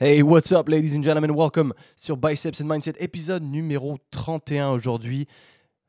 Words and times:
Hey, 0.00 0.22
what's 0.22 0.52
up, 0.52 0.68
ladies 0.68 0.94
and 0.94 1.02
gentlemen? 1.02 1.32
Welcome 1.32 1.74
sur 1.96 2.16
Biceps 2.16 2.60
and 2.60 2.66
Mindset, 2.66 2.92
épisode 3.00 3.42
numéro 3.42 3.98
31 4.12 4.70
aujourd'hui. 4.70 5.26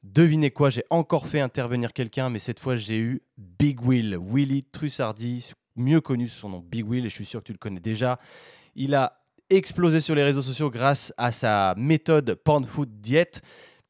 Devinez 0.01 0.49
quoi, 0.49 0.71
j'ai 0.71 0.83
encore 0.89 1.27
fait 1.27 1.39
intervenir 1.39 1.93
quelqu'un, 1.93 2.31
mais 2.31 2.39
cette 2.39 2.59
fois 2.59 2.75
j'ai 2.75 2.97
eu 2.97 3.21
Big 3.37 3.79
Will, 3.83 4.17
Willy 4.19 4.63
Trussardi, 4.63 5.51
mieux 5.75 6.01
connu 6.01 6.27
sous 6.27 6.39
son 6.39 6.49
nom 6.49 6.59
Big 6.59 6.89
Will, 6.89 7.05
et 7.05 7.09
je 7.09 7.13
suis 7.13 7.25
sûr 7.25 7.41
que 7.41 7.45
tu 7.45 7.51
le 7.51 7.59
connais 7.59 7.79
déjà. 7.79 8.17
Il 8.75 8.95
a 8.95 9.21
explosé 9.51 9.99
sur 9.99 10.15
les 10.15 10.23
réseaux 10.23 10.41
sociaux 10.41 10.71
grâce 10.71 11.13
à 11.15 11.31
sa 11.31 11.75
méthode 11.77 12.33
Pound 12.33 12.65
Food 12.65 12.89
Diet, 13.01 13.43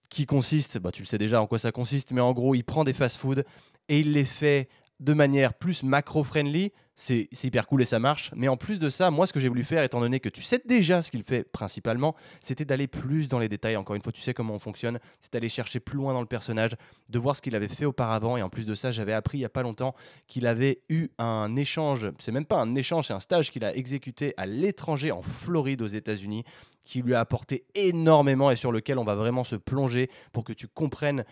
qui 0.09 0.25
consiste, 0.25 0.79
bah, 0.79 0.91
tu 0.91 1.01
le 1.01 1.07
sais 1.07 1.17
déjà 1.17 1.41
en 1.41 1.47
quoi 1.47 1.59
ça 1.59 1.71
consiste, 1.71 2.11
mais 2.11 2.19
en 2.19 2.33
gros, 2.33 2.55
il 2.55 2.65
prend 2.65 2.83
des 2.83 2.91
fast-foods 2.91 3.43
et 3.87 4.01
il 4.01 4.11
les 4.11 4.25
fait 4.25 4.67
de 4.99 5.13
manière 5.13 5.53
plus 5.53 5.81
macro-friendly, 5.83 6.73
c'est 6.99 7.29
hyper 7.45 7.65
cool 7.65 7.81
et 7.81 7.85
ça 7.85 7.97
marche. 7.97 8.31
Mais 8.35 8.49
en 8.49 8.57
plus 8.57 8.77
de 8.77 8.89
ça, 8.89 9.09
moi, 9.09 9.25
ce 9.25 9.31
que 9.31 9.39
j'ai 9.39 9.47
voulu 9.47 9.63
faire, 9.63 9.83
étant 9.83 10.01
donné 10.01 10.19
que 10.19 10.27
tu 10.27 10.41
sais 10.41 10.61
déjà 10.65 11.01
ce 11.01 11.09
qu'il 11.09 11.23
fait 11.23 11.49
principalement, 11.49 12.13
c'était 12.41 12.65
d'aller 12.65 12.87
plus 12.87 13.29
dans 13.29 13.39
les 13.39 13.47
détails. 13.47 13.77
Encore 13.77 13.95
une 13.95 14.01
fois, 14.01 14.11
tu 14.11 14.19
sais 14.19 14.33
comment 14.33 14.55
on 14.55 14.59
fonctionne. 14.59 14.99
C'est 15.21 15.31
d'aller 15.31 15.47
chercher 15.47 15.79
plus 15.79 15.95
loin 15.95 16.13
dans 16.13 16.19
le 16.19 16.25
personnage, 16.25 16.71
de 17.07 17.17
voir 17.17 17.37
ce 17.37 17.41
qu'il 17.41 17.55
avait 17.55 17.69
fait 17.69 17.85
auparavant. 17.85 18.35
Et 18.35 18.41
en 18.41 18.49
plus 18.49 18.65
de 18.65 18.75
ça, 18.75 18.91
j'avais 18.91 19.13
appris 19.13 19.37
il 19.37 19.41
n'y 19.41 19.45
a 19.45 19.49
pas 19.49 19.63
longtemps 19.63 19.95
qu'il 20.27 20.45
avait 20.45 20.81
eu 20.89 21.07
un 21.17 21.55
échange. 21.55 22.11
C'est 22.19 22.33
même 22.33 22.45
pas 22.45 22.57
un 22.57 22.75
échange, 22.75 23.07
c'est 23.07 23.13
un 23.13 23.21
stage 23.21 23.49
qu'il 23.49 23.63
a 23.63 23.73
exécuté 23.73 24.33
à 24.35 24.45
l'étranger, 24.45 25.13
en 25.13 25.21
Floride, 25.21 25.81
aux 25.81 25.87
États-Unis, 25.87 26.43
qui 26.83 27.01
lui 27.01 27.13
a 27.13 27.21
apporté 27.21 27.63
énormément 27.75 28.51
et 28.51 28.57
sur 28.57 28.73
lequel 28.73 28.99
on 28.99 29.05
va 29.05 29.15
vraiment 29.15 29.45
se 29.45 29.55
plonger 29.55 30.09
pour 30.33 30.43
que 30.43 30.51
tu 30.51 30.67
comprennes 30.67 31.23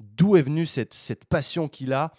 d'où 0.00 0.36
est 0.36 0.42
venue 0.42 0.66
cette, 0.66 0.92
cette 0.92 1.24
passion 1.24 1.66
qu'il 1.68 1.94
a 1.94 2.12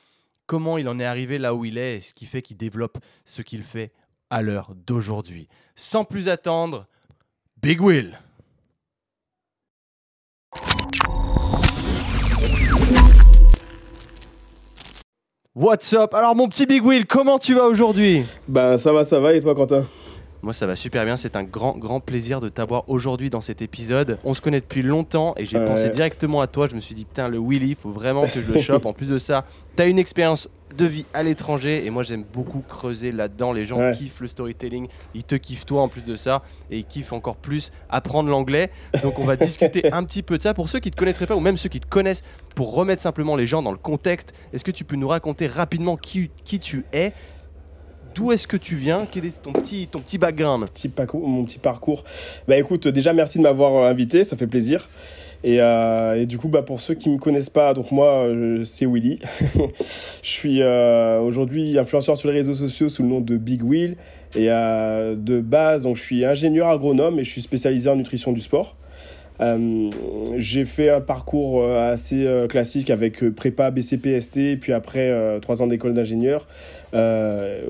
comment 0.46 0.78
il 0.78 0.88
en 0.88 1.00
est 1.00 1.06
arrivé 1.06 1.38
là 1.38 1.56
où 1.56 1.66
il 1.66 1.78
est 1.78 1.98
et 1.98 2.02
ce 2.02 2.14
qui 2.14 2.26
fait 2.26 2.42
qu'il 2.42 2.58
développe 2.58 2.98
ce 3.26 3.42
qu'il 3.42 3.64
fait 3.64 3.92
à 4.30 4.42
l'heure 4.42 4.74
d'aujourd'hui. 4.76 5.48
Sans 5.76 6.04
plus 6.04 6.30
attendre, 6.30 6.88
Big 7.62 7.82
Will. 7.82 8.20
What's 15.56 15.94
up? 15.94 16.14
Alors 16.14 16.36
mon 16.36 16.50
petit 16.50 16.66
Big 16.66 16.84
Will, 16.84 17.06
comment 17.06 17.40
tu 17.40 17.54
vas 17.54 17.66
aujourd'hui? 17.66 18.26
Ben 18.48 18.78
ça 18.78 18.92
va, 18.92 19.06
ça 19.06 19.20
va 19.20 19.34
et 19.34 19.42
toi 19.42 19.56
Quentin? 19.56 19.86
Moi, 20.46 20.54
ça 20.54 20.68
va 20.68 20.76
super 20.76 21.06
bien. 21.06 21.18
C'est 21.18 21.36
un 21.36 21.44
grand, 21.44 21.76
grand 21.76 22.00
plaisir 22.00 22.40
de 22.40 22.50
t'avoir 22.50 22.88
aujourd'hui 22.88 23.32
dans 23.32 23.42
cet 23.42 23.64
épisode. 23.64 24.20
On 24.24 24.36
se 24.36 24.42
connaît 24.42 24.62
depuis 24.62 24.84
longtemps 24.84 25.34
et 25.38 25.46
j'ai 25.46 25.60
pensé 25.66 25.90
directement 25.90 26.40
à 26.40 26.46
toi. 26.46 26.68
Je 26.70 26.76
me 26.76 26.82
suis 26.82 26.94
dit, 26.94 27.04
putain, 27.04 27.30
le 27.30 27.40
Willy, 27.40 27.70
il 27.70 27.76
faut 27.76 27.90
vraiment 27.90 28.26
que 28.26 28.40
je 28.40 28.52
le 28.52 28.62
chope. 28.62 28.86
en 28.86 28.94
plus 28.94 29.10
de 29.10 29.18
ça, 29.18 29.44
tu 29.76 29.82
as 29.82 29.88
une 29.88 29.98
expérience 29.98 30.48
de 30.78 30.86
vie 30.86 31.08
à 31.16 31.24
l'étranger 31.24 31.84
et 31.86 31.90
moi, 31.90 32.04
j'aime 32.04 32.24
beaucoup 32.24 32.62
creuser 32.68 33.12
là-dedans. 33.12 33.54
Les 33.54 33.66
gens 33.66 33.92
kiffent 33.92 34.22
le 34.22 34.28
storytelling. 34.28 34.88
Ils 35.16 35.24
te 35.24 35.34
kiffent 35.34 35.66
toi 35.66 35.82
en 35.82 35.88
plus 35.88 36.04
de 36.04 36.16
ça 36.16 36.44
et 36.70 36.78
ils 36.78 36.86
kiffent 36.86 37.14
encore 37.14 37.38
plus 37.38 37.72
apprendre 37.90 38.30
l'anglais. 38.30 38.70
Donc, 39.02 39.18
on 39.18 39.24
va 39.24 39.38
discuter 39.38 39.90
un 39.94 40.04
petit 40.04 40.22
peu 40.22 40.38
de 40.38 40.44
ça. 40.44 40.54
Pour 40.54 40.70
ceux 40.70 40.80
qui 40.80 40.90
ne 40.90 40.94
te 40.94 40.98
connaîtraient 40.98 41.26
pas 41.26 41.36
ou 41.36 41.40
même 41.40 41.58
ceux 41.58 41.70
qui 41.70 41.80
te 41.80 41.88
connaissent, 41.88 42.22
pour 42.54 42.76
remettre 42.76 43.02
simplement 43.02 43.36
les 43.36 43.48
gens 43.48 43.64
dans 43.64 43.72
le 43.72 43.78
contexte, 43.78 44.32
est-ce 44.54 44.64
que 44.64 44.72
tu 44.72 44.84
peux 44.84 44.96
nous 44.96 45.08
raconter 45.08 45.48
rapidement 45.48 45.98
qui, 45.98 46.30
qui 46.44 46.60
tu 46.60 46.86
es 46.94 47.14
D'où 48.16 48.32
est-ce 48.32 48.48
que 48.48 48.56
tu 48.56 48.76
viens? 48.76 49.06
Quel 49.12 49.26
est 49.26 49.42
ton 49.42 49.52
petit, 49.52 49.90
ton 49.92 50.00
petit 50.00 50.18
background? 50.18 50.70
Petit 50.70 50.90
Mon 51.16 51.44
petit 51.44 51.60
parcours. 51.60 52.06
Bah 52.48 52.58
écoute, 52.58 52.88
déjà 52.88 53.12
merci 53.12 53.40
de 53.40 53.44
m'avoir 53.44 53.76
euh, 53.76 53.90
invité, 53.90 54.24
ça 54.24 54.38
fait 54.38 54.48
plaisir. 54.48 54.90
Et, 55.44 55.60
euh, 55.60 56.22
et, 56.22 56.26
du 56.26 56.38
coup, 56.38 56.48
bah, 56.48 56.62
pour 56.62 56.80
ceux 56.80 56.94
qui 56.96 57.10
ne 57.10 57.16
me 57.16 57.20
connaissent 57.20 57.50
pas, 57.50 57.74
donc 57.74 57.92
moi, 57.92 58.24
euh, 58.24 58.64
c'est 58.64 58.86
Willy. 58.86 59.20
je 60.24 60.30
suis 60.30 60.64
aujourd'hui 60.64 61.78
influenceur 61.78 62.16
sur 62.16 62.30
les 62.30 62.36
réseaux 62.36 62.56
sociaux 62.56 62.88
sous 62.88 63.04
le 63.04 63.10
nom 63.10 63.20
de 63.20 63.36
Big 63.36 63.62
Will. 63.62 63.98
Et 64.34 64.48
de 64.48 65.40
base, 65.42 65.84
donc, 65.84 65.98
je 65.98 66.02
suis 66.02 66.26
ingénieur 66.26 66.70
agronome 66.70 67.20
et 67.20 67.26
je 67.26 67.30
suis 67.30 67.42
spécialisé 67.42 67.90
en 67.90 67.98
nutrition 67.98 68.32
du 68.32 68.42
sport. 68.42 68.78
J'ai 70.38 70.66
fait 70.66 70.90
un 70.90 71.02
parcours 71.02 71.66
assez 71.70 72.28
classique 72.50 72.90
avec 72.90 73.30
prépa, 73.30 73.72
BCP, 73.72 74.20
ST, 74.20 74.60
puis 74.60 74.74
après 74.74 75.40
trois 75.42 75.62
ans 75.62 75.68
d'école 75.68 75.94
d'ingénieur, 75.94 76.48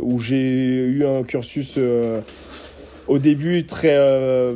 où 0.01 0.19
j'ai 0.19 0.37
eu 0.37 1.05
un 1.05 1.23
cursus 1.23 1.79
au 3.07 3.19
début 3.19 3.65
très 3.65 3.95
euh, 3.95 4.53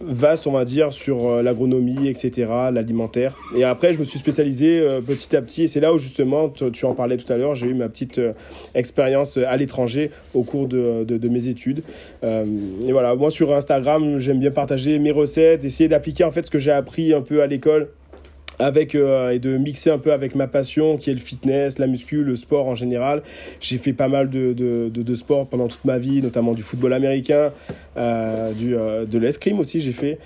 vaste, 0.00 0.46
on 0.46 0.52
va 0.52 0.64
dire, 0.64 0.92
sur 0.92 1.28
euh, 1.28 1.42
l'agronomie, 1.42 2.08
etc., 2.08 2.50
l'alimentaire. 2.72 3.36
Et 3.56 3.64
après, 3.64 3.92
je 3.92 3.98
me 3.98 4.04
suis 4.04 4.18
spécialisé 4.18 4.80
euh, 4.80 5.00
petit 5.00 5.34
à 5.36 5.42
petit. 5.42 5.64
Et 5.64 5.68
c'est 5.68 5.80
là 5.80 5.94
où, 5.94 5.98
justement, 5.98 6.48
tu 6.48 6.84
en 6.84 6.94
parlais 6.94 7.16
tout 7.16 7.30
à 7.32 7.36
l'heure, 7.36 7.54
j'ai 7.54 7.66
eu 7.66 7.74
ma 7.74 7.88
petite 7.88 8.20
expérience 8.74 9.36
à 9.36 9.56
l'étranger 9.56 10.10
au 10.34 10.42
cours 10.42 10.66
de, 10.66 11.04
de 11.04 11.28
mes 11.28 11.48
études. 11.48 11.82
et 12.22 12.92
voilà, 12.92 13.14
moi, 13.14 13.30
sur 13.30 13.52
Instagram, 13.52 14.18
j'aime 14.18 14.40
bien 14.40 14.50
partager 14.50 14.98
mes 14.98 15.10
recettes, 15.10 15.64
essayer 15.64 15.88
d'appliquer, 15.88 16.24
en 16.24 16.30
fait, 16.30 16.44
ce 16.44 16.50
que 16.50 16.58
j'ai 16.58 16.72
appris 16.72 17.12
un 17.12 17.20
peu 17.20 17.42
à 17.42 17.46
l'école 17.46 17.88
avec 18.58 18.94
euh, 18.94 19.30
et 19.30 19.38
de 19.38 19.56
mixer 19.56 19.90
un 19.90 19.98
peu 19.98 20.12
avec 20.12 20.34
ma 20.34 20.46
passion 20.46 20.96
qui 20.96 21.10
est 21.10 21.14
le 21.14 21.20
fitness, 21.20 21.78
la 21.78 21.86
muscu, 21.86 22.22
le 22.22 22.36
sport 22.36 22.68
en 22.68 22.74
général. 22.74 23.22
J'ai 23.60 23.78
fait 23.78 23.92
pas 23.92 24.08
mal 24.08 24.30
de, 24.30 24.52
de, 24.52 24.88
de, 24.88 25.14
sport 25.14 25.46
pendant 25.46 25.68
toute 25.68 25.84
ma 25.84 25.98
vie, 25.98 26.22
notamment 26.22 26.52
du 26.52 26.62
football 26.62 26.92
américain, 26.92 27.52
euh, 27.96 28.52
du, 28.52 28.76
euh, 28.76 29.04
de 29.06 29.18
l'escrime 29.18 29.60
aussi 29.60 29.80
j'ai 29.80 29.92
fait. 29.92 30.18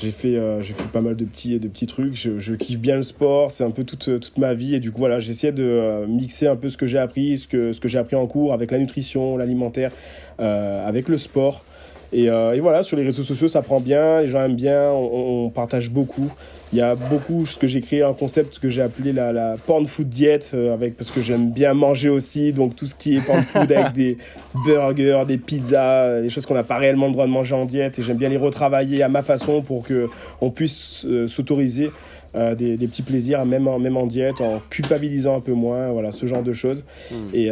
J'ai 0.00 0.12
fait, 0.12 0.38
j'ai 0.60 0.74
fait 0.74 0.88
pas 0.92 1.00
mal 1.00 1.16
de 1.16 1.24
petits, 1.24 1.58
de 1.58 1.66
petits 1.66 1.88
trucs. 1.88 2.14
Je, 2.14 2.38
je 2.38 2.54
kiffe 2.54 2.78
bien 2.78 2.94
le 2.94 3.02
sport, 3.02 3.50
c'est 3.50 3.64
un 3.64 3.72
peu 3.72 3.82
toute, 3.82 4.20
toute 4.20 4.38
ma 4.38 4.54
vie. 4.54 4.76
Et 4.76 4.80
du 4.80 4.92
coup, 4.92 4.98
voilà, 4.98 5.18
j'essaie 5.18 5.50
de 5.50 6.06
mixer 6.06 6.46
un 6.46 6.54
peu 6.54 6.68
ce 6.68 6.76
que 6.76 6.86
j'ai 6.86 6.98
appris, 6.98 7.38
ce 7.38 7.48
que, 7.48 7.72
ce 7.72 7.80
que 7.80 7.88
j'ai 7.88 7.98
appris 7.98 8.14
en 8.14 8.28
cours 8.28 8.52
avec 8.52 8.70
la 8.70 8.78
nutrition, 8.78 9.36
l'alimentaire, 9.36 9.90
avec 10.38 11.08
le 11.08 11.16
sport. 11.16 11.64
Et, 12.12 12.24
et, 12.24 12.60
voilà, 12.60 12.82
sur 12.82 12.96
les 12.96 13.04
réseaux 13.04 13.22
sociaux, 13.22 13.48
ça 13.48 13.62
prend 13.62 13.80
bien, 13.80 14.22
les 14.22 14.28
gens 14.28 14.42
aiment 14.42 14.56
bien, 14.56 14.90
on, 14.90 15.46
on 15.46 15.50
partage 15.50 15.90
beaucoup. 15.90 16.32
Il 16.72 16.78
y 16.78 16.82
a 16.82 16.94
beaucoup, 16.94 17.46
ce 17.46 17.56
que 17.56 17.66
j'ai 17.66 17.80
créé 17.80 18.02
un 18.02 18.12
concept 18.12 18.58
que 18.58 18.68
j'ai 18.68 18.82
appelé 18.82 19.14
la, 19.14 19.32
la 19.32 19.56
porn 19.56 19.86
food 19.86 20.08
diet, 20.08 20.50
euh, 20.52 20.74
avec, 20.74 20.96
parce 20.96 21.10
que 21.10 21.22
j'aime 21.22 21.50
bien 21.50 21.72
manger 21.72 22.10
aussi, 22.10 22.52
donc 22.52 22.76
tout 22.76 22.84
ce 22.84 22.94
qui 22.94 23.16
est 23.16 23.20
porn 23.20 23.42
food 23.42 23.72
avec 23.72 23.92
des 23.94 24.18
burgers, 24.66 25.24
des 25.26 25.38
pizzas, 25.38 26.04
euh, 26.04 26.22
des 26.22 26.28
choses 26.28 26.44
qu'on 26.44 26.54
n'a 26.54 26.64
pas 26.64 26.76
réellement 26.76 27.06
le 27.06 27.12
droit 27.12 27.26
de 27.26 27.30
manger 27.30 27.54
en 27.54 27.64
diète, 27.64 27.98
et 27.98 28.02
j'aime 28.02 28.18
bien 28.18 28.28
les 28.28 28.36
retravailler 28.36 29.02
à 29.02 29.08
ma 29.08 29.22
façon 29.22 29.62
pour 29.62 29.82
que 29.82 30.08
on 30.42 30.50
puisse 30.50 31.06
euh, 31.06 31.26
s'autoriser 31.26 31.90
des, 32.34 32.76
des, 32.76 32.86
petits 32.86 33.02
plaisirs, 33.02 33.44
même 33.46 33.66
en, 33.66 33.80
même 33.80 33.96
en 33.96 34.06
diète, 34.06 34.40
en 34.42 34.60
culpabilisant 34.70 35.34
un 35.34 35.40
peu 35.40 35.54
moins, 35.54 35.90
voilà, 35.90 36.12
ce 36.12 36.26
genre 36.26 36.42
de 36.42 36.52
choses. 36.52 36.84
Hmm. 37.10 37.34
Et, 37.34 37.50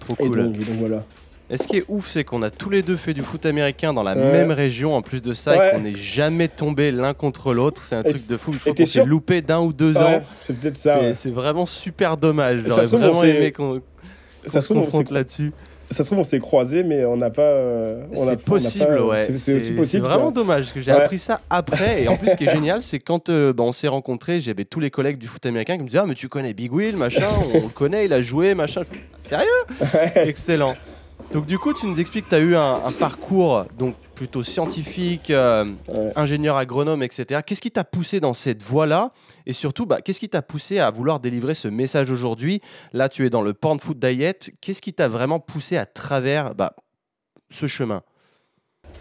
Trop 0.00 0.14
cool. 0.16 0.36
donc, 0.36 0.56
donc 0.56 0.78
voilà. 0.80 1.04
Et 1.50 1.58
ce 1.58 1.66
qui 1.66 1.76
est 1.76 1.84
ouf, 1.88 2.08
c'est 2.08 2.24
qu'on 2.24 2.42
a 2.42 2.50
tous 2.50 2.70
les 2.70 2.82
deux 2.82 2.96
fait 2.96 3.12
du 3.12 3.22
foot 3.22 3.44
américain 3.44 3.92
dans 3.92 4.02
la 4.02 4.14
même 4.14 4.50
région, 4.50 4.94
en 4.94 5.02
plus 5.02 5.20
de 5.20 5.34
ça, 5.34 5.54
et 5.54 5.72
qu'on 5.72 5.80
n'est 5.80 5.96
jamais 5.96 6.48
tombé 6.48 6.90
l'un 6.90 7.12
contre 7.14 7.52
l'autre. 7.52 7.82
C'est 7.84 7.96
un 7.96 8.02
truc 8.02 8.26
de 8.26 8.36
fou. 8.36 8.52
Je 8.52 8.58
crois 8.58 8.74
qu'on 8.74 8.86
s'est 8.86 9.04
loupé 9.04 9.42
d'un 9.42 9.60
ou 9.60 9.72
deux 9.72 9.98
ans. 9.98 10.22
C'est 10.40 10.58
peut-être 10.58 10.78
ça. 10.78 11.12
C'est 11.14 11.30
vraiment 11.30 11.66
super 11.66 12.16
dommage. 12.16 12.62
J'aurais 12.66 12.86
vraiment 12.86 13.22
aimé 13.24 13.52
qu'on 13.52 13.80
qu 14.44 14.50
se 14.50 14.72
confronte 14.72 15.10
là-dessus. 15.10 15.52
Ça 15.90 16.02
se 16.02 16.08
trouve, 16.08 16.20
on 16.20 16.24
s'est 16.24 16.40
croisés, 16.40 16.82
mais 16.82 17.04
on 17.04 17.16
n'a 17.16 17.30
pas. 17.30 17.42
Euh, 17.42 18.04
c'est 18.14 18.42
possible, 18.42 19.00
ouais. 19.00 19.24
C'est 19.24 19.54
possible. 19.54 19.86
C'est 19.86 19.98
vraiment 19.98 20.30
dommage 20.30 20.72
que 20.72 20.80
j'ai 20.80 20.90
appris 20.90 21.18
ça 21.18 21.40
après. 21.50 22.02
Et 22.02 22.08
en 22.08 22.16
plus, 22.16 22.30
ce 22.30 22.36
qui 22.36 22.44
est 22.44 22.52
génial, 22.52 22.82
c'est 22.82 22.98
quand 22.98 23.28
euh, 23.28 23.52
bah, 23.52 23.64
on 23.64 23.72
s'est 23.72 23.88
rencontrés, 23.88 24.40
j'avais 24.40 24.64
tous 24.64 24.80
les 24.80 24.90
collègues 24.90 25.18
du 25.18 25.26
foot 25.26 25.44
américain 25.46 25.76
qui 25.76 25.82
me 25.82 25.88
disaient 25.88 26.00
Ah, 26.02 26.06
mais 26.06 26.14
tu 26.14 26.28
connais 26.28 26.54
Big 26.54 26.72
Will, 26.72 26.96
machin, 26.96 27.28
on 27.54 27.62
le 27.64 27.68
connaît, 27.68 28.06
il 28.06 28.12
a 28.12 28.22
joué, 28.22 28.54
machin. 28.54 28.82
Sérieux? 29.18 29.46
Excellent. 30.16 30.74
Donc 31.34 31.46
du 31.46 31.58
coup, 31.58 31.74
tu 31.74 31.86
nous 31.86 31.98
expliques 31.98 32.26
que 32.26 32.30
tu 32.30 32.36
as 32.36 32.40
eu 32.40 32.54
un, 32.54 32.92
parcours 32.92 33.64
donc 33.76 33.96
plutôt 34.14 34.44
scientifique, 34.44 35.30
euh, 35.30 35.64
ingénieur 36.14 36.56
agronome, 36.56 37.02
etc. 37.02 37.40
Qu'est-ce 37.44 37.60
qui 37.60 37.72
t'a 37.72 37.82
poussé 37.82 38.20
dans 38.20 38.34
cette 38.34 38.62
voie-là? 38.62 39.10
Et 39.44 39.52
surtout, 39.52 39.84
bah, 39.84 40.00
qu'est-ce 40.00 40.20
qui 40.20 40.28
t'a 40.28 40.42
poussé 40.42 40.78
à 40.78 40.92
vouloir 40.92 41.18
délivrer 41.18 41.54
ce 41.54 41.66
message 41.66 42.08
aujourd'hui? 42.08 42.60
Là, 42.92 43.08
tu 43.08 43.26
es 43.26 43.30
dans 43.30 43.42
le 43.42 43.52
Porn 43.52 43.80
Food 43.80 43.98
Diet. 43.98 44.52
Qu'est-ce 44.60 44.80
qui 44.80 44.94
t'a 44.94 45.08
vraiment 45.08 45.40
poussé 45.40 45.76
à 45.76 45.86
travers 45.86 46.54
bah, 46.54 46.76
ce 47.50 47.66
chemin? 47.66 48.02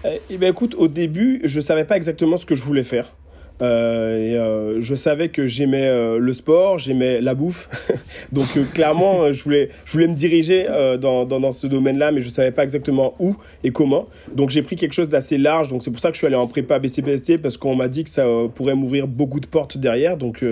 Eh, 0.04 0.20
eh 0.32 0.38
ben, 0.38 0.50
écoute, 0.50 0.74
au 0.74 0.88
début, 0.88 1.40
je 1.44 1.58
ne 1.58 1.62
savais 1.62 1.86
pas 1.86 1.98
exactement 1.98 2.38
ce 2.38 2.48
que 2.48 2.56
je 2.56 2.64
voulais 2.64 2.84
faire. 2.84 3.14
Euh, 3.62 3.66
euh, 3.66 4.78
je 4.80 4.96
savais 4.96 5.30
que 5.30 5.48
j'aimais 5.48 5.86
euh, 5.86 6.18
le 6.18 6.34
sport, 6.34 6.80
j'aimais 6.80 7.22
la 7.22 7.34
bouffe. 7.34 7.70
Donc 8.32 8.48
clairement, 8.74 9.32
je 9.32 9.44
voulais, 9.44 9.70
je 9.86 9.92
voulais 9.92 10.08
me 10.08 10.16
diriger 10.16 10.66
dans, 11.00 11.26
dans, 11.26 11.52
ce 11.52 11.68
domaine-là, 11.68 12.12
mais 12.12 12.22
je 12.22 12.30
savais 12.30 12.52
pas 12.52 12.64
exactement 12.64 13.14
où 13.20 13.36
et 13.64 13.72
comment. 13.72 14.08
Donc 14.34 14.50
j'ai 14.50 14.62
pris 14.62 14.76
quelque 14.76 14.94
chose 14.94 15.10
d'assez 15.10 15.38
large. 15.38 15.68
Donc 15.68 15.84
c'est 15.84 15.92
pour 15.92 16.00
ça 16.00 16.10
que 16.10 16.16
je 16.16 16.20
suis 16.20 16.28
allé 16.28 16.36
en 16.36 16.48
prépa 16.48 16.80
BCPST 16.80 17.38
parce 17.38 17.58
qu'on 17.58 17.76
m'a 17.76 17.88
dit 17.88 18.04
que 18.04 18.10
ça 18.10 18.26
pourrait 18.56 18.76
m'ouvrir 18.76 19.08
beaucoup 19.08 19.40
de 19.40 19.48
portes 19.48 19.78
derrière. 19.78 20.18
Donc 20.18 20.44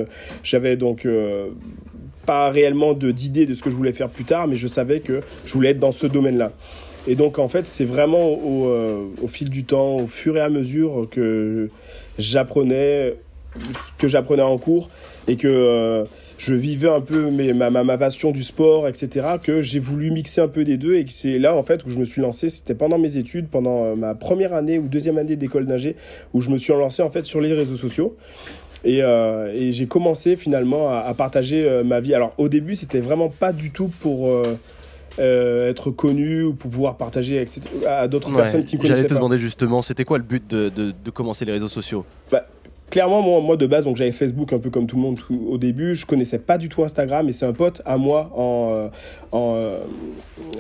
j'avais 0.44 0.76
donc 0.78 1.08
pas 2.26 2.50
réellement 2.50 2.94
d'idée 2.94 3.46
de 3.46 3.54
ce 3.54 3.62
que 3.62 3.70
je 3.70 3.76
voulais 3.76 3.94
faire 3.94 4.10
plus 4.10 4.26
tard, 4.26 4.48
mais 4.48 4.56
je 4.56 4.68
savais 4.68 5.00
que 5.00 5.22
je 5.46 5.54
voulais 5.54 5.72
être 5.72 5.80
dans 5.80 5.92
ce 5.92 6.08
domaine-là. 6.08 6.52
Et 7.08 7.16
donc 7.16 7.40
en 7.40 7.48
fait, 7.48 7.66
c'est 7.66 7.86
vraiment 7.86 8.28
au, 8.28 8.72
au, 9.22 9.28
fil 9.28 9.50
du 9.50 9.64
temps, 9.64 9.96
au 9.98 10.08
fur 10.08 10.38
et 10.38 10.42
à 10.42 10.50
mesure 10.50 11.08
que 11.10 11.70
j'apprenais 12.20 13.16
ce 13.60 14.02
que 14.02 14.08
j'apprenais 14.08 14.44
en 14.44 14.58
cours 14.58 14.90
et 15.28 15.36
que 15.36 15.48
euh, 15.48 16.06
je 16.38 16.54
vivais 16.54 16.90
un 16.90 17.02
peu 17.02 17.30
ma, 17.30 17.98
passion 17.98 18.32
du 18.32 18.44
sport, 18.44 18.88
etc., 18.88 19.28
que 19.42 19.62
j'ai 19.62 19.80
voulu 19.80 20.10
mixer 20.10 20.42
un 20.42 20.48
peu 20.48 20.64
des 20.64 20.78
deux 20.78 20.96
et 20.96 21.06
que 21.06 21.12
c'est 21.12 21.38
là, 21.38 21.56
en 21.56 21.64
fait, 21.64 21.86
où 21.86 21.90
je 21.90 22.00
me 22.00 22.06
suis 22.06 22.22
lancé. 22.22 22.50
C'était 22.50 22.74
pendant 22.74 22.98
mes 22.98 23.18
études, 23.18 23.48
pendant 23.48 23.86
euh, 23.86 23.96
ma 23.96 24.16
première 24.16 24.54
année 24.54 24.80
ou 24.80 24.88
deuxième 24.88 25.18
année 25.18 25.36
d'école 25.36 25.68
d'ingé, 25.68 25.96
où 26.34 26.42
je 26.42 26.50
me 26.50 26.58
suis 26.58 26.74
lancé, 26.74 27.04
en 27.04 27.12
fait, 27.12 27.24
sur 27.26 27.42
les 27.42 27.54
réseaux 27.54 27.78
sociaux. 27.78 28.18
Et, 28.84 29.04
euh, 29.04 29.72
j'ai 29.72 29.86
commencé 29.86 30.36
finalement 30.36 30.90
à, 30.90 31.14
partager 31.14 31.64
euh, 31.64 31.84
ma 31.84 32.00
vie. 32.00 32.16
Alors, 32.16 32.34
au 32.38 32.50
début, 32.50 32.76
c'était 32.76 33.00
vraiment 33.00 33.30
pas 33.30 33.54
du 33.54 33.72
tout 33.72 33.92
pour. 34.00 34.30
Euh, 34.30 34.58
euh, 35.20 35.70
être 35.70 35.92
connu 35.92 36.44
ou 36.44 36.54
pour 36.54 36.70
pouvoir 36.72 36.98
partager 36.98 37.42
etc., 37.42 37.62
à 37.88 38.08
d'autres 38.08 38.30
ouais, 38.32 38.38
personnes 38.38 38.66
qui 38.66 38.78
me 38.78 38.82
connaissaient 38.82 38.98
J'allais 39.00 39.08
te 39.10 39.14
pas. 39.14 39.20
demander 39.20 39.38
justement, 39.38 39.82
c'était 39.82 40.06
quoi 40.06 40.18
le 40.18 40.24
but 40.24 40.50
de, 40.50 40.70
de, 40.70 40.92
de 41.04 41.10
commencer 41.12 41.46
les 41.46 41.52
réseaux 41.52 41.68
sociaux? 41.68 42.06
Clairement, 42.90 43.22
moi, 43.22 43.40
moi 43.40 43.56
de 43.56 43.66
base, 43.68 43.86
donc 43.86 43.96
j'avais 43.96 44.12
Facebook 44.12 44.52
un 44.52 44.60
peu 44.60 44.70
comme 44.70 44.86
tout 44.86 44.98
le 44.98 45.02
monde 45.02 45.16
tout- 45.18 45.48
au 45.50 45.58
début. 45.58 45.96
Je 45.96 46.06
connaissais 46.06 46.40
pas 46.40 46.58
du 46.58 46.68
tout 46.68 46.84
Instagram 46.84 47.30
et 47.30 47.32
c'est 47.32 47.46
un 47.46 47.54
pote 47.54 47.82
à 47.86 47.96
moi 47.96 48.30
en, 48.36 48.72
euh, 48.74 48.88
en, 49.32 49.54
euh, 49.56 49.78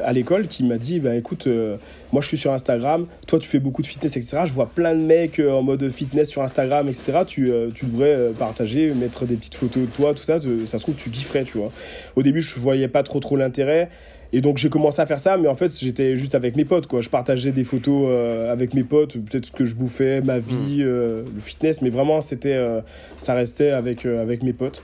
à 0.01 0.13
l'école 0.13 0.47
qui 0.47 0.63
m'a 0.63 0.77
dit 0.77 1.01
bah, 1.01 1.13
écoute, 1.17 1.47
euh, 1.47 1.75
moi 2.13 2.21
je 2.21 2.29
suis 2.29 2.37
sur 2.37 2.53
Instagram, 2.53 3.05
toi 3.27 3.37
tu 3.37 3.49
fais 3.49 3.59
beaucoup 3.59 3.81
de 3.81 3.87
fitness, 3.87 4.15
etc. 4.15 4.43
Je 4.45 4.53
vois 4.53 4.67
plein 4.67 4.95
de 4.95 5.01
mecs 5.01 5.39
euh, 5.41 5.51
en 5.51 5.61
mode 5.61 5.89
fitness 5.89 6.29
sur 6.29 6.41
Instagram, 6.41 6.87
etc. 6.87 7.23
Tu, 7.27 7.51
euh, 7.51 7.67
tu 7.75 7.85
devrais 7.85 8.29
partager, 8.39 8.93
mettre 8.93 9.25
des 9.25 9.35
petites 9.35 9.55
photos 9.55 9.83
de 9.83 9.89
toi, 9.89 10.13
tout 10.13 10.23
ça. 10.23 10.39
te- 10.39 10.65
ça 10.67 10.77
se 10.77 10.83
trouve, 10.83 10.95
tu 10.95 11.09
kifferais, 11.09 11.43
tu 11.43 11.57
vois. 11.57 11.73
Au 12.15 12.23
début, 12.23 12.41
je 12.41 12.57
voyais 12.61 12.87
pas 12.87 13.03
trop 13.03 13.19
trop 13.19 13.35
l'intérêt. 13.35 13.89
Et 14.33 14.41
donc 14.41 14.57
j'ai 14.57 14.69
commencé 14.69 15.01
à 15.01 15.05
faire 15.05 15.19
ça, 15.19 15.37
mais 15.37 15.47
en 15.47 15.55
fait 15.55 15.77
j'étais 15.77 16.15
juste 16.15 16.35
avec 16.35 16.55
mes 16.55 16.65
potes, 16.65 16.87
quoi. 16.87 17.01
Je 17.01 17.09
partageais 17.09 17.51
des 17.51 17.65
photos 17.65 18.05
euh, 18.07 18.51
avec 18.51 18.73
mes 18.73 18.83
potes, 18.83 19.17
peut-être 19.17 19.47
ce 19.47 19.51
que 19.51 19.65
je 19.65 19.75
bouffais, 19.75 20.21
ma 20.21 20.39
vie, 20.39 20.79
euh, 20.81 21.23
le 21.33 21.41
fitness, 21.41 21.81
mais 21.81 21.89
vraiment 21.89 22.21
c'était, 22.21 22.55
euh, 22.55 22.79
ça 23.17 23.33
restait 23.33 23.71
avec 23.71 24.05
avec 24.05 24.43
mes 24.43 24.53
potes. 24.53 24.83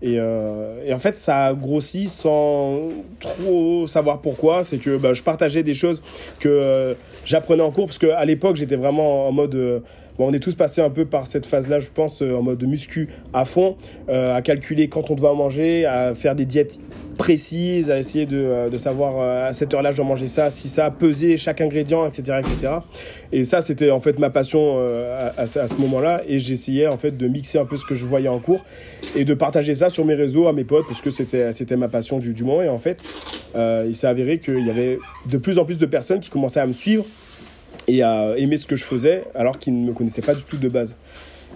Et, 0.00 0.14
et 0.14 0.92
en 0.92 0.98
fait 0.98 1.16
ça 1.16 1.46
a 1.46 1.54
grossi 1.54 2.06
sans 2.06 2.90
trop 3.18 3.88
savoir 3.88 4.20
pourquoi. 4.20 4.62
C'est 4.62 4.78
que 4.78 4.96
bah, 4.96 5.12
je 5.12 5.24
partageais 5.24 5.64
des 5.64 5.74
choses 5.74 6.00
que 6.38 6.96
j'apprenais 7.24 7.62
en 7.62 7.72
cours, 7.72 7.86
parce 7.86 7.98
qu'à 7.98 8.24
l'époque 8.24 8.56
j'étais 8.56 8.76
vraiment 8.76 9.26
en 9.28 9.32
mode 9.32 9.82
on 10.24 10.32
est 10.32 10.40
tous 10.40 10.54
passés 10.54 10.80
un 10.80 10.90
peu 10.90 11.04
par 11.04 11.26
cette 11.26 11.46
phase-là, 11.46 11.80
je 11.80 11.88
pense, 11.92 12.22
euh, 12.22 12.34
en 12.34 12.42
mode 12.42 12.62
muscu 12.64 13.08
à 13.32 13.44
fond, 13.44 13.76
euh, 14.08 14.34
à 14.34 14.42
calculer 14.42 14.88
quand 14.88 15.10
on 15.10 15.14
doit 15.14 15.34
manger, 15.34 15.86
à 15.86 16.14
faire 16.14 16.34
des 16.34 16.44
diètes 16.44 16.78
précises, 17.16 17.90
à 17.90 17.98
essayer 17.98 18.26
de, 18.26 18.36
euh, 18.36 18.78
savoir 18.78 19.46
à 19.46 19.52
cette 19.52 19.74
heure-là 19.74 19.90
je 19.90 19.96
dois 19.96 20.06
manger 20.06 20.28
ça, 20.28 20.50
si 20.50 20.68
ça, 20.68 20.90
peser 20.90 21.36
chaque 21.36 21.60
ingrédient, 21.60 22.06
etc. 22.06 22.40
etc. 22.40 22.74
Et 23.32 23.44
ça, 23.44 23.60
c'était 23.60 23.90
en 23.90 24.00
fait 24.00 24.18
ma 24.18 24.30
passion 24.30 24.78
à, 25.36 25.46
ce 25.46 25.76
moment-là. 25.80 26.22
Et 26.28 26.38
j'essayais 26.38 26.86
en 26.86 26.96
fait 26.96 27.16
de 27.16 27.26
mixer 27.26 27.58
un 27.58 27.64
peu 27.64 27.76
ce 27.76 27.84
que 27.84 27.94
je 27.94 28.04
voyais 28.04 28.28
en 28.28 28.38
cours 28.38 28.64
et 29.16 29.24
de 29.24 29.34
partager 29.34 29.74
ça 29.74 29.90
sur 29.90 30.04
mes 30.04 30.14
réseaux 30.14 30.46
à 30.46 30.52
mes 30.52 30.64
potes 30.64 30.86
parce 30.86 31.00
que 31.00 31.10
c'était 31.10 31.50
c'était 31.52 31.76
ma 31.76 31.88
passion 31.88 32.18
du, 32.18 32.44
moment. 32.44 32.62
Et 32.62 32.68
en 32.68 32.78
fait, 32.78 33.02
il 33.56 33.94
s'est 33.94 34.06
avéré 34.06 34.38
qu'il 34.38 34.64
y 34.64 34.70
avait 34.70 34.98
de 35.26 35.38
plus 35.38 35.58
en 35.58 35.64
plus 35.64 35.78
de 35.78 35.86
personnes 35.86 36.20
qui 36.20 36.30
commençaient 36.30 36.60
à 36.60 36.66
me 36.66 36.72
suivre 36.72 37.04
et 37.86 38.02
à 38.02 38.34
aimer 38.36 38.58
ce 38.58 38.66
que 38.66 38.76
je 38.76 38.84
faisais 38.84 39.24
alors 39.34 39.58
qu'ils 39.58 39.80
ne 39.80 39.86
me 39.86 39.92
connaissaient 39.92 40.22
pas 40.22 40.34
du 40.34 40.42
tout 40.42 40.56
de 40.58 40.68
base. 40.68 40.96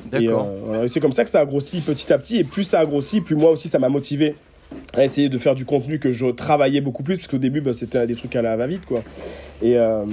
Et, 0.06 0.26
D'accord. 0.26 0.50
euh. 0.70 0.84
Et 0.84 0.88
c'est 0.88 1.00
comme 1.00 1.12
ça 1.12 1.24
que 1.24 1.30
ça 1.30 1.40
a 1.40 1.44
grossi 1.44 1.80
petit 1.80 2.12
à 2.12 2.18
petit. 2.18 2.38
Et 2.38 2.44
plus 2.44 2.64
ça 2.64 2.80
a 2.80 2.86
grossi, 2.86 3.20
plus 3.20 3.36
moi 3.36 3.50
aussi 3.50 3.68
ça 3.68 3.78
m'a 3.78 3.88
motivé 3.88 4.34
à 4.94 5.04
essayer 5.04 5.28
de 5.28 5.38
faire 5.38 5.54
du 5.54 5.64
contenu 5.64 5.98
que 5.98 6.12
je 6.12 6.26
travaillais 6.26 6.80
beaucoup 6.80 7.02
plus. 7.02 7.16
Parce 7.16 7.28
qu'au 7.28 7.38
début, 7.38 7.60
bah, 7.60 7.72
c'était 7.72 8.06
des 8.06 8.14
trucs 8.14 8.34
à 8.34 8.42
la 8.42 8.56
va-vite. 8.56 8.86
quoi. 8.86 9.02
Et, 9.62 9.76
euh, 9.76 10.04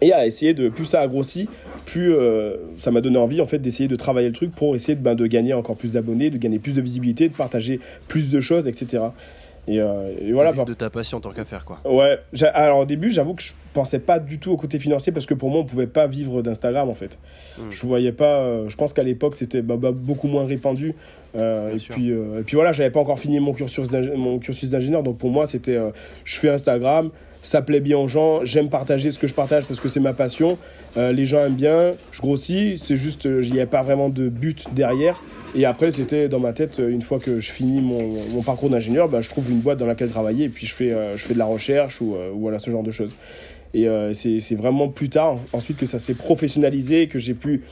et 0.00 0.12
à 0.12 0.26
essayer 0.26 0.54
de. 0.54 0.68
Plus 0.68 0.86
ça 0.86 1.00
a 1.00 1.08
grossi, 1.08 1.48
plus 1.84 2.14
euh, 2.14 2.56
ça 2.78 2.90
m'a 2.90 3.00
donné 3.00 3.18
envie 3.18 3.40
en 3.40 3.46
fait 3.46 3.58
d'essayer 3.58 3.88
de 3.88 3.96
travailler 3.96 4.28
le 4.28 4.34
truc 4.34 4.52
pour 4.52 4.74
essayer 4.74 4.94
de, 4.94 5.02
ben, 5.02 5.14
de 5.14 5.26
gagner 5.26 5.52
encore 5.52 5.76
plus 5.76 5.92
d'abonnés, 5.92 6.30
de 6.30 6.38
gagner 6.38 6.58
plus 6.58 6.72
de 6.72 6.80
visibilité, 6.80 7.28
de 7.28 7.34
partager 7.34 7.80
plus 8.08 8.30
de 8.30 8.40
choses, 8.40 8.66
etc. 8.66 9.02
Et, 9.68 9.80
euh, 9.80 10.12
et 10.20 10.32
voilà. 10.32 10.52
Par- 10.52 10.64
de 10.64 10.74
ta 10.74 10.90
passion 10.90 11.20
tant 11.20 11.30
qu'à 11.30 11.44
faire 11.44 11.64
quoi. 11.64 11.78
Ouais, 11.84 12.18
alors 12.52 12.80
au 12.80 12.84
début, 12.84 13.10
j'avoue 13.10 13.34
que 13.34 13.42
je 13.42 13.52
pensais 13.72 14.00
pas 14.00 14.18
du 14.18 14.38
tout 14.38 14.50
au 14.50 14.56
côté 14.56 14.78
financier 14.78 15.12
parce 15.12 15.26
que 15.26 15.34
pour 15.34 15.50
moi, 15.50 15.60
on 15.60 15.64
pouvait 15.64 15.86
pas 15.86 16.06
vivre 16.06 16.42
d'Instagram 16.42 16.88
en 16.88 16.94
fait. 16.94 17.18
Mm. 17.58 17.62
Je 17.70 17.86
voyais 17.86 18.12
pas, 18.12 18.40
euh, 18.40 18.68
je 18.68 18.76
pense 18.76 18.92
qu'à 18.92 19.04
l'époque, 19.04 19.36
c'était 19.36 19.62
bah, 19.62 19.76
bah, 19.76 19.92
beaucoup 19.92 20.26
moins 20.26 20.44
répandu. 20.44 20.94
Euh, 21.34 21.74
et, 21.74 21.78
sûr. 21.78 21.94
puis, 21.94 22.10
euh, 22.10 22.40
et 22.40 22.42
puis 22.42 22.56
voilà, 22.56 22.72
j'avais 22.72 22.90
pas 22.90 23.00
encore 23.00 23.18
fini 23.18 23.40
mon 23.40 23.52
cursus 23.52 23.88
d'ingénieur, 23.88 25.02
donc 25.02 25.16
pour 25.16 25.30
moi, 25.30 25.46
c'était 25.46 25.78
je 26.24 26.38
fais 26.38 26.50
Instagram, 26.50 27.10
ça 27.42 27.60
plaît 27.62 27.80
bien 27.80 27.98
aux 27.98 28.08
gens, 28.08 28.44
j'aime 28.44 28.68
partager 28.68 29.10
ce 29.10 29.18
que 29.18 29.26
je 29.26 29.34
partage 29.34 29.64
parce 29.64 29.80
que 29.80 29.88
c'est 29.88 30.00
ma 30.00 30.12
passion. 30.12 30.58
Euh, 30.96 31.12
les 31.12 31.26
gens 31.26 31.40
aiment 31.44 31.54
bien, 31.54 31.94
je 32.12 32.20
grossis, 32.20 32.80
c'est 32.82 32.96
juste, 32.96 33.26
euh, 33.26 33.42
il 33.44 33.52
n'y 33.52 33.60
a 33.60 33.66
pas 33.66 33.82
vraiment 33.82 34.08
de 34.08 34.28
but 34.28 34.66
derrière. 34.72 35.20
Et 35.54 35.66
après, 35.66 35.90
c'était 35.90 36.28
dans 36.28 36.40
ma 36.40 36.52
tête, 36.52 36.80
euh, 36.80 36.88
une 36.88 37.02
fois 37.02 37.18
que 37.18 37.40
je 37.40 37.50
finis 37.50 37.82
mon, 37.82 38.14
mon 38.30 38.42
parcours 38.42 38.70
d'ingénieur, 38.70 39.08
bah, 39.08 39.20
je 39.20 39.28
trouve 39.28 39.50
une 39.50 39.58
boîte 39.58 39.78
dans 39.78 39.86
laquelle 39.86 40.08
travailler 40.08 40.44
et 40.46 40.48
puis 40.48 40.66
je 40.66 40.72
fais, 40.72 40.92
euh, 40.92 41.16
je 41.16 41.24
fais 41.24 41.34
de 41.34 41.38
la 41.38 41.44
recherche 41.44 42.00
ou, 42.00 42.14
euh, 42.14 42.30
voilà, 42.32 42.58
ce 42.58 42.70
genre 42.70 42.82
de 42.82 42.90
choses. 42.90 43.14
Et 43.74 43.88
euh, 43.88 44.12
c'est 44.12 44.54
vraiment 44.54 44.88
plus 44.88 45.08
tard, 45.08 45.38
ensuite, 45.52 45.78
que 45.78 45.86
ça 45.86 45.98
s'est 45.98 46.14
professionnalisé, 46.14 47.06
que 47.08 47.18
j'ai 47.18 47.34
pu 47.34 47.62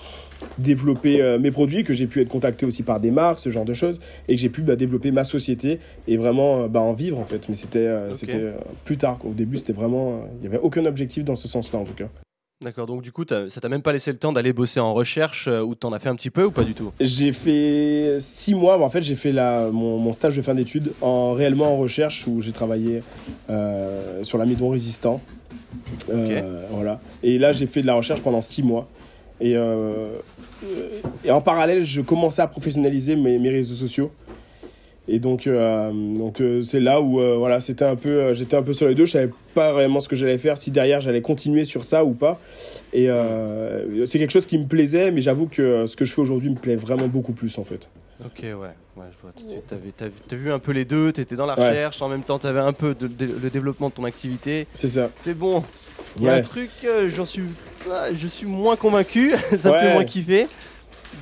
développer 0.59 1.21
euh, 1.21 1.39
mes 1.39 1.51
produits, 1.51 1.85
que 1.85 1.93
j'ai 1.93 2.07
pu 2.07 2.21
être 2.21 2.29
contacté 2.29 2.67
aussi 2.67 2.83
par 2.83 3.01
des 3.01 3.11
marques, 3.11 3.39
ce 3.41 3.51
genre 3.51 3.65
de 3.65 3.75
choses, 3.75 4.01
et 4.29 4.35
que 4.35 4.41
j'ai 4.41 4.49
pu 4.49 4.63
bah, 4.63 4.77
développer 4.77 5.11
ma 5.11 5.25
société 5.25 5.81
et 6.09 6.17
vraiment 6.17 6.63
euh, 6.63 6.69
bah, 6.69 6.81
en 6.81 6.93
vivre 6.93 7.19
en 7.19 7.25
fait. 7.25 7.49
Mais 7.49 7.55
c'était 7.55 7.79
euh, 7.79 8.13
euh, 8.35 8.53
plus 8.85 8.97
tard. 8.97 9.19
quoi. 9.19 9.31
Au 9.31 9.35
début, 9.35 9.57
c'était 9.57 9.73
vraiment. 9.73 10.23
Il 10.37 10.41
n'y 10.43 10.47
avait 10.55 10.63
aucun 10.63 10.85
objectif 10.87 11.25
dans 11.25 11.37
ce 11.37 11.49
sens-là 11.49 11.79
en 11.79 11.85
tout 11.85 11.95
cas. 11.95 12.09
D'accord, 12.63 12.87
donc 12.87 13.01
du 13.01 13.11
coup, 13.11 13.25
ça 13.27 13.59
t'a 13.59 13.71
même 13.71 13.81
pas 13.81 13.95
laissé 13.95 14.13
le 14.13 14.19
temps 14.19 14.35
d'aller 14.35 14.53
bosser 14.53 14.81
en 14.81 14.93
recherche 14.93 15.49
euh, 15.49 15.63
ou 15.63 15.75
t'en 15.75 15.95
as 15.95 15.99
fait 15.99 16.11
un 16.11 16.15
petit 16.15 16.29
peu 16.29 16.45
ou 16.45 16.51
pas 16.51 16.63
du 16.63 16.75
tout? 16.75 16.93
J'ai 17.01 17.33
fait 17.33 18.17
six 18.19 18.53
mois, 18.53 18.79
en 18.79 18.91
fait 18.91 19.01
j'ai 19.01 19.15
fait 19.15 19.33
la, 19.33 19.71
mon, 19.73 19.97
mon 19.97 20.13
stage 20.13 20.37
de 20.37 20.43
fin 20.43 20.55
d'études 20.55 20.93
en, 21.01 21.33
réellement 21.33 21.73
en 21.73 21.79
recherche 21.79 22.27
où 22.27 22.43
j'ai 22.43 22.53
travaillé 22.53 23.03
euh, 23.49 24.23
sur 24.25 24.37
l'amidon 24.37 24.69
résistant. 24.69 25.23
Euh, 26.11 26.67
Voilà. 26.71 27.01
Et 27.23 27.39
là 27.39 27.53
j'ai 27.53 27.65
fait 27.65 27.81
de 27.81 27.87
la 27.87 27.95
recherche 27.95 28.21
pendant 28.21 28.43
six 28.43 28.63
mois. 28.63 28.87
Et, 29.41 29.57
euh, 29.57 30.17
et 31.25 31.31
en 31.31 31.41
parallèle 31.41 31.85
je 31.85 32.01
commençais 32.01 32.43
à 32.43 32.47
professionnaliser 32.47 33.17
mes, 33.17 33.39
mes 33.39 33.51
réseaux 33.51 33.75
sociaux. 33.75 34.11
Et 35.09 35.19
donc, 35.19 35.49
euh, 35.49 35.91
donc 36.15 36.41
euh, 36.41 36.63
c'est 36.63 36.79
là 36.79 37.01
où 37.01 37.21
euh, 37.21 37.35
voilà, 37.37 37.59
c'était 37.59 37.85
un 37.87 37.97
peu, 37.97 38.09
euh, 38.11 38.35
j'étais 38.35 38.55
un 38.57 38.63
peu 38.63 38.73
sur 38.75 38.87
les 38.87 38.95
deux. 38.95 39.07
Je 39.07 39.13
savais 39.13 39.31
pas 39.55 39.73
vraiment 39.73 39.99
ce 39.99 40.09
que 40.09 40.15
j'allais 40.15 40.39
faire, 40.39 40.57
si 40.57 40.71
derrière 40.71 41.01
j'allais 41.01 41.23
continuer 41.23 41.65
sur 41.65 41.85
ça 41.85 42.05
ou 42.05 42.13
pas. 42.13 42.39
Et 42.93 43.09
euh, 43.11 44.07
c'est 44.07 44.21
quelque 44.21 44.31
chose 44.31 44.47
qui 44.47 44.57
me 44.57 44.67
plaisait, 44.67 45.11
mais 45.11 45.21
j'avoue 45.21 45.47
que 45.47 45.63
euh, 45.63 45.87
ce 45.87 45.97
que 45.97 46.05
je 46.05 46.13
fais 46.13 46.21
aujourd'hui 46.21 46.51
me 46.51 46.55
plaît 46.55 46.77
vraiment 46.77 47.09
beaucoup 47.09 47.33
plus 47.33 47.59
en 47.59 47.65
fait. 47.65 47.89
Ok, 48.25 48.41
ouais, 48.43 48.53
ouais, 48.53 49.07
je 49.11 49.17
vois 49.23 49.33
tout 49.37 49.45
de 49.47 49.51
suite. 49.51 49.65
T'as 50.29 50.37
vu, 50.37 50.53
un 50.53 50.59
peu 50.61 50.71
les 50.73 50.85
deux, 50.85 51.11
t'étais 51.13 51.35
dans 51.35 51.47
la 51.47 51.59
Ouais. 51.59 51.69
recherche, 51.71 52.01
en 52.03 52.09
même 52.09 52.23
temps 52.23 52.39
t'avais 52.39 52.61
un 52.61 52.75
peu 52.75 52.95
de, 52.95 53.09
de- 53.09 53.31
le 53.43 53.51
développement 53.51 53.89
de 53.89 53.95
ton 53.95 54.05
activité. 54.05 54.69
C'est 54.75 54.89
ça. 54.89 55.09
C'est 55.25 55.35
bon, 55.35 55.65
il 56.19 56.25
y 56.25 56.29
a 56.29 56.35
un 56.35 56.41
truc, 56.43 56.71
euh, 56.85 57.11
j'en 57.15 57.27
suis, 57.27 57.45
je 58.15 58.27
suis 58.27 58.47
moins 58.47 58.77
convaincu, 58.77 59.33
ça 59.57 59.73
me 59.73 59.79
fait 59.79 59.93
moins 59.93 60.05
kiffer. 60.05 60.47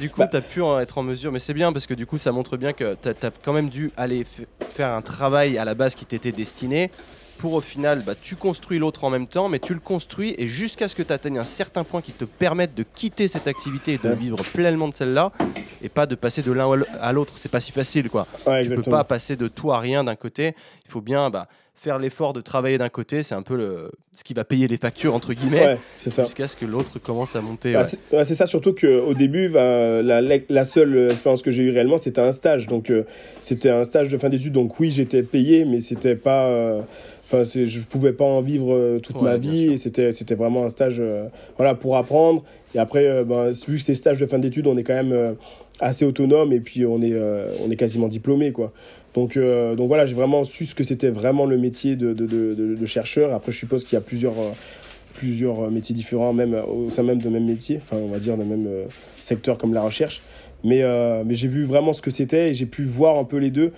Du 0.01 0.11
coup, 0.11 0.21
Bah. 0.21 0.29
t'as 0.31 0.43
pu 0.43 0.61
en 0.61 0.79
être 0.79 0.99
en 0.99 1.03
mesure, 1.03 1.33
mais 1.33 1.39
c'est 1.39 1.55
bien 1.55 1.73
parce 1.73 1.87
que 1.87 1.95
du 1.95 2.07
coup, 2.07 2.19
ça 2.19 2.31
montre 2.31 2.57
bien 2.57 2.73
que 2.73 2.95
t'as 3.01 3.11
as 3.27 3.31
quand 3.43 3.53
même 3.55 3.71
dû 3.71 3.91
aller 3.97 4.23
f- 4.23 4.47
faire 4.75 4.89
un 4.93 5.01
travail 5.03 5.57
à 5.59 5.65
la 5.65 5.75
base 5.75 5.95
qui 5.95 6.05
t'était 6.05 6.31
destiné 6.33 6.91
pour 7.39 7.55
au 7.55 7.61
final, 7.61 8.03
bah, 8.05 8.15
tu 8.21 8.35
construis 8.37 8.79
l'autre 8.79 9.05
en 9.05 9.11
même 9.11 9.27
temps, 9.29 9.49
mais 9.49 9.61
tu 9.61 9.73
le 9.73 9.81
construis 9.81 10.35
et 10.39 10.47
jusqu'à 10.49 10.89
ce 10.89 10.95
que 10.97 11.03
tu 11.05 11.13
atteignes 11.13 11.39
un 11.39 11.45
certain 11.45 11.85
point 11.85 12.01
qui 12.03 12.11
te 12.13 12.25
permette 12.25 12.75
de 12.75 12.83
quitter 12.83 13.29
cette 13.29 13.47
activité 13.47 13.93
et 13.95 13.99
de 13.99 14.09
Ouais. 14.09 14.15
vivre 14.17 14.37
pleinement 14.53 14.89
de 14.89 14.95
celle-là 14.95 15.33
et 15.81 15.89
pas 15.89 16.07
de 16.07 16.17
passer 16.17 16.43
de 16.43 16.51
l'un 16.53 16.69
à 17.01 17.13
l'autre. 17.13 17.35
C'est 17.37 17.49
pas 17.51 17.61
si 17.61 17.71
facile, 17.73 18.11
quoi. 18.11 18.27
Ouais, 18.47 18.63
Tu 18.63 18.69
peux 18.69 18.75
exactement. 18.75 18.97
pas 18.99 19.05
passer 19.05 19.37
de 19.37 19.47
tout 19.49 19.71
à 19.73 19.79
rien 19.79 20.03
d'un 20.05 20.17
côté. 20.17 20.55
Il 20.85 20.91
faut 20.91 21.01
bien 21.01 21.31
bah, 21.31 21.47
faire 21.81 21.99
l'effort 21.99 22.33
de 22.33 22.41
travailler 22.41 22.79
d'un 22.79 22.89
côté. 22.89 23.23
C'est 23.23 23.35
un 23.35 23.43
peu 23.43 23.57
le, 23.57 23.91
ce 24.17 24.25
qui 24.25 24.35
va 24.35 24.45
payer 24.45 24.67
les 24.69 24.77
factures, 24.77 25.15
entre 25.15 25.33
guillemets, 25.33 25.65
Ouais, 25.67 25.79
jusqu'à 25.97 26.49
ce 26.49 26.57
que 26.57 26.67
l'autre 26.67 26.99
commence 26.99 27.37
à 27.37 27.41
monter. 27.41 27.73
Bah, 27.73 27.83
ouais. 27.83 27.89
c'est 27.89 28.17
ouais, 28.17 28.25
ça 28.25 28.47
surtout 28.47 28.75
qu'au 28.75 29.15
début, 29.15 29.49
bah, 29.49 30.03
la 30.03 30.65
seule 30.65 31.11
expérience 31.11 31.43
que 31.43 31.51
j'ai 31.51 31.63
eue 31.63 31.71
réellement, 31.71 31.99
c'était 31.99 32.21
un 32.21 32.33
stage. 32.33 32.67
Donc 32.67 32.91
euh, 32.91 33.05
c'était 33.41 33.71
un 33.71 33.85
stage 33.85 34.09
de 34.09 34.19
fin 34.19 34.29
d'études. 34.29 34.53
Donc 34.53 34.79
oui, 34.81 34.91
j'étais 34.91 35.23
payé, 35.23 35.65
mais 35.65 35.81
c'était 35.81 36.17
pas. 36.17 36.47
euh, 36.47 36.81
Enfin, 37.31 37.43
je 37.43 37.81
pouvais 37.81 38.15
pas 38.15 38.25
en 38.25 38.41
vivre 38.41 38.75
euh, 38.75 38.99
toute 39.01 39.17
Ouais, 39.17 39.23
ma 39.23 39.37
vie. 39.37 39.73
Et 39.73 39.77
c'était 39.77 40.13
c'était 40.13 40.35
vraiment 40.35 40.65
un 40.65 40.71
stage, 40.71 40.97
euh, 40.99 41.27
voilà, 41.57 41.75
pour 41.75 41.97
apprendre. 41.97 42.43
Et 42.75 42.79
après, 42.79 43.07
euh, 43.07 43.25
bah, 43.25 43.51
vu 43.51 43.77
que 43.77 43.83
c'est 43.83 43.95
stage 43.95 44.19
de 44.19 44.27
fin 44.27 44.39
d'études, 44.39 44.67
on 44.67 44.77
est 44.77 44.83
quand 44.83 44.95
même 44.95 45.37
assez 45.81 46.05
autonome 46.05 46.53
et 46.53 46.61
puis 46.61 46.85
on 46.87 47.03
est 47.03 47.15
on 47.65 47.71
est 47.71 47.77
quasiment 47.77 48.09
diplômé, 48.09 48.53
quoi. 48.53 48.73
Donc, 49.15 49.37
euh, 49.37 49.75
donc 49.75 49.89
voilà, 49.89 50.07
j'ai 50.07 50.15
vraiment 50.15 50.45
su 50.45 50.67
ce 50.67 50.75
que 50.75 50.85
c'était 50.85 51.11
vraiment 51.11 51.47
le 51.47 51.59
métier 51.59 51.97
de, 51.97 52.13
de, 52.13 52.27
de, 52.27 52.87
chercheur. 52.87 53.33
Après, 53.33 53.53
je 53.53 53.59
suppose 53.59 53.85
qu'il 53.85 53.95
y 53.95 53.97
a 53.97 54.01
plusieurs, 54.01 54.39
euh, 54.39 54.53
plusieurs 55.15 55.71
métiers 55.71 55.95
différents, 55.95 56.33
même 56.33 56.55
au 56.55 56.89
sein 56.91 57.03
même 57.03 57.21
de 57.21 57.29
même 57.29 57.45
métier, 57.45 57.81
enfin, 57.83 57.97
on 57.97 58.09
va 58.09 58.19
dire, 58.19 58.37
de 58.37 58.45
même 58.45 58.67
euh, 58.69 58.85
secteur 59.21 59.59
comme 59.59 59.75
la 59.75 59.83
recherche. 59.83 60.23
Mais, 60.65 60.83
mais 61.25 61.37
j'ai 61.37 61.47
vu 61.47 61.63
vraiment 61.63 61.93
ce 61.93 62.03
que 62.03 62.11
c'était 62.11 62.51
et 62.51 62.55
j'ai 62.55 62.67
pu 62.67 62.83
voir 62.83 63.17
un 63.17 63.23
peu 63.23 63.37
les 63.37 63.51
deux 63.51 63.71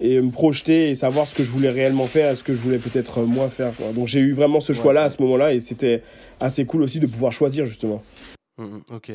et 0.00 0.20
me 0.20 0.30
projeter 0.30 0.90
et 0.90 0.94
savoir 0.94 1.26
ce 1.26 1.34
que 1.34 1.44
je 1.44 1.50
voulais 1.50 1.68
réellement 1.68 2.06
faire 2.06 2.32
et 2.32 2.36
ce 2.36 2.42
que 2.42 2.54
je 2.54 2.58
voulais 2.60 2.78
peut-être 2.78 3.18
euh, 3.18 3.26
moins 3.26 3.48
faire. 3.48 3.74
quoi. 3.76 3.92
Donc 3.92 4.06
j'ai 4.08 4.20
eu 4.20 4.32
vraiment 4.32 4.60
ce 4.60 4.72
choix-là 4.72 5.02
à 5.04 5.08
ce 5.10 5.20
moment-là 5.22 5.52
et 5.52 5.60
c'était 5.60 6.02
assez 6.40 6.64
cool 6.64 6.82
aussi 6.82 7.00
de 7.00 7.06
pouvoir 7.06 7.32
choisir 7.32 7.66
justement. 7.66 8.02
Mhm, 8.58 8.82
ok. 8.92 9.12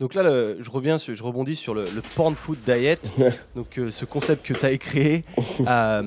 Donc 0.00 0.14
là, 0.14 0.24
le- 0.24 0.58
je 0.60 0.70
reviens, 0.70 0.98
je 0.98 1.22
rebondis 1.22 1.54
sur 1.54 1.72
le, 1.74 1.84
le 1.94 2.02
porn 2.16 2.34
food 2.34 2.58
diet. 2.66 2.98
donc 3.54 3.78
euh, 3.78 3.90
ce 3.92 4.04
concept 4.04 4.44
que 4.44 4.54
tu 4.54 4.66
as 4.66 4.76
créé. 4.76 5.24
euh, 5.68 6.02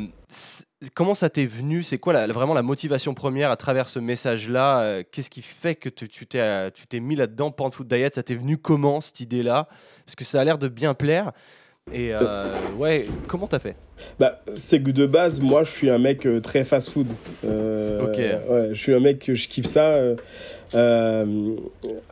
comment 0.93 1.15
ça 1.15 1.29
t'est 1.29 1.45
venu? 1.45 1.83
C'est 1.83 1.97
quoi 1.97 2.11
la- 2.11 2.27
vraiment 2.27 2.53
la 2.53 2.63
motivation 2.63 3.13
première 3.13 3.49
à 3.49 3.55
travers 3.55 3.87
ce 3.87 3.99
message-là? 3.99 4.81
Euh, 4.81 5.03
Qu'est-ce 5.09 5.29
qui 5.29 5.41
fait 5.41 5.75
que 5.75 5.87
tu 5.87 6.25
t'es 6.27 6.99
mis 6.99 7.15
là-dedans, 7.15 7.51
porn 7.51 7.71
food 7.71 7.87
diet? 7.87 8.13
Ça 8.15 8.23
t'est 8.23 8.35
venu 8.35 8.57
comment 8.57 8.99
cette 8.99 9.21
idée-là? 9.21 9.69
Parce 10.05 10.15
que 10.17 10.25
ça 10.25 10.41
a 10.41 10.43
l'air 10.43 10.57
de 10.57 10.67
bien 10.67 10.93
plaire. 10.93 11.31
Et 11.93 12.13
euh, 12.13 12.45
ouais, 12.77 13.05
comment 13.27 13.47
t'as 13.47 13.59
fait? 13.59 13.75
Bah, 14.19 14.41
c'est 14.53 14.81
que 14.81 14.91
de 14.91 15.05
base, 15.05 15.39
moi, 15.39 15.63
je 15.63 15.69
suis 15.71 15.89
un 15.89 15.97
mec 15.97 16.25
euh, 16.27 16.39
très 16.41 16.63
fast-food. 16.63 17.07
Euh, 17.45 18.03
Ok. 18.03 18.17
Ouais, 18.17 18.69
je 18.73 18.79
suis 18.79 18.93
un 18.93 18.99
mec 18.99 19.19
que 19.19 19.33
je 19.35 19.47
kiffe 19.47 19.65
ça. 19.65 19.93
euh, 19.93 20.15
euh, 20.75 21.55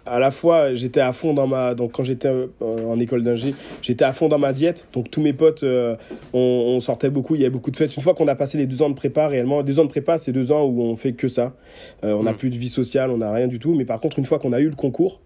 à 0.06 0.18
la 0.20 0.32
fois, 0.32 0.74
j'étais 0.76 1.02
à 1.02 1.12
fond 1.14 1.34
dans 1.34 1.46
ma. 1.46 1.76
Donc, 1.76 1.92
quand 1.92 2.04
j'étais 2.04 2.30
en 2.62 3.00
école 3.00 3.22
d'ingé, 3.22 3.54
j'étais 3.82 4.06
à 4.06 4.14
fond 4.14 4.30
dans 4.30 4.40
ma 4.40 4.54
diète. 4.54 4.88
Donc, 4.94 5.12
tous 5.12 5.22
mes 5.22 5.34
potes, 5.34 5.64
on, 5.64 6.40
on 6.40 6.80
sortait 6.80 7.10
beaucoup. 7.10 7.36
Il 7.36 7.42
y 7.42 7.44
avait 7.44 7.52
beaucoup 7.52 7.72
de 7.72 7.76
fêtes. 7.78 7.96
Une 7.98 8.02
fois 8.04 8.14
qu'on 8.16 8.28
a 8.28 8.36
passé 8.36 8.58
les 8.58 8.66
deux 8.66 8.82
ans 8.82 8.90
de 8.90 8.96
prépa, 8.96 9.28
réellement, 9.28 9.62
deux 9.62 9.80
ans 9.80 9.84
de 9.84 9.90
prépa, 9.90 10.18
c'est 10.18 10.32
deux 10.32 10.52
ans 10.54 10.64
où 10.64 10.82
on 10.82 10.96
fait 10.96 11.14
que 11.14 11.28
ça. 11.28 11.54
On 12.02 12.24
n'a 12.24 12.32
Mm. 12.32 12.38
plus 12.38 12.50
de 12.50 12.56
vie 12.58 12.70
sociale, 12.70 13.12
on 13.12 13.18
n'a 13.18 13.32
rien 13.32 13.48
du 13.48 13.60
tout. 13.60 13.74
Mais 13.76 13.86
par 13.86 14.00
contre, 14.00 14.20
une 14.20 14.26
fois 14.26 14.40
qu'on 14.40 14.54
a 14.54 14.60
eu 14.62 14.70
le 14.70 14.76
concours, 14.76 15.20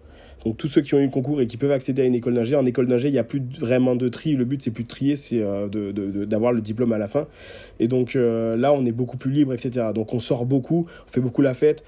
donc 0.45 0.57
tous 0.57 0.67
ceux 0.67 0.81
qui 0.81 0.93
ont 0.93 0.99
eu 0.99 1.05
le 1.05 1.09
concours 1.09 1.41
et 1.41 1.47
qui 1.47 1.57
peuvent 1.57 1.71
accéder 1.71 2.01
à 2.01 2.05
une 2.05 2.15
école 2.15 2.33
d'ingé, 2.33 2.55
en 2.55 2.65
école 2.65 2.87
d'ingé, 2.87 3.09
il 3.09 3.11
n'y 3.11 3.19
a 3.19 3.23
plus 3.23 3.41
vraiment 3.59 3.95
de 3.95 4.07
tri. 4.07 4.33
Le 4.33 4.45
but, 4.45 4.61
c'est 4.61 4.71
plus 4.71 4.83
de 4.83 4.89
trier, 4.89 5.15
c'est 5.15 5.41
euh, 5.41 5.67
d'avoir 6.25 6.53
le 6.53 6.61
diplôme 6.61 6.93
à 6.93 6.97
la 6.97 7.07
fin. 7.07 7.27
Et 7.79 7.87
donc 7.87 8.15
euh, 8.15 8.55
là, 8.55 8.73
on 8.73 8.85
est 8.85 8.91
beaucoup 8.91 9.17
plus 9.17 9.31
libre, 9.31 9.53
etc. 9.53 9.87
Donc 9.93 10.13
on 10.13 10.19
sort 10.19 10.45
beaucoup, 10.45 10.87
on 11.07 11.11
fait 11.11 11.21
beaucoup 11.21 11.41
la 11.41 11.53
fête. 11.53 11.83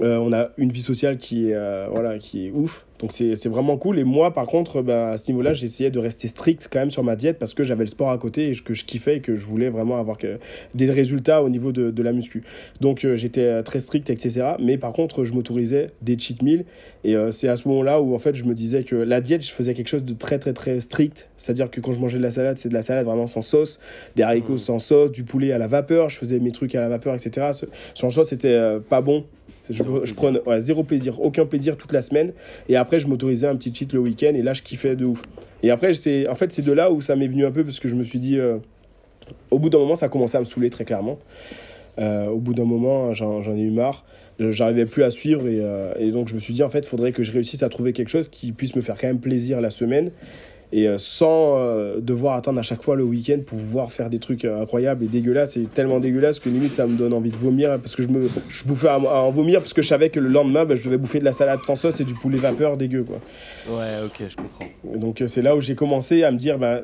Euh, 0.00 0.16
on 0.18 0.32
a 0.32 0.50
une 0.56 0.70
vie 0.70 0.82
sociale 0.82 1.18
qui 1.18 1.50
voilà, 1.90 2.18
qui 2.18 2.46
est 2.46 2.50
ouf. 2.50 2.86
Donc 3.00 3.12
c'est 3.12 3.46
vraiment 3.48 3.76
cool. 3.76 3.98
Et 3.98 4.04
moi, 4.04 4.32
par 4.32 4.46
contre, 4.46 4.80
ben, 4.82 5.08
à 5.10 5.16
ce 5.16 5.30
niveau-là, 5.30 5.52
j'essayais 5.52 5.90
de 5.90 5.98
rester 5.98 6.28
strict 6.28 6.68
quand 6.70 6.78
même 6.78 6.90
sur 6.90 7.04
ma 7.04 7.14
diète 7.16 7.38
parce 7.38 7.52
que 7.54 7.62
j'avais 7.62 7.84
le 7.84 7.88
sport 7.88 8.10
à 8.10 8.18
côté 8.18 8.50
et 8.50 8.54
que 8.54 8.72
je 8.74 8.84
kiffais 8.84 9.16
et 9.16 9.20
que 9.20 9.36
je 9.36 9.44
voulais 9.44 9.68
vraiment 9.68 9.98
avoir 9.98 10.16
que- 10.18 10.38
des 10.74 10.90
résultats 10.90 11.42
au 11.42 11.48
niveau 11.48 11.72
de, 11.72 11.90
de 11.90 12.02
la 12.02 12.12
muscu. 12.12 12.42
Donc 12.80 13.04
euh, 13.04 13.16
j'étais 13.16 13.42
euh, 13.42 13.62
très 13.62 13.80
strict, 13.80 14.08
etc. 14.10 14.54
Mais 14.60 14.78
par 14.78 14.92
contre, 14.92 15.24
je 15.24 15.32
m'autorisais 15.34 15.90
des 16.02 16.18
cheat 16.18 16.42
meals. 16.42 16.64
Et 17.04 17.14
euh, 17.16 17.30
c'est 17.30 17.48
à 17.48 17.56
ce 17.56 17.68
moment-là 17.68 18.00
où 18.00 18.14
en 18.14 18.18
fait 18.18 18.34
je 18.34 18.44
me 18.44 18.54
disais 18.54 18.82
que 18.82 18.96
la 18.96 19.20
diète, 19.20 19.44
je 19.44 19.52
faisais 19.52 19.74
quelque 19.74 19.88
chose 19.88 20.04
de 20.04 20.12
très 20.14 20.38
très 20.38 20.52
très 20.54 20.80
strict. 20.80 21.28
C'est-à-dire 21.36 21.70
que 21.70 21.80
quand 21.80 21.92
je 21.92 22.00
mangeais 22.00 22.18
de 22.18 22.22
la 22.22 22.30
salade, 22.30 22.56
c'est 22.56 22.68
de 22.68 22.74
la 22.74 22.82
salade 22.82 23.04
vraiment 23.04 23.26
sans 23.26 23.42
sauce, 23.42 23.78
des 24.16 24.22
haricots 24.22 24.52
Mhm. 24.52 24.58
sans 24.58 24.78
sauce, 24.78 25.12
du 25.12 25.22
poulet 25.24 25.52
à 25.52 25.58
la 25.58 25.66
vapeur. 25.66 26.08
Je 26.08 26.16
faisais 26.16 26.38
mes 26.38 26.50
trucs 26.52 26.74
à 26.74 26.80
la 26.80 26.88
vapeur, 26.88 27.14
etc. 27.14 27.50
Ce 27.52 27.66
ce 27.94 28.00
genre 28.00 28.10
de 28.10 28.14
choses, 28.14 28.28
c'était 28.28 28.48
euh, 28.48 28.80
pas 28.80 29.00
bon. 29.02 29.24
Je, 29.70 29.82
je 30.04 30.14
prenais 30.14 30.40
zéro 30.60 30.82
plaisir, 30.82 31.20
aucun 31.20 31.46
plaisir 31.46 31.76
toute 31.76 31.92
la 31.92 32.02
semaine. 32.02 32.32
Et 32.68 32.76
après, 32.76 33.00
je 33.00 33.06
m'autorisais 33.06 33.46
un 33.46 33.56
petit 33.56 33.74
cheat 33.74 33.92
le 33.92 34.00
week-end 34.00 34.32
et 34.34 34.42
là, 34.42 34.52
je 34.52 34.62
kiffais 34.62 34.96
de 34.96 35.04
ouf. 35.04 35.22
Et 35.62 35.70
après, 35.70 35.94
c'est 35.94 36.28
en 36.28 36.34
fait, 36.34 36.52
c'est 36.52 36.62
de 36.62 36.72
là 36.72 36.90
où 36.90 37.00
ça 37.00 37.16
m'est 37.16 37.28
venu 37.28 37.44
un 37.46 37.50
peu 37.50 37.64
parce 37.64 37.80
que 37.80 37.88
je 37.88 37.94
me 37.94 38.04
suis 38.04 38.18
dit, 38.18 38.38
euh, 38.38 38.58
au 39.50 39.58
bout 39.58 39.70
d'un 39.70 39.78
moment, 39.78 39.96
ça 39.96 40.06
a 40.06 40.08
commencé 40.08 40.36
à 40.36 40.40
me 40.40 40.44
saouler 40.44 40.70
très 40.70 40.84
clairement. 40.84 41.18
Euh, 41.98 42.26
au 42.26 42.38
bout 42.38 42.54
d'un 42.54 42.64
moment, 42.64 43.12
j'en 43.14 43.42
ai 43.56 43.62
eu 43.62 43.70
marre. 43.70 44.04
Euh, 44.40 44.52
J'arrivais 44.52 44.84
plus 44.84 45.02
à 45.02 45.10
suivre 45.10 45.48
et, 45.48 45.62
et 45.98 46.10
donc 46.10 46.28
je 46.28 46.34
me 46.34 46.40
suis 46.40 46.52
dit, 46.52 46.62
en 46.62 46.70
fait, 46.70 46.80
il 46.80 46.88
faudrait 46.88 47.12
que 47.12 47.22
je 47.22 47.32
réussisse 47.32 47.62
à 47.62 47.68
trouver 47.68 47.92
quelque 47.92 48.10
chose 48.10 48.28
qui 48.28 48.52
puisse 48.52 48.76
me 48.76 48.82
faire 48.82 48.98
quand 49.00 49.06
même 49.06 49.20
plaisir 49.20 49.60
la 49.60 49.70
semaine 49.70 50.10
et 50.72 50.88
euh, 50.88 50.98
sans 50.98 51.58
euh, 51.58 52.00
devoir 52.00 52.34
attendre 52.34 52.58
à 52.58 52.62
chaque 52.62 52.82
fois 52.82 52.96
le 52.96 53.04
week-end 53.04 53.38
pour 53.46 53.58
pouvoir 53.58 53.92
faire 53.92 54.10
des 54.10 54.18
trucs 54.18 54.44
euh, 54.44 54.62
incroyables 54.62 55.04
et 55.04 55.08
dégueulasses. 55.08 55.56
Et 55.56 55.64
tellement 55.64 56.00
dégueulasse 56.00 56.38
que 56.38 56.48
limite 56.48 56.74
ça 56.74 56.86
me 56.86 56.96
donne 56.96 57.12
envie 57.12 57.30
de 57.30 57.36
vomir 57.36 57.72
hein, 57.72 57.78
parce 57.78 57.94
que 57.94 58.02
je 58.02 58.08
me 58.08 58.28
je 58.48 58.64
bouffais 58.64 58.88
à, 58.88 58.94
à 58.94 59.20
en 59.20 59.30
vomir 59.30 59.60
parce 59.60 59.72
que 59.72 59.82
je 59.82 59.88
savais 59.88 60.10
que 60.10 60.20
le 60.20 60.28
lendemain 60.28 60.64
bah, 60.64 60.74
je 60.74 60.82
devais 60.82 60.98
bouffer 60.98 61.20
de 61.20 61.24
la 61.24 61.32
salade 61.32 61.60
sans 61.62 61.76
sauce 61.76 62.00
et 62.00 62.04
du 62.04 62.14
poulet 62.14 62.38
vapeur 62.38 62.76
dégueu 62.76 63.04
quoi. 63.04 63.20
Ouais, 63.68 64.04
ok, 64.04 64.24
je 64.28 64.36
comprends. 64.36 64.66
Et 64.94 64.98
donc 64.98 65.22
c'est 65.26 65.42
là 65.42 65.56
où 65.56 65.60
j'ai 65.60 65.74
commencé 65.74 66.24
à 66.24 66.32
me 66.32 66.36
dire 66.36 66.58
bah, 66.58 66.80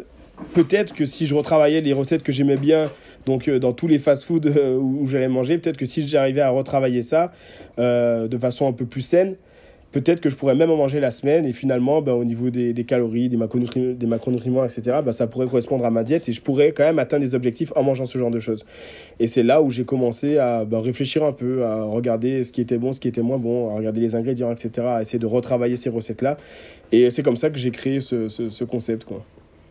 peut-être 0.55 0.95
que 0.95 1.05
si 1.05 1.27
je 1.27 1.35
retravaillais 1.35 1.81
les 1.81 1.93
recettes 1.93 2.23
que 2.23 2.33
j'aimais 2.33 2.57
bien 2.57 2.91
donc 3.27 3.49
euh, 3.49 3.59
dans 3.59 3.73
tous 3.73 3.89
les 3.89 3.99
fast-food 3.99 4.47
où, 4.81 5.07
j'allais 5.07 5.29
manger, 5.29 5.59
peut-être 5.59 5.77
que 5.77 5.87
si 5.87 6.07
j'arrivais 6.07 6.41
à 6.41 6.51
retravailler 6.51 7.03
ça 7.03 7.33
de 7.79 8.39
façon 8.39 8.69
un 8.69 8.73
peu 8.73 8.85
plus 8.85 9.01
saine, 9.01 9.37
peut-être 9.93 10.21
que 10.21 10.31
je 10.31 10.37
pourrais 10.37 10.55
même 10.55 10.71
en 10.71 10.77
manger 10.77 11.01
la 11.01 11.11
semaine 11.11 11.45
et 11.45 11.53
finalement 11.53 12.03
bah, 12.03 12.15
au 12.15 12.25
niveau 12.25 12.51
des, 12.51 12.75
calories, 12.85 13.29
des, 13.29 13.37
macronutriments, 13.37 14.65
etc., 14.65 14.99
bah, 15.05 15.13
ça 15.13 15.27
pourrait 15.27 15.47
correspondre 15.47 15.85
à 15.85 15.91
ma 15.91 16.03
diète 16.03 16.29
et 16.29 16.33
je 16.33 16.41
pourrais 16.41 16.73
quand 16.73 16.85
même 16.85 16.99
atteindre 16.99 17.23
des 17.23 17.35
objectifs 17.35 17.73
en 17.77 17.83
mangeant 17.83 18.07
ce 18.07 18.19
genre 18.19 18.31
de 18.31 18.41
choses. 18.41 18.65
Et 19.21 19.27
c'est 19.27 19.43
là 19.43 19.63
où 19.63 19.71
j'ai 19.71 19.85
commencé 19.85 20.39
à 20.39 20.65
bah, 20.65 20.81
réfléchir 20.81 21.23
un 21.23 21.33
peu, 21.33 21.65
à 21.65 21.85
regarder 21.85 22.43
ce 22.43 22.53
qui 22.53 22.61
était 22.61 22.79
bon, 22.79 22.93
ce 22.93 23.01
qui 23.01 23.09
était 23.09 23.23
moins 23.23 23.39
bon, 23.39 23.71
à 23.71 23.77
regarder 23.77 24.01
les 24.01 24.15
ingrédients, 24.15 24.51
etc., 24.51 24.87
à 24.87 25.03
essayer 25.03 25.19
de 25.19 25.27
retravailler 25.27 25.77
ces 25.77 25.91
recettes-là. 25.91 26.37
Et 26.91 27.11
c'est 27.11 27.23
comme 27.23 27.37
ça 27.37 27.51
que 27.51 27.59
j'ai 27.59 27.71
créé 27.71 28.01
ce, 28.01 28.29
ce, 28.29 28.49
ce 28.49 28.65
concept. 28.65 29.05
Quoi. 29.05 29.25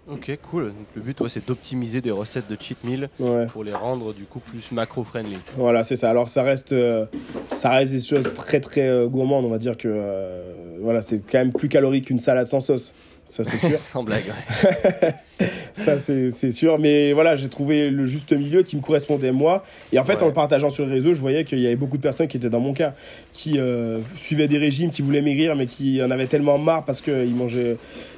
Ok, 0.09 0.37
cool. 0.49 0.65
Donc 0.67 0.75
le 0.95 1.01
but, 1.01 1.19
ouais, 1.21 1.29
c'est 1.29 1.45
d'optimiser 1.47 2.01
des 2.01 2.11
recettes 2.11 2.49
de 2.49 2.57
cheat 2.59 2.83
meal 2.83 3.09
Ouais. 3.19 3.45
pour 3.47 3.63
les 3.63 3.73
rendre 3.73 4.13
du 4.13 4.23
coup 4.25 4.39
plus 4.39 4.71
macro-friendly. 4.71 5.37
Voilà, 5.57 5.83
c'est 5.83 5.95
ça. 5.95 6.09
Alors 6.09 6.27
ça 6.27 6.41
reste, 6.43 6.73
euh, 6.73 7.05
ça 7.53 7.69
reste 7.71 7.91
des 7.91 7.99
choses 7.99 8.29
très 8.33 8.59
très 8.59 8.87
euh, 8.87 9.07
gourmandes. 9.07 9.45
On 9.45 9.49
va 9.49 9.59
dire 9.59 9.77
que 9.77 9.87
euh, 9.91 10.53
voilà, 10.81 11.01
c'est 11.01 11.19
quand 11.29 11.37
même 11.37 11.53
plus 11.53 11.69
calorique 11.69 12.05
qu'une 12.05 12.19
salade 12.19 12.47
sans 12.47 12.59
sauce. 12.59 12.93
Ça 13.31 13.45
c'est 13.45 13.55
sûr. 13.57 13.79
Sans 13.83 14.03
blague, 14.03 14.23
ouais. 14.27 15.47
ça 15.73 15.97
c'est 15.97 16.51
sûr. 16.51 16.77
Mais 16.79 17.13
voilà, 17.13 17.35
j'ai 17.37 17.47
trouvé 17.47 17.89
le 17.89 18.05
juste 18.05 18.33
milieu 18.33 18.61
qui 18.61 18.75
me 18.75 18.81
correspondait 18.81 19.31
moi. 19.31 19.63
Et 19.93 19.99
en 19.99 20.03
fait, 20.03 20.15
Ouais. 20.15 20.23
en 20.23 20.27
le 20.27 20.33
partageant 20.33 20.69
sur 20.69 20.85
les 20.85 20.91
réseaux, 20.91 21.13
je 21.13 21.21
voyais 21.21 21.45
qu'il 21.45 21.59
y 21.59 21.65
avait 21.65 21.77
beaucoup 21.77 21.95
de 21.95 22.01
personnes 22.01 22.27
qui 22.27 22.35
étaient 22.35 22.49
dans 22.49 22.59
mon 22.59 22.73
cas, 22.73 22.93
qui 23.31 23.57
euh, 23.57 23.99
suivaient 24.17 24.49
des 24.49 24.57
régimes, 24.57 24.91
qui 24.91 25.01
voulaient 25.01 25.21
maigrir, 25.21 25.55
mais 25.55 25.65
qui 25.65 26.03
en 26.03 26.11
avaient 26.11 26.27
tellement 26.27 26.57
marre 26.57 26.83
parce 26.83 26.99
qu'ils 26.99 27.33
mangeaient, 27.33 27.77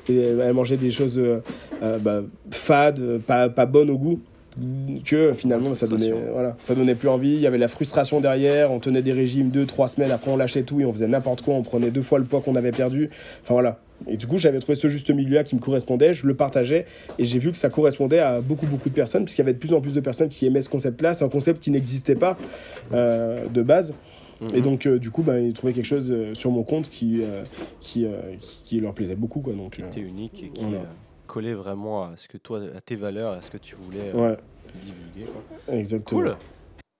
elles 0.09 0.53
mangeaient 0.53 0.77
des 0.77 0.89
choses 0.89 1.19
euh, 1.19 1.43
euh, 1.83 1.99
bah, 1.99 2.21
fades, 2.49 2.99
euh, 2.99 3.19
pas, 3.19 3.49
pas 3.49 3.67
bonnes 3.67 3.91
au 3.91 3.97
goût 3.97 4.19
que 5.03 5.33
finalement 5.33 5.73
ça 5.73 5.87
donnait 5.87 6.13
voilà 6.31 6.55
ça 6.59 6.75
donnait 6.75 6.93
plus 6.93 7.09
envie 7.09 7.33
il 7.33 7.39
y 7.39 7.47
avait 7.47 7.57
la 7.57 7.67
frustration 7.67 8.19
derrière 8.21 8.71
on 8.71 8.77
tenait 8.77 9.01
des 9.01 9.11
régimes 9.11 9.49
deux 9.49 9.65
trois 9.65 9.87
semaines 9.87 10.11
après 10.11 10.29
on 10.29 10.37
lâchait 10.37 10.61
tout 10.61 10.79
et 10.79 10.85
on 10.85 10.93
faisait 10.93 11.07
n'importe 11.07 11.41
quoi 11.41 11.55
on 11.55 11.63
prenait 11.63 11.89
deux 11.89 12.03
fois 12.03 12.19
le 12.19 12.25
poids 12.25 12.39
qu'on 12.39 12.53
avait 12.55 12.71
perdu 12.71 13.09
enfin 13.41 13.55
voilà 13.55 13.79
et 14.07 14.17
du 14.17 14.27
coup 14.27 14.37
j'avais 14.37 14.59
trouvé 14.59 14.75
ce 14.75 14.87
juste 14.87 15.09
milieu 15.09 15.35
là 15.35 15.43
qui 15.43 15.55
me 15.55 15.59
correspondait 15.61 16.13
je 16.13 16.25
le 16.27 16.35
partageais 16.35 16.85
et 17.17 17.25
j'ai 17.25 17.39
vu 17.39 17.51
que 17.51 17.57
ça 17.57 17.69
correspondait 17.69 18.19
à 18.19 18.41
beaucoup 18.41 18.65
beaucoup 18.67 18.89
de 18.89 18.93
personnes 18.93 19.25
puisqu'il 19.25 19.41
y 19.41 19.45
avait 19.45 19.53
de 19.53 19.59
plus 19.59 19.73
en 19.73 19.81
plus 19.81 19.95
de 19.95 19.99
personnes 20.01 20.29
qui 20.29 20.45
aimaient 20.45 20.61
ce 20.61 20.69
concept 20.69 21.01
là 21.01 21.13
c'est 21.13 21.23
un 21.25 21.29
concept 21.29 21.61
qui 21.63 21.71
n'existait 21.71 22.15
pas 22.15 22.37
euh, 22.93 23.47
de 23.47 23.61
base 23.61 23.93
et 24.53 24.57
Mhm. 24.57 24.61
donc 24.61 24.85
euh, 24.87 24.99
du 24.99 25.09
coup 25.09 25.23
bah, 25.23 25.39
ils 25.39 25.53
trouvaient 25.53 25.71
quelque 25.73 25.85
chose 25.85 26.11
euh, 26.11 26.33
sur 26.33 26.51
mon 26.51 26.63
compte 26.63 26.89
qui 26.89 27.21
euh, 27.23 27.43
qui, 27.79 28.05
qui 28.41 28.63
qui 28.65 28.79
leur 28.81 28.93
plaisait 28.93 29.15
beaucoup 29.15 29.39
quoi 29.39 29.53
donc 29.53 29.79
euh, 29.79 29.83
T'es 29.91 30.01
unique 30.01 30.43
et 30.43 30.49
qui 30.49 30.65
Voilà. 30.65 30.85
collait 31.27 31.53
vraiment 31.53 32.03
à 32.03 32.17
ce 32.17 32.27
que 32.27 32.37
toi, 32.37 32.59
à 32.75 32.81
tes 32.81 32.95
valeurs, 32.95 33.31
à 33.31 33.41
ce 33.41 33.49
que 33.49 33.57
tu 33.57 33.75
voulais 33.75 34.11
ouais 34.13 34.35
divulguer. 34.83 35.31
quoi. 35.31 35.73
exactement 35.75 36.21
Cool. 36.23 36.35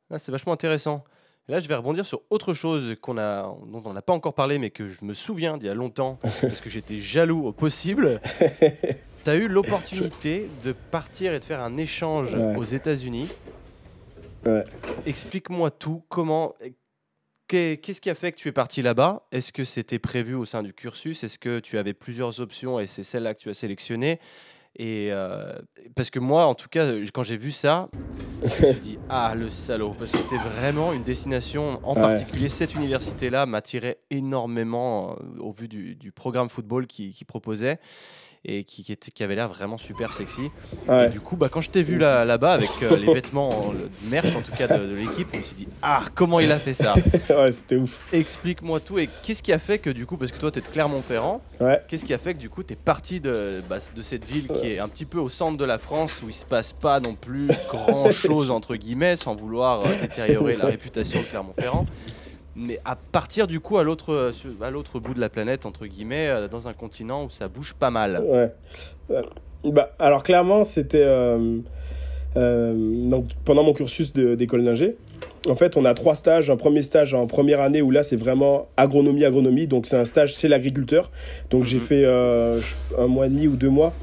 Ah, 0.10 0.20
c'est 0.20 0.32
vachement 0.32 0.54
intéressant. 0.54 1.04
Là, 1.50 1.60
je 1.60 1.68
vais 1.68 1.76
rebondir 1.76 2.06
sur 2.06 2.22
autre 2.30 2.54
chose 2.54 2.96
qu'on 3.02 3.18
a, 3.18 3.44
dont 3.68 3.82
on 3.86 3.94
n'a 3.94 4.02
pas 4.02 4.14
encore 4.14 4.34
parlé, 4.34 4.60
mais 4.60 4.70
que 4.70 4.88
je 4.88 5.04
me 5.04 5.14
souviens 5.14 5.58
d'il 5.58 5.66
y 5.68 5.70
a 5.70 5.74
longtemps, 5.74 6.18
parce 6.42 6.62
que 6.62 6.70
j'étais 6.70 7.00
jaloux 7.00 7.46
au 7.48 7.52
possible. 7.52 8.22
tu 9.26 9.30
as 9.30 9.36
eu 9.36 9.48
l'opportunité 9.50 10.48
de 10.64 10.72
partir 10.72 11.34
et 11.34 11.40
de 11.40 11.44
faire 11.44 11.60
un 11.62 11.76
échange 11.78 12.34
Ouais. 12.34 12.56
aux 12.56 12.64
États-Unis. 12.64 13.30
Ouais. 14.46 14.64
Explique-moi 15.06 15.70
tout. 15.72 16.04
Comment. 16.10 16.54
qu'est- 17.50 17.78
Qu'est-ce 17.82 18.00
qui 18.02 18.10
a 18.10 18.16
fait 18.16 18.32
que 18.32 18.38
tu 18.38 18.48
es 18.48 18.52
parti 18.54 18.82
là-bas? 18.82 19.28
Est-ce 19.34 19.52
que 19.52 19.66
c'était 19.66 20.00
prévu 20.00 20.36
au 20.36 20.46
sein 20.46 20.64
du 20.64 20.74
cursus? 20.74 21.24
Est-ce 21.26 21.38
que 21.38 21.60
tu 21.60 21.78
avais 21.78 21.94
plusieurs 21.94 22.40
options 22.40 22.80
et 22.80 22.88
c'est 22.88 23.04
celle-là 23.04 23.34
que 23.34 23.40
tu 23.42 23.50
as 23.50 23.54
sélectionnée? 23.54 24.20
Et 24.76 25.10
euh, 25.12 25.54
parce 25.96 26.10
que 26.10 26.20
moi, 26.20 26.46
en 26.46 26.56
tout 26.56 26.68
cas, 26.70 26.86
quand 27.14 27.24
j'ai 27.24 27.38
vu 27.38 27.52
ça, 27.52 27.90
je 28.44 28.48
me 28.68 28.74
suis 28.74 28.82
dit 28.82 28.98
ah 29.10 29.34
le 29.36 29.50
salaud, 29.50 29.94
parce 29.98 30.12
que 30.12 30.18
c'était 30.18 30.38
vraiment 30.38 30.94
une 30.94 31.04
destination. 31.04 31.80
En 31.84 31.94
Ouais. 31.96 32.02
particulier, 32.02 32.50
cette 32.50 32.74
université-là 32.76 33.46
m'attirait 33.46 34.00
énormément 34.10 35.12
euh, 35.12 35.40
au 35.40 35.52
vu 35.52 35.68
du, 35.68 35.96
du 35.96 36.12
programme 36.12 36.50
football 36.50 36.88
qui, 36.88 37.12
qui 37.12 37.24
proposait 37.26 37.80
et 38.46 38.64
qui, 38.66 38.84
qui 38.84 38.92
était, 38.92 39.10
qui 39.12 39.24
avait 39.24 39.36
l'air 39.36 39.48
vraiment 39.50 39.78
super 39.78 40.14
sexy. 40.14 40.50
ouais. 40.88 41.06
Et 41.06 41.10
du 41.10 41.20
coup, 41.22 41.36
bah, 41.38 41.48
quand 41.50 41.60
je 41.62 41.70
t'ai 41.72 41.82
vu 41.82 41.98
là- 41.98 42.26
là-bas 42.26 42.52
avec 42.54 42.70
euh, 42.82 42.98
les 42.98 43.14
vêtements, 43.14 43.72
le 43.72 43.90
merch 44.10 44.36
en 44.36 44.42
tout 44.42 44.52
cas 44.58 44.68
de, 44.68 44.86
de 44.86 44.96
l'équipe, 44.96 45.28
je 45.32 45.38
me 45.38 45.44
suis 45.44 45.56
dit 45.56 45.68
ah 45.82 46.04
comment 46.14 46.40
il 46.40 46.52
a 46.52 46.60
fait 46.60 46.74
ça? 46.74 46.94
Ouais 47.30 47.52
c'était 47.52 47.78
ouf. 47.78 48.02
Explique-moi 48.12 48.80
tout 48.82 49.00
et 49.00 49.08
qu'est-ce 49.24 49.42
qui 49.44 49.54
a 49.54 49.60
fait 49.60 49.78
que 49.80 49.90
du 49.90 50.06
coup, 50.06 50.18
parce 50.18 50.32
que 50.32 50.38
toi 50.40 50.52
tu 50.52 50.60
es 50.60 50.62
de 50.62 50.68
Clermont-Ferrand, 50.68 51.42
ouais. 51.62 51.82
Qu'est-ce 51.88 52.04
qui 52.06 52.14
a 52.14 52.18
fait 52.18 52.34
que 52.34 52.40
du 52.40 52.50
coup 52.50 52.64
tu 52.64 52.74
es 52.74 52.76
parti 52.76 53.20
de, 53.22 53.62
bah, 53.70 53.78
de 53.96 54.02
cette 54.02 54.26
ville 54.26 54.48
qui 54.50 54.68
est 54.74 54.80
un 54.80 54.88
petit 54.90 55.06
peu 55.06 55.20
au 55.20 55.30
centre 55.30 55.58
de 55.58 55.66
la 55.66 55.78
France 55.80 56.22
où 56.24 56.30
il 56.30 56.34
se 56.34 56.46
passe 56.46 56.74
pas 56.74 57.00
non 57.00 57.16
plus 57.16 57.48
grand 57.70 58.12
chose 58.12 58.52
entre 58.52 58.76
guillemets 58.76 59.16
sans 59.16 59.36
vouloir 59.36 59.82
euh, 59.86 59.90
détériorer 60.02 60.56
la 60.58 60.66
réputation 60.74 61.20
de 61.22 61.26
Clermont-Ferrand? 61.26 61.86
Mais 62.56 62.80
à 62.86 62.96
partir 62.96 63.48
du 63.48 63.60
coup 63.60 63.78
à 63.78 63.84
l'autre 63.84 64.14
euh, 64.14 64.32
à 64.62 64.70
l'autre 64.70 65.00
bout 65.00 65.14
de 65.14 65.20
la 65.20 65.30
planète 65.30 65.66
entre 65.66 65.86
guillemets 65.88 66.28
euh, 66.28 66.48
dans 66.48 66.68
un 66.68 66.74
continent 66.74 67.24
où 67.26 67.30
ça 67.30 67.48
bouge 67.48 67.74
pas 67.74 67.90
mal. 67.92 68.22
Ouais. 68.26 68.52
Euh, 69.12 69.22
Bah, 69.64 69.94
alors 69.98 70.24
clairement, 70.24 70.64
c'était 70.64 71.04
euh, 71.06 71.58
euh, 72.36 72.74
donc 73.10 73.28
pendant 73.46 73.64
mon 73.64 73.74
cursus 73.74 74.12
d'école 74.14 74.64
d'ingé. 74.66 74.98
en 75.48 75.56
fait, 75.56 75.78
on 75.78 75.86
a 75.86 75.94
trois 75.94 76.16
stages. 76.16 76.50
Un 76.50 76.58
premier 76.58 76.82
stage 76.82 77.14
en 77.14 77.28
première 77.28 77.62
année 77.62 77.82
où 77.82 77.90
là, 77.92 78.04
c'est 78.04 78.16
vraiment 78.18 78.68
agronomie, 78.78 79.24
agronomie. 79.26 79.68
Donc, 79.68 79.88
c'est 79.88 79.96
un 79.98 80.06
stage 80.06 80.36
chez 80.36 80.48
l'agriculteur. 80.50 81.12
Donc, 81.50 81.64
j'ai 81.64 81.78
Mhm. 81.78 81.84
fait 81.84 82.06
un 82.06 83.08
mois 83.08 83.28
et 83.28 83.30
demi 83.30 83.48
ou 83.48 83.56
deux 83.56 83.70
mois 83.70 83.94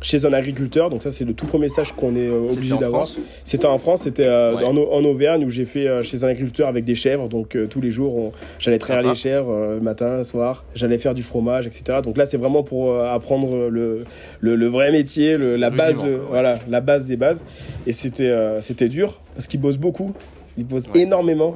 chez 0.00 0.24
un 0.24 0.32
agriculteur. 0.32 0.90
Donc, 0.90 1.02
ça, 1.02 1.10
c'est 1.10 1.24
le 1.24 1.34
tout 1.34 1.46
premier 1.46 1.68
stage 1.68 1.92
qu'on 1.92 2.14
est 2.14 2.28
euh, 2.28 2.50
obligé 2.52 2.76
d'avoir. 2.76 3.06
C'était 3.44 3.66
en 3.66 3.78
France, 3.78 4.02
c'était 4.02 4.26
euh, 4.26 4.54
Ouais. 4.56 4.64
en, 4.64 4.76
Au- 4.76 4.92
en 4.92 5.04
Auvergne 5.04 5.44
où 5.44 5.48
j'ai 5.50 5.64
fait 5.64 5.88
euh, 5.88 6.02
chez 6.02 6.22
un 6.24 6.28
agriculteur 6.28 6.68
avec 6.68 6.84
des 6.84 6.94
chèvres. 6.94 7.28
Donc, 7.28 7.56
tous 7.68 7.80
les 7.80 7.90
jours, 7.90 8.16
on- 8.16 8.32
j'allais 8.58 8.78
traire 8.78 9.02
les 9.02 9.14
chèvres 9.14 9.78
matin, 9.80 10.22
soir. 10.24 10.64
J'allais 10.74 10.98
faire 10.98 11.14
du 11.14 11.22
fromage, 11.22 11.66
etc. 11.66 12.00
Donc, 12.02 12.16
là, 12.16 12.26
c'est 12.26 12.36
vraiment 12.36 12.62
pour 12.62 12.94
apprendre 13.00 13.68
le, 13.68 14.04
le, 14.40 14.54
le 14.56 14.66
vrai 14.66 14.90
métier, 14.92 15.36
le- 15.36 15.56
la 15.56 15.70
base, 15.70 15.96
ouais. 15.98 16.18
voilà, 16.28 16.58
la 16.68 16.80
base 16.80 17.06
des 17.06 17.16
bases. 17.16 17.42
Et 17.86 17.92
c'était 17.92 18.34
c'était 18.60 18.88
dur 18.88 19.20
parce 19.34 19.46
qu'ils 19.46 19.60
bossent 19.60 19.78
beaucoup. 19.78 20.12
Ils 20.56 20.66
bossent 20.66 20.86
Ouais. 20.94 21.00
énormément. 21.02 21.54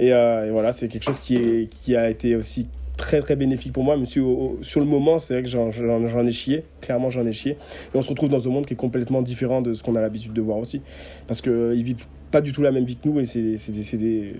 Et, 0.00 0.08
et 0.08 0.50
voilà, 0.50 0.72
c'est 0.72 0.88
quelque 0.88 1.02
chose 1.04 1.18
qui, 1.18 1.36
est, 1.36 1.68
qui 1.70 1.96
a 1.96 2.08
été 2.08 2.36
aussi 2.36 2.66
très 2.98 3.20
très 3.22 3.34
bénéfique 3.36 3.72
pour 3.72 3.84
moi, 3.84 3.96
même 3.96 4.04
si 4.04 4.20
au- 4.20 4.26
au- 4.28 4.58
sur 4.60 4.80
le 4.80 4.86
moment, 4.86 5.18
c'est 5.18 5.32
vrai 5.32 5.42
que 5.42 5.48
j'en- 5.48 6.26
ai 6.26 6.32
chié, 6.32 6.64
clairement 6.82 7.08
j'en 7.08 7.24
ai 7.26 7.32
chié. 7.32 7.52
Et 7.52 7.96
on 7.96 8.02
se 8.02 8.10
retrouve 8.10 8.28
dans 8.28 8.46
un 8.46 8.50
monde 8.50 8.66
qui 8.66 8.74
est 8.74 8.76
complètement 8.76 9.22
différent 9.22 9.62
de 9.62 9.72
ce 9.72 9.82
qu'on 9.82 9.94
a 9.96 10.00
l'habitude 10.02 10.34
de 10.34 10.42
voir 10.42 10.58
aussi. 10.58 10.82
Parce 11.26 11.40
qu'ils 11.40 11.82
vivent 11.82 12.04
pas 12.30 12.42
du 12.42 12.52
tout 12.52 12.60
la 12.60 12.72
même 12.72 12.84
vie 12.84 12.96
que 12.96 13.08
nous 13.08 13.20
et 13.20 13.24
c'est 13.24 13.56
c'est 13.56 13.72
des, 13.72 13.82
c'est 13.82 13.96
des, 13.96 14.34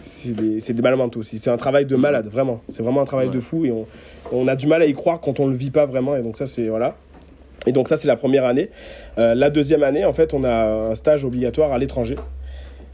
c'est 0.00 0.34
des, 0.34 0.58
des 0.74 0.82
malades 0.82 0.98
mentaux 0.98 1.20
aussi. 1.20 1.38
C'est 1.38 1.50
un 1.50 1.56
travail 1.56 1.86
de 1.86 1.94
malade, 1.94 2.26
vraiment. 2.26 2.60
C'est 2.66 2.82
vraiment 2.82 3.02
un 3.02 3.04
travail 3.04 3.28
Ouais. 3.28 3.34
de 3.34 3.38
fou 3.40 3.64
et 3.64 3.70
on, 3.70 3.86
on 4.32 4.48
a 4.48 4.56
du 4.56 4.66
mal 4.66 4.82
à 4.82 4.86
y 4.86 4.92
croire 4.92 5.20
quand 5.20 5.38
on 5.38 5.46
le 5.46 5.54
vit 5.54 5.70
pas 5.70 5.86
vraiment. 5.86 6.16
Et 6.16 6.22
donc 6.22 6.36
ça, 6.36 6.46
c'est 6.48 6.66
voilà. 6.68 6.96
Et 7.66 7.72
donc 7.72 7.88
ça, 7.88 7.96
c'est 7.96 8.08
la 8.08 8.16
première 8.16 8.44
année. 8.46 8.70
Euh, 9.18 9.34
la 9.34 9.50
deuxième 9.50 9.82
année, 9.82 10.04
en 10.04 10.12
fait, 10.12 10.32
on 10.34 10.42
a 10.44 10.90
un 10.90 10.94
stage 10.94 11.24
obligatoire 11.24 11.72
à 11.72 11.78
l'étranger. 11.78 12.16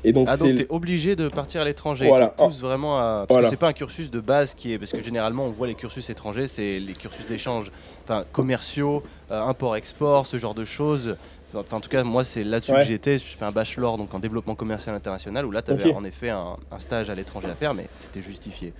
Et 0.05 0.13
donc 0.13 0.29
Ah 0.31 0.37
donc 0.37 0.55
t'es 0.57 0.67
obligé 0.69 1.17
de 1.17 1.29
partir 1.29 1.61
à 1.63 1.65
l'étranger. 1.65 2.07
Voilà. 2.07 2.29
Pousse 2.29 2.61
vraiment 2.61 2.99
à. 2.99 3.25
Parce 3.27 3.29
Voilà. 3.31 3.45
que 3.47 3.51
c'est 3.51 3.57
pas 3.57 3.69
un 3.69 3.73
cursus 3.73 4.11
de 4.11 4.21
base 4.21 4.55
qui 4.55 4.73
est. 4.73 4.79
Parce 4.79 4.91
que 4.93 5.03
généralement 5.03 5.47
on 5.47 5.51
voit 5.51 5.67
les 5.67 5.75
cursus 5.75 6.09
étrangers, 6.11 6.47
c'est 6.47 6.79
les 6.79 6.93
cursus 6.93 7.27
d'échange, 7.27 7.71
enfin 8.05 8.25
commerciaux, 8.33 9.03
euh, 9.31 9.41
import-export, 9.41 10.27
ce 10.27 10.39
genre 10.39 10.55
de 10.55 10.65
choses. 10.65 11.17
Enfin, 11.57 11.77
en 11.77 11.81
tout 11.81 11.89
cas, 11.89 12.03
moi 12.03 12.25
c'est 12.25 12.43
là-dessus 12.43 12.73
Ouais. 12.73 12.81
que 12.81 12.85
j'étais. 12.85 13.17
Je 13.17 13.37
fais 13.37 13.45
un 13.45 13.53
bachelor 13.53 13.97
donc 13.97 14.13
en 14.13 14.19
développement 14.19 14.57
commercial 14.57 14.93
international 14.95 15.47
où 15.47 15.53
là 15.53 15.63
tu 15.63 15.71
avais 15.71 15.95
en 15.95 16.05
effet 16.05 16.29
un, 16.29 16.57
un 16.73 16.79
stage 16.81 17.09
à 17.11 17.15
l'étranger 17.15 17.49
à 17.49 17.55
faire, 17.55 17.75
mais 17.75 17.87
c'était 18.03 18.27
justifié. 18.27 18.73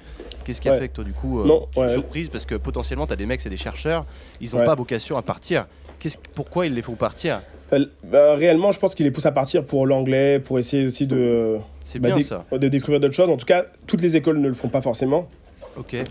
Qu'est-ce 0.45 0.61
qui 0.61 0.69
a 0.69 0.73
Ouais. 0.73 0.81
fait 0.81 0.89
que 0.89 0.95
toi 0.95 1.05
du 1.05 1.13
coup, 1.13 1.41
euh, 1.41 1.45
Non, 1.47 1.69
tu 1.73 1.79
es 1.79 1.83
ouais. 1.83 1.93
surprise 1.93 2.29
parce 2.29 2.45
que 2.45 2.57
potentiellement 2.57 3.07
tu 3.07 3.13
as 3.13 3.17
des 3.17 3.27
mecs, 3.27 3.41
c'est 3.41 3.49
des 3.49 3.57
chercheurs, 3.57 4.05
ils 4.41 4.55
n'ont 4.55 4.65
pas 4.65 4.75
vocation 4.75 5.17
à 5.17 5.23
partir. 5.23 5.67
Qu'est-ce- 6.05 6.19
pourquoi 6.35 6.67
ils 6.67 6.75
les 6.75 6.83
font 6.83 6.97
partir 6.97 7.41
Euh, 7.73 7.87
bah, 8.05 8.35
réellement, 8.35 8.73
je 8.73 8.79
pense 8.79 8.95
qu'il 8.95 9.07
les 9.07 9.11
pousse 9.11 9.25
à 9.25 9.33
partir 9.33 9.65
pour 9.65 9.87
l'anglais, 9.87 10.39
pour 10.39 10.59
essayer 10.59 10.85
aussi 10.85 11.07
de, 11.07 11.57
bah, 11.99 12.09
bien 12.11 12.19
dé- 12.19 12.23
ça. 12.23 12.45
de 12.53 12.69
découvrir 12.69 13.01
d'autres 13.01 13.15
choses. 13.15 13.31
En 13.31 13.39
tout 13.39 13.47
cas, 13.47 13.65
toutes 13.87 14.03
les 14.03 14.15
écoles 14.17 14.39
ne 14.39 14.49
le 14.49 14.53
font 14.55 14.69
pas 14.69 14.83
forcément. 14.83 15.29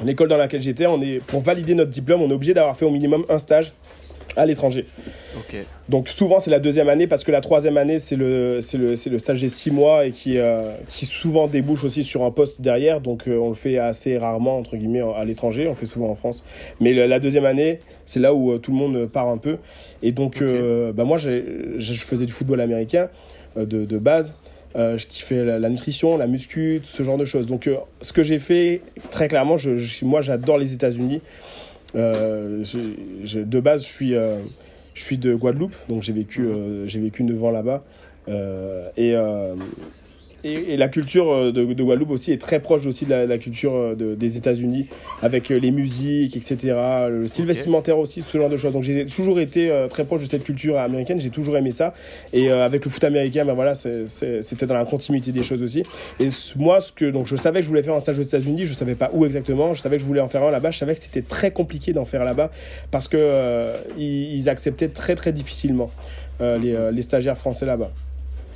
L'école 0.04 0.30
dans 0.30 0.38
laquelle 0.38 0.64
j'étais, 0.64 0.88
on 0.88 1.00
est 1.00 1.24
pour 1.26 1.42
valider 1.42 1.76
notre 1.76 1.92
diplôme, 1.92 2.22
on 2.24 2.30
est 2.30 2.34
obligé 2.34 2.56
d'avoir 2.56 2.76
fait 2.76 2.86
au 2.86 2.90
minimum 2.90 3.24
un 3.30 3.38
stage 3.38 3.72
à 4.36 4.46
l'étranger. 4.46 4.86
Donc 5.90 6.08
souvent 6.10 6.40
c'est 6.40 6.50
la 6.52 6.60
deuxième 6.60 6.90
année 6.90 7.08
parce 7.08 7.24
que 7.24 7.32
la 7.32 7.42
troisième 7.42 7.78
année 7.78 8.00
c'est 8.00 8.16
le, 8.16 8.60
c'est 8.62 8.78
le, 8.78 8.96
c'est 8.96 9.10
le 9.10 9.20
stage 9.20 9.42
des 9.42 9.50
six 9.50 9.70
mois 9.72 10.06
et 10.06 10.12
qui, 10.12 10.38
euh, 10.38 10.62
qui 10.88 11.06
souvent 11.06 11.48
débouche 11.48 11.84
aussi 11.84 12.04
sur 12.04 12.24
un 12.24 12.32
poste 12.32 12.62
derrière. 12.62 13.02
Donc 13.02 13.28
euh, 13.28 13.38
on 13.38 13.50
le 13.50 13.56
fait 13.56 13.78
assez 13.78 14.18
rarement 14.18 14.58
entre 14.58 14.76
guillemets 14.78 15.02
à 15.16 15.24
l'étranger, 15.26 15.68
on 15.68 15.76
fait 15.76 15.86
souvent 15.86 16.10
en 16.10 16.16
France. 16.16 16.44
Mais 16.80 16.94
le- 16.94 17.06
la 17.06 17.20
deuxième 17.20 17.46
année 17.46 17.80
c'est 18.06 18.20
là 18.20 18.34
où 18.34 18.52
euh, 18.52 18.58
tout 18.58 18.72
le 18.72 18.78
monde 18.78 19.06
part 19.08 19.28
un 19.28 19.38
peu. 19.38 19.58
Et 20.02 20.12
donc 20.12 20.36
Ok. 20.38 20.42
euh, 20.42 20.92
bah, 20.94 21.04
moi 21.04 21.18
je 21.18 21.94
faisais 21.94 22.26
du 22.26 22.32
football 22.32 22.62
américain 22.62 23.10
de, 23.56 23.64
de 23.86 23.98
base. 23.98 24.34
Euh, 24.76 24.98
je 24.98 25.06
kiffais 25.06 25.44
la, 25.46 25.60
la 25.60 25.70
nutrition, 25.70 26.18
la 26.18 26.26
muscu, 26.26 26.80
tout 26.82 26.90
ce 26.90 27.04
genre 27.04 27.20
de 27.20 27.26
choses. 27.26 27.46
Donc, 27.46 27.68
euh, 27.68 27.76
ce 28.02 28.12
que 28.12 28.24
j'ai 28.24 28.40
fait, 28.40 28.82
très 29.12 29.28
clairement, 29.28 29.56
je, 29.56 29.78
je- 29.78 30.04
moi, 30.04 30.22
j'adore 30.22 30.58
les 30.58 30.74
États-Unis. 30.74 31.22
Euh, 31.96 32.64
de 33.36 33.60
base, 33.60 33.84
je 33.84 33.88
suis, 33.88 34.16
euh, 34.16 34.38
je 34.94 35.02
suis 35.02 35.18
de 35.18 35.36
Guadeloupe, 35.36 35.76
donc 35.90 36.04
j'ai 36.04 36.14
vécu, 36.14 36.46
euh, 36.46 36.88
j'ai 36.88 37.00
vécu 37.00 37.24
9 37.24 37.44
ans 37.44 37.52
là-bas. 37.52 37.84
Et, 38.98 39.16
et, 40.44 40.74
et 40.74 40.78
la 40.78 40.88
culture 40.88 41.32
euh, 41.32 41.52
de, 41.52 41.66
de 41.66 41.84
Guadeloupe 41.84 42.10
aussi 42.12 42.32
est 42.32 42.42
très 42.42 42.60
proche 42.60 42.86
aussi 42.86 43.06
de 43.06 43.12
la, 43.12 43.26
la 43.26 43.38
culture 43.38 43.74
euh, 43.76 43.96
de- 43.96 44.16
des 44.16 44.38
États-Unis, 44.38 44.88
avec 45.22 45.52
euh, 45.52 45.60
les 45.60 45.72
musiques, 45.72 46.36
etc. 46.38 46.58
Le 47.10 47.26
style 47.28 47.46
vestimentaire 47.46 47.98
aussi, 47.98 48.22
ce 48.22 48.38
genre 48.38 48.50
de 48.50 48.58
choses. 48.58 48.74
Donc 48.74 48.84
j'ai 48.84 49.06
toujours 49.06 49.40
été 49.40 49.72
euh, 49.72 49.88
très 49.88 50.04
proche 50.06 50.22
de 50.22 50.26
cette 50.26 50.44
culture 50.44 50.78
américaine, 50.78 51.20
j'ai 51.20 51.30
toujours 51.30 51.58
aimé 51.58 51.72
ça. 51.72 51.94
Et 52.34 52.50
euh, 52.52 52.66
avec 52.66 52.86
le 52.86 52.92
foot 52.92 53.04
américain, 53.04 53.46
ben 53.46 53.54
voilà, 53.54 53.74
c'était 53.76 54.66
dans 54.66 54.74
la 54.76 54.86
continuité 54.86 55.32
des 55.32 55.44
choses 55.44 55.62
aussi. 55.64 55.84
Et 56.20 56.28
moi, 56.56 56.80
ce 56.82 56.92
que, 56.92 57.06
donc 57.10 57.28
je 57.28 57.36
savais 57.36 57.60
que 57.60 57.64
je 57.64 57.70
voulais 57.70 57.84
faire 57.84 57.96
un 57.96 58.00
stage 58.00 58.20
aux 58.20 58.24
États-Unis, 58.24 58.66
je 58.66 58.74
savais 58.74 58.96
pas 58.96 59.10
où 59.14 59.26
exactement, 59.26 59.74
je 59.74 59.82
savais 59.82 59.98
que 59.98 60.02
je 60.02 60.08
voulais 60.08 60.22
en 60.22 60.30
faire 60.30 60.44
un 60.44 60.52
là-bas, 60.52 60.72
je 60.72 60.78
savais 60.80 60.96
que 60.96 61.02
c'était 61.02 61.22
très 61.22 61.52
compliqué 61.52 61.94
d'en 61.94 62.06
faire 62.06 62.24
là-bas 62.26 62.52
parce 62.92 63.08
que 63.08 63.18
euh, 63.20 63.78
ils, 63.98 64.36
ils 64.36 64.50
acceptaient 64.50 64.90
très 64.90 65.16
très 65.16 65.32
difficilement 65.34 65.92
euh, 66.42 66.58
les, 66.58 66.74
euh, 66.74 66.92
les 66.92 67.02
stagiaires 67.02 67.38
français 67.38 67.66
là-bas. 67.66 67.92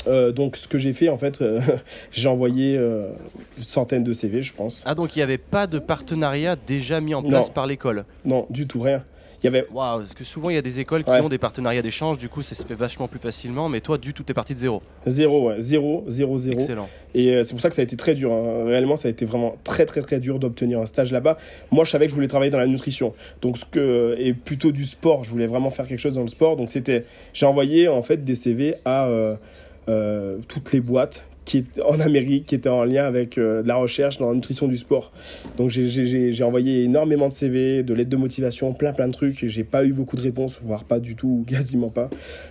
Euh, 0.07 0.31
donc 0.31 0.55
ce 0.57 0.67
que 0.67 0.77
j'ai 0.77 0.93
fait 0.93 1.09
en 1.09 1.17
fait, 1.17 1.41
euh, 1.41 1.59
j'ai 2.11 2.27
envoyé 2.29 2.77
euh, 2.77 3.09
une 3.57 3.63
centaine 3.63 4.03
de 4.03 4.13
CV, 4.13 4.41
je 4.41 4.53
pense. 4.53 4.83
Ah 4.87 4.95
donc 4.95 5.15
il 5.15 5.19
n'y 5.19 5.23
avait 5.23 5.37
pas 5.37 5.67
de 5.67 5.79
partenariat 5.79 6.55
déjà 6.55 7.01
mis 7.01 7.13
en 7.13 7.21
Non. 7.21 7.29
place 7.29 7.49
par 7.49 7.67
l'école? 7.67 8.05
Non, 8.25 8.45
du 8.49 8.67
tout 8.67 8.79
rien. 8.81 9.03
Il 9.43 9.45
y 9.45 9.49
avait 9.49 9.67
Waouh, 9.71 9.99
parce 9.99 10.15
que 10.15 10.23
souvent 10.23 10.49
il 10.49 10.55
y 10.55 10.57
a 10.57 10.63
des 10.63 10.79
écoles 10.79 11.03
qui 11.03 11.11
Ouais. 11.11 11.21
ont 11.21 11.29
des 11.29 11.37
partenariats 11.37 11.83
d'échange, 11.83 12.17
du 12.17 12.27
coup 12.27 12.41
ça 12.41 12.55
se 12.55 12.65
fait 12.65 12.73
vachement 12.73 13.07
plus 13.07 13.19
facilement, 13.19 13.69
mais 13.69 13.81
toi 13.81 13.99
du 13.99 14.11
tout 14.11 14.23
t'es 14.23 14.33
parti 14.33 14.55
de 14.55 14.59
zéro. 14.59 14.81
zéro, 15.05 15.49
ouais, 15.49 15.57
zéro, 15.59 16.03
zéro, 16.07 16.39
zéro. 16.39 16.59
Excellent. 16.59 16.89
Et 17.13 17.35
euh, 17.35 17.43
c'est 17.43 17.51
pour 17.53 17.61
ça 17.61 17.69
que 17.69 17.75
ça 17.75 17.81
a 17.81 17.83
été 17.83 17.95
très 17.95 18.15
dur. 18.15 18.31
hein. 18.31 18.63
Réellement, 18.65 18.95
ça 18.95 19.09
a 19.09 19.11
été 19.11 19.25
vraiment 19.25 19.55
très, 19.63 19.85
très, 19.85 20.01
très 20.01 20.19
dur 20.19 20.39
d'obtenir 20.39 20.79
un 20.79 20.87
stage 20.87 21.11
là-bas. 21.11 21.37
Moi, 21.71 21.85
je 21.85 21.91
savais 21.91 22.05
que 22.05 22.09
je 22.09 22.15
voulais 22.15 22.27
travailler 22.27 22.49
dans 22.51 22.57
la 22.59 22.65
nutrition. 22.67 23.13
Donc, 23.43 23.59
ce 23.59 23.65
que, 23.65 24.15
et 24.19 24.33
plutôt 24.33 24.71
du 24.71 24.85
sport. 24.85 25.23
Je 25.23 25.29
voulais 25.29 25.47
vraiment 25.47 25.69
faire 25.69 25.87
quelque 25.87 25.99
chose 25.99 26.13
dans 26.15 26.21
le 26.23 26.27
sport. 26.27 26.57
Donc, 26.57 26.69
c'était, 26.71 27.05
j'ai 27.33 27.45
envoyé 27.45 27.87
en 27.87 28.01
fait 28.01 28.23
des 28.23 28.35
CV 28.35 28.75
à 28.85 29.05
euh, 29.07 29.35
euh, 29.89 30.37
toutes 30.47 30.71
les 30.73 30.79
boîtes 30.81 31.27
qui 31.45 31.59
étaient 31.59 31.81
en 31.81 31.99
Amérique, 32.01 32.45
qui 32.47 32.55
étaient 32.55 32.67
en 32.67 32.83
lien 32.83 33.05
avec 33.05 33.37
euh, 33.37 33.63
de 33.63 33.67
la 33.69 33.75
recherche 33.77 34.17
dans 34.17 34.27
la 34.29 34.35
nutrition 34.35 34.67
du 34.67 34.75
sport. 34.75 35.13
Donc, 35.55 35.69
j'ai- 35.69 36.43
envoyé 36.43 36.83
énormément 36.83 37.29
de 37.29 37.33
CV, 37.33 37.83
de 37.83 37.93
lettres 37.93 38.09
de 38.09 38.17
motivation, 38.17 38.73
plein, 38.73 38.91
plein 38.91 39.07
de 39.07 39.13
trucs. 39.13 39.43
Et 39.43 39.49
J'ai 39.49 39.63
pas 39.63 39.85
eu 39.85 39.93
beaucoup 39.93 40.17
de 40.17 40.21
réponses, 40.21 40.59
voire 40.61 40.83
pas 40.83 40.99
du 40.99 41.15
tout, 41.15 41.39
ou 41.41 41.45
quasiment 41.47 41.89
pas. 41.89 42.09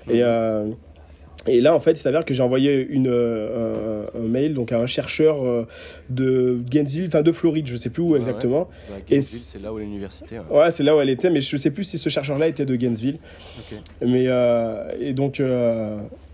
Et, 0.09 0.23
euh, 0.23 0.67
et 1.47 1.61
là, 1.61 1.75
en 1.75 1.79
fait, 1.79 1.93
il 1.93 1.97
s'avère 1.99 2.25
que 2.25 2.33
j'ai 2.35 2.43
envoyé 2.43 2.85
une, 2.89 3.07
euh, 3.09 4.07
un, 4.19 4.27
mail 4.27 4.55
donc 4.55 4.73
à 4.73 4.79
un 4.81 4.87
chercheur 4.87 5.67
de 6.11 6.59
Gainesville, 6.69 7.07
enfin 7.09 7.23
de 7.23 7.31
Floride, 7.33 7.67
je 7.69 7.77
sais 7.77 7.91
plus 7.91 8.03
où 8.03 8.13
Ouais, 8.13 8.19
exactement. 8.19 8.69
Bah, 8.89 8.97
Gainesville, 9.07 9.41
c- 9.41 9.51
c'est 9.53 9.63
là 9.63 9.73
où 9.75 9.79
est 9.79 9.83
l'université. 9.83 10.39
ouais. 10.51 10.59
Ouais, 10.59 10.71
c'est 10.71 10.83
là 10.83 10.97
où 10.97 11.01
elle 11.01 11.11
était, 11.11 11.29
mais 11.31 11.41
je 11.43 11.57
sais 11.59 11.71
plus 11.71 11.85
si 11.85 11.99
ce 11.99 12.09
chercheur-là 12.09 12.49
était 12.49 12.65
de 12.65 12.75
Gainesville. 12.75 13.19
Mais 14.05 14.27
et 14.99 15.13
donc 15.13 15.41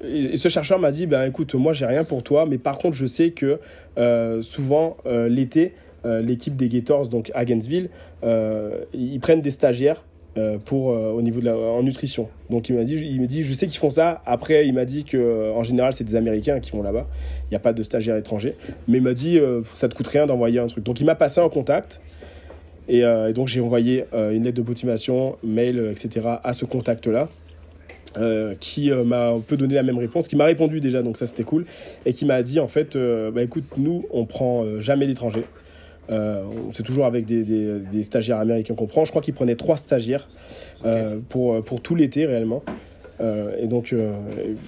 et, 0.02 0.36
ce 0.36 0.48
chercheur 0.48 0.78
m'a 0.78 0.90
dit, 0.90 1.06
ben 1.06 1.28
écoute, 1.28 1.54
moi 1.54 1.72
j'ai 1.72 1.86
rien 1.86 2.04
pour 2.04 2.22
toi, 2.22 2.46
mais 2.46 2.58
par 2.58 2.78
contre 2.78 2.96
je 2.96 3.06
sais 3.06 3.30
que 3.30 3.58
euh, 3.98 4.42
souvent 4.42 4.96
euh, 5.06 5.28
l'été, 5.28 5.74
euh, 6.04 6.20
l'équipe 6.20 6.56
des 6.56 6.68
Gators 6.68 7.08
donc 7.08 7.30
à 7.34 7.44
Gainesville, 7.44 7.90
ils 8.22 9.18
prennent 9.20 9.42
des 9.42 9.50
stagiaires. 9.50 10.04
pour 10.64 10.86
au 10.86 11.20
niveau 11.20 11.40
de 11.40 11.44
la 11.44 11.54
en 11.54 11.82
nutrition. 11.82 12.28
Donc 12.48 12.70
il 12.70 12.74
m'a 12.74 12.84
dit 12.84 12.94
il 12.94 13.20
me 13.20 13.26
dit 13.26 13.42
je 13.42 13.52
sais 13.52 13.66
qu'ils 13.66 13.78
font 13.78 13.90
ça. 13.90 14.22
Après 14.24 14.66
il 14.66 14.72
m'a 14.72 14.86
dit 14.86 15.04
que 15.04 15.52
en 15.52 15.62
général 15.62 15.92
c'est 15.92 16.04
des 16.04 16.16
américains 16.16 16.58
qui 16.58 16.70
vont 16.72 16.82
là-bas. 16.82 17.06
Il 17.44 17.50
n'y 17.50 17.56
a 17.56 17.60
pas 17.60 17.74
de 17.74 17.82
stagiaires 17.82 18.16
étrangers. 18.16 18.56
Mais 18.88 18.98
il 18.98 19.04
m'a 19.04 19.12
dit 19.12 19.38
ça 19.74 19.88
te 19.88 19.94
coûte 19.94 20.06
rien 20.06 20.26
d'envoyer 20.26 20.58
un 20.58 20.68
truc. 20.68 20.84
Donc 20.84 21.00
il 21.00 21.04
m'a 21.04 21.16
passé 21.16 21.40
un 21.40 21.50
contact. 21.50 22.00
Et, 22.88 23.00
et 23.00 23.32
donc 23.34 23.48
j'ai 23.48 23.60
envoyé 23.60 24.04
une 24.14 24.44
lettre 24.44 24.56
de 24.62 24.66
motivation, 24.66 25.36
mail, 25.44 25.90
etc. 25.92 26.26
à 26.42 26.52
ce 26.54 26.64
contact-là, 26.64 27.28
euh, 28.18 28.55
qui 28.61 28.90
euh, 28.90 29.05
m'a 29.05 29.29
un 29.31 29.40
peu 29.40 29.57
donné 29.57 29.75
la 29.75 29.83
même 29.83 29.98
réponse, 29.98 30.29
qui 30.29 30.37
m'a 30.37 30.44
répondu 30.44 30.81
déjà, 30.81 31.03
donc 31.03 31.16
ça 31.16 31.27
c'était 31.27 31.44
cool, 31.44 31.64
et 32.07 32.12
qui 32.12 32.25
m'a 32.27 32.42
dit 32.42 32.61
en 32.61 32.68
fait, 32.68 32.96
euh, 32.96 33.31
bah 33.31 33.42
écoute, 33.42 33.64
nous 33.79 34.07
on 34.11 34.25
prend 34.27 34.64
euh, 34.64 34.81
jamais 34.81 35.07
d'étrangers. 35.07 35.44
C'est 36.72 36.83
toujours 36.83 37.07
avec 37.07 37.25
des, 37.25 37.42
des- 37.42 37.79
des 37.90 38.03
stagiaires 38.03 38.37
américains 38.38 38.75
qu'on 38.75 38.87
prend. 38.87 39.05
Je 39.07 39.11
crois 39.11 39.22
qu'ils 39.22 39.33
prenaient 39.33 39.57
trois 39.57 39.79
stagiaires 39.79 40.29
pour, 41.31 41.62
pour 41.64 41.81
tout 41.81 41.94
l'été 41.94 42.27
réellement. 42.27 42.62
Euh, 43.20 43.55
et 43.59 43.66
donc, 43.66 43.92
euh, 43.92 44.12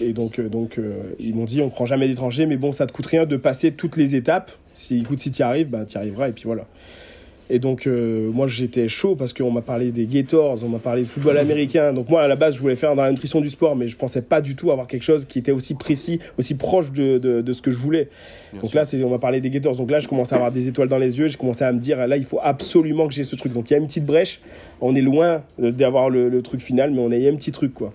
et 0.01 0.13
donc, 0.13 0.39
euh, 0.39 0.49
donc 0.49 0.79
ils 1.19 1.35
m'ont 1.35 1.45
dit 1.45 1.61
on 1.61 1.69
prend 1.69 1.85
jamais 1.87 2.09
d'étrangers, 2.09 2.47
mais 2.47 2.57
bon, 2.57 2.73
ça 2.73 2.87
te 2.87 2.93
coûte 2.93 3.07
rien 3.07 3.27
de 3.27 3.37
passer 3.37 3.73
toutes 3.73 3.97
les 3.99 4.15
étapes. 4.15 4.53
Si, 4.75 5.01
écoute, 5.01 5.19
si 5.19 5.31
tu 5.31 5.41
y 5.41 5.43
arrives, 5.43 5.69
bah, 5.69 5.85
tu 5.85 5.95
y 5.95 5.99
arriveras, 5.99 6.29
et 6.29 6.33
puis 6.33 6.45
voilà. 6.45 6.67
Et 7.51 7.59
donc, 7.59 7.87
euh, 7.87 8.31
moi, 8.31 8.47
j'étais 8.47 8.89
chaud 8.89 9.17
parce 9.17 9.35
qu'on 9.35 9.51
m'a 9.51 9.61
parlé 9.61 9.93
des 9.93 10.07
Gators, 10.07 10.65
on 10.65 10.69
m'a 10.69 10.79
parlé 10.79 11.03
de 11.03 11.07
football 11.07 11.37
américain. 11.37 11.93
Donc, 11.93 12.09
moi, 12.09 12.23
à 12.23 12.29
la 12.29 12.37
base, 12.37 12.55
je 12.55 12.61
voulais 12.61 12.75
faire 12.77 12.95
dans 12.97 13.03
la 13.03 13.11
nutrition 13.11 13.43
du 13.43 13.51
sport, 13.51 13.77
mais 13.77 13.87
je 13.87 13.97
pensais 13.97 14.23
pas 14.23 14.41
du 14.41 14.57
tout 14.57 14.71
avoir 14.71 14.87
quelque 14.87 15.03
chose 15.03 15.27
qui 15.27 15.39
était 15.41 15.53
aussi 15.53 15.75
précis, 15.75 16.21
aussi 16.39 16.55
proche 16.55 16.91
de, 16.91 17.19
de, 17.19 17.43
de 17.43 17.53
ce 17.53 17.61
que 17.61 17.71
je 17.71 17.77
voulais. 17.77 18.09
Bien 18.53 18.63
Donc 18.63 18.71
sûr. 18.71 18.79
là, 18.79 18.85
c'est, 18.87 19.03
on 19.05 19.11
m'a 19.11 19.19
parlé 19.19 19.43
des 19.43 19.51
Gators. 19.51 19.77
Donc 19.77 19.91
là, 19.91 20.01
je 20.01 20.09
commence 20.09 20.33
à 20.33 20.37
avoir 20.37 20.53
des 20.53 20.69
étoiles 20.69 20.89
dans 20.89 20.99
les 20.99 21.19
yeux. 21.19 21.29
J'ai 21.29 21.37
commencé 21.37 21.65
à 21.65 21.73
me 21.73 21.79
dire, 21.81 22.07
là, 22.07 22.17
il 22.17 22.25
faut 22.25 22.41
absolument 22.43 23.07
que 23.09 23.13
j'ai 23.13 23.25
ce 23.25 23.37
truc. 23.37 23.53
Donc, 23.53 23.71
il 23.71 23.75
y 23.75 23.77
a 23.77 23.79
une 23.79 23.87
petite 23.87 24.07
brèche. 24.07 24.41
On 24.81 24.95
est 24.95 25.03
loin 25.03 25.43
euh, 25.63 25.71
d'avoir 25.71 26.09
le, 26.09 26.31
le 26.31 26.43
truc 26.43 26.63
final, 26.63 26.93
mais 26.93 27.01
on 27.01 27.11
a 27.11 27.17
il 27.17 27.23
y 27.23 27.29
a 27.29 27.31
un 27.31 27.37
petit 27.37 27.53
truc, 27.53 27.75
quoi. 27.75 27.93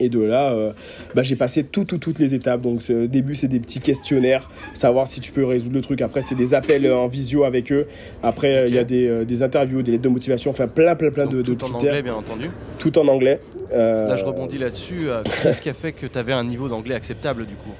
Et 0.00 0.08
de 0.08 0.20
là, 0.20 0.52
euh, 0.52 0.72
bah, 1.14 1.22
j'ai 1.22 1.36
passé 1.36 1.64
tout, 1.64 1.84
tout, 1.84 1.98
toutes 1.98 2.18
les 2.18 2.34
étapes. 2.34 2.60
Donc, 2.62 2.80
au 2.90 3.06
début, 3.06 3.34
c'est 3.34 3.48
des 3.48 3.60
petits 3.60 3.80
questionnaires, 3.80 4.50
savoir 4.74 5.06
si 5.06 5.20
tu 5.20 5.32
peux 5.32 5.44
résoudre 5.44 5.74
le 5.74 5.82
truc. 5.82 6.00
Après, 6.00 6.22
c'est 6.22 6.34
des 6.34 6.54
appels 6.54 6.90
en 6.90 7.08
visio 7.08 7.44
avec 7.44 7.72
eux. 7.72 7.86
Après, 8.22 8.68
il 8.68 8.74
y 8.74 8.78
a 8.78 8.84
des, 8.84 9.24
des, 9.24 9.42
interviews, 9.42 9.82
des 9.82 9.92
lettres 9.92 10.04
de 10.04 10.08
motivation, 10.08 10.50
enfin 10.50 10.68
plein, 10.68 10.94
plein, 10.96 11.10
plein 11.10 11.26
de, 11.26 11.42
tout 11.42 11.64
en 11.64 11.74
anglais, 11.74 12.02
bien 12.02 12.14
entendu. 12.14 12.50
Tout 12.78 12.98
en 12.98 13.08
anglais. 13.08 13.40
Là, 13.72 14.16
je 14.16 14.24
rebondis 14.24 14.58
là-dessus. 14.58 15.08
Qu'est-ce 15.42 15.60
qui 15.60 15.68
a 15.68 15.74
fait 15.74 15.92
que 15.92 16.06
tu 16.06 16.18
avais 16.18 16.32
un 16.32 16.44
niveau 16.44 16.68
d'anglais 16.68 16.94
acceptable 16.94 17.46
du 17.46 17.54
coup? 17.54 17.72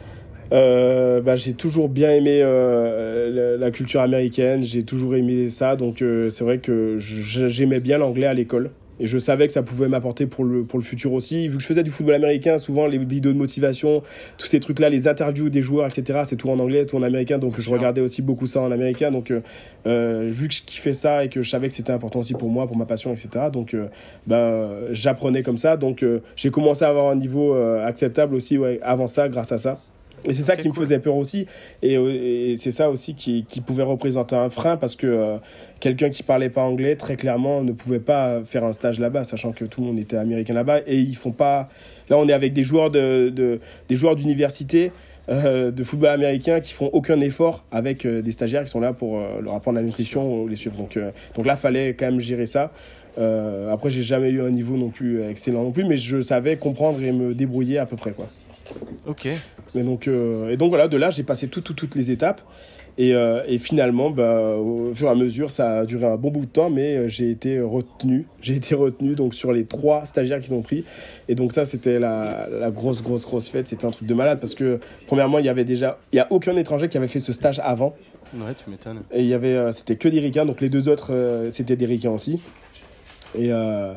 Euh, 0.52 1.20
bah, 1.20 1.36
j'ai 1.36 1.54
toujours 1.54 1.88
bien 1.88 2.12
aimé 2.12 2.40
euh, 2.42 3.56
la, 3.58 3.70
culture 3.70 4.00
américaine, 4.00 4.62
j'ai 4.62 4.84
toujours 4.84 5.16
aimé 5.16 5.48
ça, 5.48 5.76
donc 5.76 6.02
euh, 6.02 6.30
c'est 6.30 6.44
vrai 6.44 6.58
que 6.58 6.96
j'aimais 6.98 7.80
bien 7.80 7.98
l'anglais 7.98 8.26
à 8.26 8.34
l'école. 8.34 8.70
Et 9.00 9.06
je 9.06 9.18
savais 9.18 9.46
que 9.46 9.52
ça 9.52 9.62
pouvait 9.62 9.88
m'apporter 9.88 10.26
pour 10.26 10.44
le, 10.44 10.64
pour 10.64 10.78
le 10.78 10.84
futur 10.84 11.12
aussi. 11.12 11.48
Vu 11.48 11.56
que 11.56 11.62
je 11.62 11.66
faisais 11.66 11.82
du 11.82 11.90
football 11.90 12.14
américain, 12.14 12.58
souvent 12.58 12.86
les 12.86 12.98
vidéos 12.98 13.32
de 13.32 13.38
motivation, 13.38 14.02
tous 14.38 14.46
ces 14.46 14.60
trucs-là, 14.60 14.88
les 14.88 15.08
interviews 15.08 15.48
des 15.48 15.62
joueurs, 15.62 15.86
etc., 15.86 16.22
c'est 16.24 16.36
tout 16.36 16.48
en 16.48 16.58
anglais, 16.58 16.86
tout 16.86 16.96
en 16.96 17.02
américain. 17.02 17.38
Donc 17.38 17.60
je 17.60 17.70
regardais 17.70 18.00
aussi 18.00 18.22
beaucoup 18.22 18.46
ça 18.46 18.60
en 18.60 18.70
américain. 18.70 19.10
Donc 19.10 19.30
vu 19.30 19.40
que 19.84 20.54
je 20.54 20.62
kiffais 20.62 20.92
ça 20.92 21.24
et 21.24 21.28
que 21.28 21.42
je 21.42 21.50
savais 21.50 21.68
que 21.68 21.74
c'était 21.74 21.92
important 21.92 22.20
aussi 22.20 22.34
pour 22.34 22.50
moi, 22.50 22.66
pour 22.66 22.76
ma 22.76 22.86
passion, 22.86 23.12
etc., 23.12 23.46
donc 23.52 23.76
ben, 24.26 24.70
j'apprenais 24.92 25.42
comme 25.42 25.58
ça. 25.58 25.76
Donc 25.76 26.04
j'ai 26.36 26.50
commencé 26.50 26.84
à 26.84 26.88
avoir 26.88 27.10
un 27.10 27.16
niveau 27.16 27.54
acceptable 27.54 28.34
aussi 28.34 28.58
ouais, 28.58 28.78
avant 28.82 29.06
ça, 29.06 29.28
grâce 29.28 29.52
à 29.52 29.58
ça. 29.58 29.78
Et 30.28 30.32
c'est 30.32 30.42
ça 30.42 30.56
qui 30.56 30.68
me 30.68 30.74
faisait 30.74 30.98
peur 30.98 31.16
aussi. 31.16 31.46
Et, 31.82 32.54
c'est 32.56 32.70
ça 32.70 32.90
aussi 32.90 33.14
qui, 33.14 33.44
qui, 33.44 33.60
pouvait 33.60 33.82
représenter 33.82 34.34
un 34.34 34.50
frein 34.50 34.76
parce 34.76 34.96
que 34.96 35.06
euh, 35.06 35.36
quelqu'un 35.80 36.10
qui 36.10 36.22
parlait 36.22 36.50
pas 36.50 36.62
anglais, 36.62 36.96
très 36.96 37.16
clairement, 37.16 37.62
ne 37.62 37.72
pouvait 37.72 38.00
pas 38.00 38.42
faire 38.44 38.64
un 38.64 38.72
stage 38.72 38.98
là-bas, 38.98 39.24
sachant 39.24 39.52
que 39.52 39.64
tout 39.64 39.80
le 39.80 39.86
monde 39.88 39.98
était 39.98 40.16
américain 40.16 40.54
là-bas. 40.54 40.80
Et 40.86 40.98
ils 40.98 41.16
font 41.16 41.32
pas. 41.32 41.68
Là, 42.08 42.18
on 42.18 42.28
est 42.28 42.32
avec 42.32 42.52
des 42.52 42.62
joueurs 42.62 42.90
de, 42.90 43.30
de 43.34 43.60
des 43.88 43.96
joueurs 43.96 44.16
d'université. 44.16 44.92
Euh, 45.28 45.72
de 45.72 45.82
football 45.82 46.10
américain 46.10 46.60
qui 46.60 46.72
font 46.72 46.88
aucun 46.92 47.18
effort 47.18 47.64
avec 47.72 48.06
euh, 48.06 48.22
des 48.22 48.30
stagiaires 48.30 48.62
qui 48.62 48.70
sont 48.70 48.78
là 48.78 48.92
pour 48.92 49.18
leur 49.42 49.54
apprendre 49.54 49.76
la 49.76 49.82
nutrition 49.82 50.42
ou 50.42 50.46
les 50.46 50.54
suivre. 50.54 50.76
Donc, 50.76 50.96
donc 51.34 51.46
là, 51.46 51.56
fallait 51.56 51.94
quand 51.94 52.06
même 52.06 52.20
gérer 52.20 52.46
ça. 52.46 52.70
après, 53.16 53.90
j'ai 53.90 54.04
jamais 54.04 54.30
eu 54.30 54.40
un 54.40 54.50
niveau 54.50 54.76
non 54.76 54.90
plus 54.90 55.28
excellent 55.28 55.64
non 55.64 55.72
plus, 55.72 55.84
mais 55.84 55.96
je 55.96 56.20
savais 56.20 56.56
comprendre 56.56 57.02
et 57.02 57.10
me 57.10 57.34
débrouiller 57.34 57.78
à 57.78 57.86
peu 57.86 57.96
près 57.96 58.12
quoi. 58.12 58.26
Ok. 59.06 59.26
Et 59.26 59.82
donc, 59.82 60.08
euh, 60.08 60.50
et 60.50 60.56
donc 60.56 60.70
voilà, 60.70 60.88
de 60.88 60.96
là, 60.96 61.10
j'ai 61.10 61.22
passé 61.22 61.48
tout, 61.48 61.60
toutes 61.60 61.94
les 61.94 62.10
étapes. 62.10 62.40
Et, 62.98 63.14
euh, 63.14 63.42
et, 63.46 63.58
finalement, 63.58 64.08
bah, 64.08 64.56
au 64.56 64.94
fur 64.94 65.08
et 65.08 65.10
à 65.10 65.14
mesure, 65.14 65.50
ça 65.50 65.80
a 65.80 65.84
duré 65.84 66.06
un 66.06 66.16
bon 66.16 66.30
bout 66.30 66.46
de 66.46 66.50
temps, 66.50 66.70
mais 66.70 66.96
euh, 66.96 67.08
j'ai 67.08 67.30
été 67.30 67.60
retenu. 67.60 68.26
J'ai 68.40 68.54
été 68.54 68.74
retenu 68.74 69.14
donc, 69.14 69.34
sur 69.34 69.52
les 69.52 69.66
trois 69.66 70.06
stagiaires 70.06 70.40
qu'ils 70.40 70.54
ont 70.54 70.62
pris. 70.62 70.84
Et 71.28 71.34
donc 71.34 71.52
ça, 71.52 71.66
c'était 71.66 71.98
la, 71.98 72.48
la, 72.50 72.70
grosse, 72.70 73.02
grosse, 73.02 73.26
grosse 73.26 73.50
fête. 73.50 73.68
C'était 73.68 73.84
un 73.84 73.90
truc 73.90 74.08
de 74.08 74.14
malade 74.14 74.40
parce 74.40 74.54
que, 74.54 74.80
premièrement, 75.06 75.38
il 75.38 75.44
y 75.44 75.50
avait 75.50 75.64
déjà... 75.64 75.98
Il 76.12 76.16
n'y 76.16 76.20
a 76.20 76.26
aucun 76.30 76.56
étranger 76.56 76.88
qui 76.88 76.96
avait 76.96 77.08
fait 77.08 77.20
ce 77.20 77.34
stage 77.34 77.60
avant. 77.62 77.94
Ouais, 78.34 78.54
tu 78.54 78.70
m'étonnes. 78.70 79.02
Et 79.12 79.20
il 79.20 79.26
y 79.26 79.34
avait... 79.34 79.72
c'était 79.72 79.96
que 79.96 80.08
des 80.08 80.20
ricains. 80.20 80.46
Donc 80.46 80.62
les 80.62 80.70
deux 80.70 80.88
autres, 80.88 81.12
c'était 81.50 81.76
des 81.76 81.86
ricains 81.86 82.12
aussi. 82.12 82.40
Et, 83.36 83.52
euh, 83.52 83.92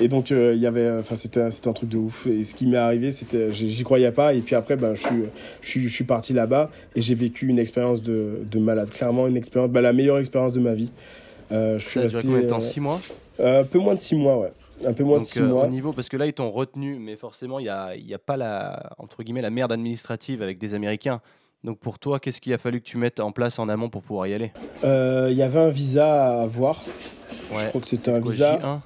et 0.00 0.08
donc, 0.08 0.32
euh, 0.32 0.54
il 0.54 0.60
y 0.60 0.66
avait, 0.66 0.90
enfin, 0.90 1.16
c'était, 1.16 1.40
un 1.40 1.72
truc 1.72 1.88
de 1.88 1.98
ouf. 1.98 2.26
Et 2.26 2.44
ce 2.44 2.54
qui 2.54 2.66
m'est 2.66 2.76
arrivé, 2.76 3.10
c'était, 3.10 3.52
j'y 3.52 3.82
croyais 3.84 4.12
pas. 4.12 4.34
Et 4.34 4.40
puis 4.40 4.54
après, 4.54 4.76
bah, 4.76 4.94
je, 4.94 5.00
suis, 5.00 5.22
je, 5.60 5.68
suis, 5.68 5.82
je 5.84 5.88
suis 5.88 6.04
parti 6.04 6.32
là-bas 6.32 6.70
et 6.94 7.02
j'ai 7.02 7.14
vécu 7.14 7.46
une 7.46 7.58
expérience 7.58 8.02
de, 8.02 8.40
de, 8.50 8.58
malade. 8.58 8.90
Clairement, 8.90 9.26
une 9.26 9.36
expérience, 9.36 9.70
bah, 9.70 9.80
la 9.80 9.92
meilleure 9.92 10.18
expérience 10.18 10.52
de 10.52 10.60
ma 10.60 10.74
vie. 10.74 10.90
Euh, 11.52 11.78
je 11.78 11.88
suis 11.88 12.00
resté. 12.00 12.20
combien 12.22 12.42
de 12.42 12.46
temps 12.46 12.60
6 12.60 12.80
mois 12.80 13.00
Un 13.42 13.64
peu 13.64 13.78
moins 13.78 13.94
de 13.94 13.98
6 13.98 14.16
mois, 14.16 14.38
ouais. 14.38 14.52
Un 14.86 14.94
peu 14.94 15.04
moins 15.04 15.18
de 15.18 15.24
6 15.24 15.42
mois. 15.42 15.66
Au 15.66 15.68
niveau, 15.68 15.92
parce 15.92 16.08
que 16.08 16.16
là, 16.16 16.26
ils 16.26 16.32
t'ont 16.32 16.50
retenu, 16.50 16.98
mais 16.98 17.16
forcément, 17.16 17.58
il 17.58 17.64
n'y 17.64 17.68
a, 17.68 17.94
y 17.96 18.14
a 18.14 18.18
pas 18.18 18.36
la, 18.36 18.94
entre 18.98 19.22
guillemets, 19.22 19.42
la 19.42 19.50
merde 19.50 19.72
administrative 19.72 20.42
avec 20.42 20.58
des 20.58 20.74
Américains. 20.74 21.20
Donc 21.62 21.78
pour 21.78 21.98
toi, 21.98 22.18
qu'est-ce 22.18 22.40
qu'il 22.40 22.54
a 22.54 22.58
fallu 22.58 22.80
que 22.80 22.86
tu 22.86 22.96
mettes 22.96 23.20
en 23.20 23.32
place 23.32 23.58
en 23.58 23.68
amont 23.68 23.90
pour 23.90 24.02
pouvoir 24.02 24.26
y 24.26 24.32
aller? 24.32 24.50
Il 24.82 25.36
y 25.36 25.42
avait 25.42 25.58
un 25.58 25.68
visa 25.68 26.38
à 26.38 26.42
avoir. 26.42 26.82
Je 27.58 27.66
crois 27.68 27.80
que 27.80 27.86
c'était 27.86 28.10
un 28.10 28.20
visa. 28.20 28.80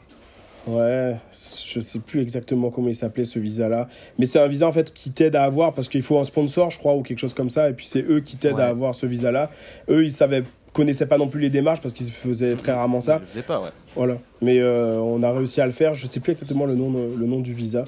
Ouais, 0.66 1.16
je 1.32 1.80
sais 1.80 1.98
plus 1.98 2.22
exactement 2.22 2.70
comment 2.70 2.88
il 2.88 2.94
s'appelait 2.94 3.26
ce 3.26 3.38
visa-là. 3.38 3.86
Mais 4.18 4.24
c'est 4.24 4.40
un 4.40 4.48
visa 4.48 4.66
en 4.66 4.72
fait 4.72 4.94
qui 4.94 5.10
t'aide 5.10 5.36
à 5.36 5.44
avoir 5.44 5.74
parce 5.74 5.88
qu'il 5.88 6.00
faut 6.00 6.18
un 6.18 6.24
sponsor, 6.24 6.70
je 6.70 6.78
crois, 6.78 6.94
ou 6.94 7.02
quelque 7.02 7.18
chose 7.18 7.34
comme 7.34 7.50
ça. 7.50 7.68
Et 7.68 7.74
puis 7.74 7.84
c'est 7.84 8.02
eux 8.02 8.20
qui 8.20 8.38
t'aident 8.38 8.60
à 8.60 8.68
avoir 8.68 8.94
ce 8.94 9.04
visa-là. 9.04 9.50
Eux, 9.90 10.04
ils 10.04 10.12
savaient 10.12 10.42
connaissaient 10.72 11.06
pas 11.06 11.18
non 11.18 11.28
plus 11.28 11.40
les 11.40 11.50
démarches 11.50 11.80
parce 11.80 11.94
qu'ils 11.94 12.10
faisaient 12.10 12.56
très 12.56 12.72
rarement 12.72 13.00
ça. 13.00 13.20
Je 13.28 13.38
sais 13.38 13.46
pas, 13.46 13.60
ouais. 13.60 13.68
Voilà. 13.94 14.18
Mais 14.42 14.58
euh, 14.58 14.98
on 14.98 15.22
a 15.22 15.30
réussi 15.30 15.60
à 15.60 15.66
le 15.66 15.72
faire. 15.72 15.94
Je 15.94 16.06
sais 16.06 16.20
plus 16.20 16.32
exactement 16.32 16.66
le 16.66 16.74
nom, 16.74 16.90
le 16.90 17.26
nom 17.26 17.40
du 17.40 17.52
visa. 17.52 17.84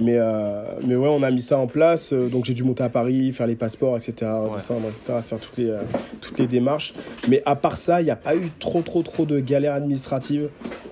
Mais, 0.00 0.16
euh, 0.16 0.64
mais 0.84 0.96
ouais, 0.96 1.08
on 1.08 1.22
a 1.22 1.30
mis 1.30 1.42
ça 1.42 1.58
en 1.58 1.66
place. 1.66 2.12
Euh, 2.12 2.28
donc 2.28 2.44
j'ai 2.44 2.54
dû 2.54 2.64
monter 2.64 2.82
à 2.82 2.88
Paris, 2.88 3.32
faire 3.32 3.46
les 3.46 3.54
passeports, 3.54 3.96
etc., 3.96 4.30
descendre, 4.52 4.88
etc., 4.88 5.20
faire 5.22 5.38
toutes 5.38 5.56
les, 5.56 5.70
euh, 5.70 5.80
toutes 6.20 6.38
les 6.38 6.46
démarches. 6.46 6.94
Mais 7.28 7.42
à 7.46 7.54
part 7.54 7.76
ça, 7.76 8.00
il 8.00 8.04
n'y 8.04 8.10
a 8.10 8.16
pas 8.16 8.34
eu 8.34 8.50
trop, 8.58 8.82
trop, 8.82 9.02
trop 9.02 9.24
de 9.24 9.38
galères 9.38 9.74
administratives. 9.74 10.48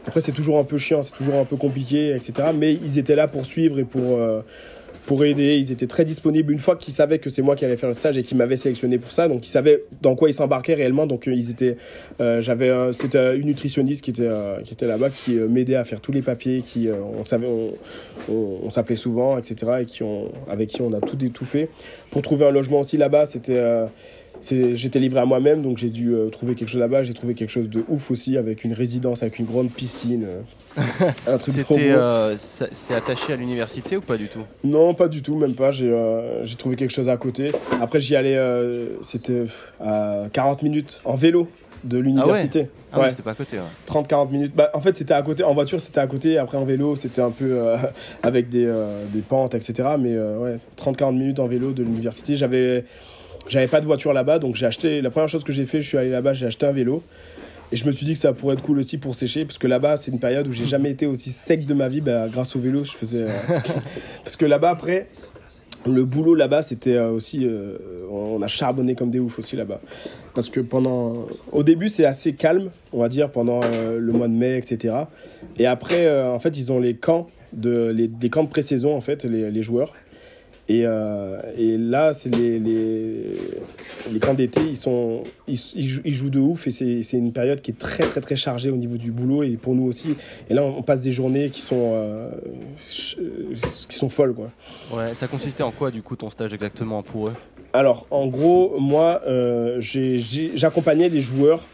Après, 0.06 0.20
c'est 0.20 0.32
toujours 0.32 0.58
un 0.58 0.64
peu 0.64 0.78
chiant, 0.78 1.02
c'est 1.02 1.14
toujours 1.14 1.36
un 1.36 1.44
peu 1.44 1.56
compliqué, 1.56 2.14
etc. 2.14 2.48
Mais 2.56 2.74
ils 2.74 2.98
étaient 2.98 3.16
là 3.16 3.28
pour 3.28 3.46
suivre 3.46 3.78
et 3.78 3.84
pour, 3.84 4.18
pour 5.06 5.24
aider. 5.24 5.56
Ils 5.58 5.72
étaient 5.72 5.86
très 5.86 6.04
disponibles 6.04 6.52
une 6.52 6.60
fois 6.60 6.76
qu'ils 6.76 6.94
savaient 6.94 7.18
que 7.18 7.30
c'est 7.30 7.42
moi 7.42 7.56
qui 7.56 7.64
allais 7.64 7.76
faire 7.76 7.88
le 7.88 7.94
stage 7.94 8.16
et 8.18 8.22
qu'ils 8.22 8.36
m'avaient 8.36 8.56
sélectionné 8.56 8.98
pour 8.98 9.10
ça. 9.10 9.28
Donc 9.28 9.46
ils 9.46 9.50
savaient 9.50 9.82
dans 10.00 10.14
quoi 10.14 10.28
ils 10.28 10.34
s'embarquaient 10.34 10.74
réellement. 10.74 11.06
Donc 11.06 11.26
ils 11.26 11.50
étaient, 11.50 11.76
euh, 12.20 12.40
j'avais, 12.40 12.70
c'était 12.92 13.36
une 13.36 13.46
nutritionniste 13.46 14.04
qui 14.04 14.10
était 14.10 14.22
euh, 14.22 14.60
qui 14.62 14.72
était 14.72 14.86
là-bas 14.86 15.10
qui 15.10 15.38
euh, 15.38 15.48
m'aidait 15.48 15.76
à 15.76 15.84
faire 15.84 16.00
tous 16.00 16.12
les 16.12 16.22
papiers, 16.22 16.62
qui 16.62 16.88
on 16.90 17.24
savait, 17.24 17.48
on, 18.28 18.70
s'appelait 18.70 18.96
souvent, 18.96 19.38
etc. 19.38 19.72
Et 19.82 19.86
qui 19.86 20.02
avec 20.48 20.68
qui 20.68 20.82
on 20.82 20.92
a 20.92 21.00
tout 21.00 21.22
étouffé 21.24 21.68
pour 22.10 22.22
trouver 22.22 22.46
un 22.46 22.50
logement 22.50 22.80
aussi 22.80 22.96
là-bas. 22.96 23.26
C'était 23.26 23.60
j'étais 24.42 24.98
livré 24.98 25.20
à 25.20 25.24
moi-même, 25.24 25.62
donc 25.62 25.78
j'ai 25.78 25.90
dû 25.90 26.14
euh, 26.14 26.28
trouver 26.28 26.54
quelque 26.54 26.68
chose 26.68 26.80
là-bas. 26.80 27.04
J'ai 27.04 27.14
trouvé 27.14 27.34
quelque 27.34 27.50
chose 27.50 27.68
de 27.68 27.84
ouf 27.88 28.10
aussi, 28.10 28.36
avec 28.36 28.64
une 28.64 28.72
résidence, 28.72 29.22
avec 29.22 29.38
une 29.38 29.46
grande 29.46 29.70
piscine. 29.70 30.24
Euh, 30.24 30.82
un 31.26 31.38
truc 31.38 31.54
C'était 31.54 31.90
euh, 31.90 32.36
attaché 32.90 33.32
à 33.32 33.36
l'université 33.36 33.96
ou 33.96 34.00
pas 34.00 34.16
du 34.16 34.28
tout? 34.28 34.40
Non, 34.64 34.94
pas 34.94 35.08
du 35.08 35.22
tout, 35.22 35.36
même 35.36 35.54
pas. 35.54 35.70
J'ai 35.70 36.56
trouvé 36.58 36.76
quelque 36.76 36.92
chose 36.92 37.08
à 37.08 37.16
côté. 37.16 37.52
Après, 37.80 38.00
j'y 38.00 38.16
allais, 38.16 38.38
c'était 39.02 39.44
à 39.80 40.24
40 40.32 40.62
minutes 40.62 41.00
en 41.04 41.14
vélo 41.14 41.48
de 41.84 41.98
l'université. 41.98 42.68
Ah 42.92 43.00
ouais, 43.00 43.06
ah 43.06 43.10
c'était 43.10 43.22
pas 43.22 43.30
à 43.30 43.34
côté. 43.34 43.58
30-40 43.86 44.30
minutes. 44.30 44.52
Bah, 44.54 44.70
en 44.74 44.80
fait, 44.80 44.96
c'était 44.96 45.14
à 45.14 45.22
côté. 45.22 45.42
En 45.44 45.54
voiture, 45.54 45.80
c'était 45.80 46.00
à 46.00 46.06
côté. 46.06 46.38
Après, 46.38 46.58
en 46.58 46.64
vélo, 46.64 46.94
c'était 46.96 47.22
un 47.22 47.30
peu 47.30 47.58
avec 48.22 48.48
des, 48.48 48.72
des, 49.12 49.20
pentes, 49.20 49.54
etc. 49.54 49.90
Mais 49.98 50.16
ouais, 50.18 50.58
30-40 50.78 51.12
minutes 51.12 51.40
en 51.40 51.46
vélo 51.46 51.72
de 51.72 51.82
l'université. 51.82 52.36
J'avais 52.36 52.84
j'avais 53.48 53.66
pas 53.66 53.80
de 53.80 53.86
voiture 53.86 54.12
là-bas, 54.12 54.38
donc 54.38 54.56
j'ai 54.56 54.66
acheté. 54.66 55.00
La 55.00 55.10
première 55.10 55.28
chose 55.28 55.44
que 55.44 55.52
j'ai 55.52 55.64
fait, 55.64 55.80
je 55.80 55.88
suis 55.88 55.98
allé 55.98 56.10
là-bas, 56.10 56.32
j'ai 56.32 56.46
acheté 56.46 56.66
un 56.66 56.72
vélo. 56.72 57.02
Et 57.72 57.76
je 57.76 57.86
me 57.86 57.92
suis 57.92 58.04
dit 58.04 58.12
que 58.12 58.18
ça 58.18 58.34
pourrait 58.34 58.54
être 58.54 58.62
cool 58.62 58.78
aussi 58.78 58.98
pour 58.98 59.14
sécher, 59.14 59.46
parce 59.46 59.56
que 59.56 59.66
là-bas, 59.66 59.96
c'est 59.96 60.10
une 60.10 60.20
période 60.20 60.46
où 60.46 60.52
j'ai 60.52 60.66
jamais 60.66 60.90
été 60.90 61.06
aussi 61.06 61.30
sec 61.30 61.64
de 61.64 61.72
ma 61.72 61.88
vie. 61.88 62.02
Bah, 62.02 62.26
grâce 62.30 62.54
au 62.54 62.60
vélo, 62.60 62.84
je 62.84 62.92
faisais. 62.92 63.22
Euh, 63.22 63.28
parce 64.24 64.36
que 64.36 64.44
là-bas, 64.44 64.68
après, 64.68 65.08
le 65.86 66.04
boulot 66.04 66.34
là-bas, 66.34 66.60
c'était 66.60 66.96
euh, 66.96 67.10
aussi. 67.10 67.46
Euh, 67.46 67.78
on 68.10 68.42
a 68.42 68.46
charbonné 68.46 68.94
comme 68.94 69.10
des 69.10 69.20
oufs 69.20 69.38
aussi 69.38 69.56
là-bas. 69.56 69.80
Parce 70.34 70.50
que 70.50 70.60
pendant. 70.60 71.26
Au 71.50 71.62
début, 71.62 71.88
c'est 71.88 72.04
assez 72.04 72.34
calme, 72.34 72.70
on 72.92 73.00
va 73.00 73.08
dire, 73.08 73.30
pendant 73.30 73.60
le 73.62 74.12
mois 74.12 74.28
de 74.28 74.34
mai, 74.34 74.58
etc. 74.58 74.94
Et 75.58 75.64
après, 75.64 76.22
en 76.26 76.38
fait, 76.38 76.58
ils 76.58 76.70
ont 76.72 76.78
les 76.78 76.94
camps, 76.94 77.30
de, 77.54 77.88
les, 77.88 78.28
camps 78.28 78.44
de 78.44 78.50
pré-saison, 78.50 78.94
en 78.94 79.00
fait, 79.00 79.24
les 79.24 79.62
joueurs. 79.62 79.94
Et, 80.68 80.82
euh, 80.86 81.40
et, 81.58 81.76
là, 81.76 82.12
c'est 82.12 82.32
les, 82.34 82.60
les, 82.60 83.32
les, 84.12 84.18
camps 84.20 84.32
d'été, 84.32 84.60
ils, 84.60 84.76
sont, 84.76 85.24
ils, 85.48 85.58
ils, 85.74 86.14
jouent 86.14 86.30
de 86.30 86.38
ouf 86.38 86.68
et 86.68 86.70
c'est 86.70 87.16
une 87.16 87.32
période 87.32 87.60
qui 87.60 87.72
est 87.72 87.78
très 87.78 88.04
très 88.04 88.20
très 88.20 88.36
chargée 88.36 88.70
au 88.70 88.76
niveau 88.76 88.96
du 88.96 89.10
boulot 89.10 89.42
et 89.42 89.56
pour 89.56 89.74
nous 89.74 89.84
aussi. 89.84 90.14
Et 90.48 90.54
là, 90.54 90.62
on 90.62 90.82
passe 90.82 91.02
des 91.02 91.10
journées 91.10 91.50
qui 91.50 91.62
sont, 91.62 91.92
euh, 91.94 92.30
qui 93.88 93.96
sont 93.96 94.08
folles. 94.08 94.34
Quoi. 94.34 94.50
Ouais, 94.94 95.14
ça 95.14 95.26
consistait 95.26 95.64
en 95.64 95.72
quoi 95.72 95.90
du 95.90 96.00
coup 96.00 96.14
ton 96.14 96.30
stage 96.30 96.54
exactement 96.54 97.02
pour 97.02 97.28
eux? 97.28 97.34
Alors, 97.72 98.06
en 98.10 98.28
gros, 98.28 98.78
moi, 98.78 99.22
euh, 99.26 99.80
j'accompagnais 99.80 101.08
les 101.08 101.22
joueurs 101.22 101.64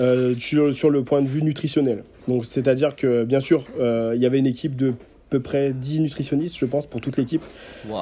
euh, 0.00 0.34
sur, 0.38 0.72
sur, 0.72 0.88
le 0.88 1.02
point 1.04 1.20
de 1.20 1.28
vue 1.28 1.42
nutritionnel. 1.42 2.04
Donc, 2.28 2.46
c'est-à-dire 2.46 2.96
que, 2.96 3.24
bien 3.24 3.40
sûr, 3.40 3.66
il 3.78 4.20
y 4.20 4.24
avait 4.24 4.38
une 4.38 4.46
équipe 4.46 4.74
de 4.74 4.94
peu 5.28 5.40
près 5.40 5.72
10 5.72 6.00
nutritionnistes, 6.00 6.56
je 6.56 6.64
pense, 6.64 6.86
pour 6.86 7.00
toute 7.00 7.16
l'équipe. 7.16 7.42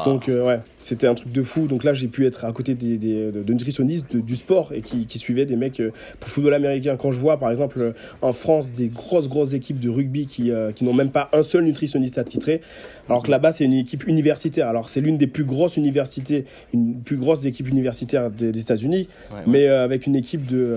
Donc, 0.04 0.28
euh, 0.28 0.46
ouais, 0.46 0.60
c'était 0.80 1.06
un 1.06 1.14
truc 1.14 1.32
de 1.32 1.42
fou. 1.42 1.66
Donc 1.66 1.84
là, 1.84 1.94
j'ai 1.94 2.08
pu 2.08 2.26
être 2.26 2.44
à 2.44 2.52
côté 2.52 2.74
des, 2.74 2.96
de, 2.98 3.52
nutritionnistes 3.52 4.16
du 4.16 4.36
sport 4.36 4.72
et 4.72 4.82
qui, 4.82 5.06
qui, 5.06 5.18
suivaient 5.18 5.46
des 5.46 5.56
mecs 5.56 5.80
euh, 5.80 5.92
pour 6.20 6.30
football 6.30 6.54
américain. 6.54 6.96
Quand 6.96 7.10
je 7.10 7.18
vois, 7.18 7.38
par 7.38 7.50
exemple, 7.50 7.94
en 8.22 8.32
France, 8.32 8.72
des 8.72 8.88
grosses, 8.88 9.28
grosses 9.28 9.54
équipes 9.54 9.80
de 9.80 9.90
rugby 9.90 10.26
qui, 10.26 10.50
euh, 10.50 10.72
qui 10.72 10.84
n'ont 10.84 10.94
même 10.94 11.10
pas 11.10 11.28
un 11.32 11.42
seul 11.42 11.64
nutritionniste 11.64 12.18
attitré, 12.18 12.60
alors 13.08 13.22
que 13.22 13.30
là-bas, 13.30 13.52
c'est 13.52 13.64
une 13.64 13.74
équipe 13.74 14.06
universitaire. 14.06 14.68
Alors, 14.68 14.88
c'est 14.88 15.00
l'une 15.00 15.18
des 15.18 15.26
plus 15.26 15.44
grosses 15.44 15.76
universités, 15.76 16.44
une 16.74 17.00
plus 17.00 17.16
grosse 17.16 17.44
équipe 17.44 17.68
universitaire 17.68 18.30
des, 18.30 18.56
États-Unis, 18.56 19.08
mais 19.46 19.68
avec 19.68 20.06
une 20.06 20.16
équipe 20.16 20.46
de, 20.46 20.76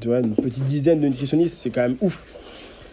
de 0.00 0.10
une 0.12 0.34
petite 0.34 0.64
dizaine 0.64 1.00
de 1.00 1.06
nutritionnistes, 1.06 1.58
c'est 1.58 1.70
quand 1.70 1.82
même 1.82 1.96
ouf 2.00 2.24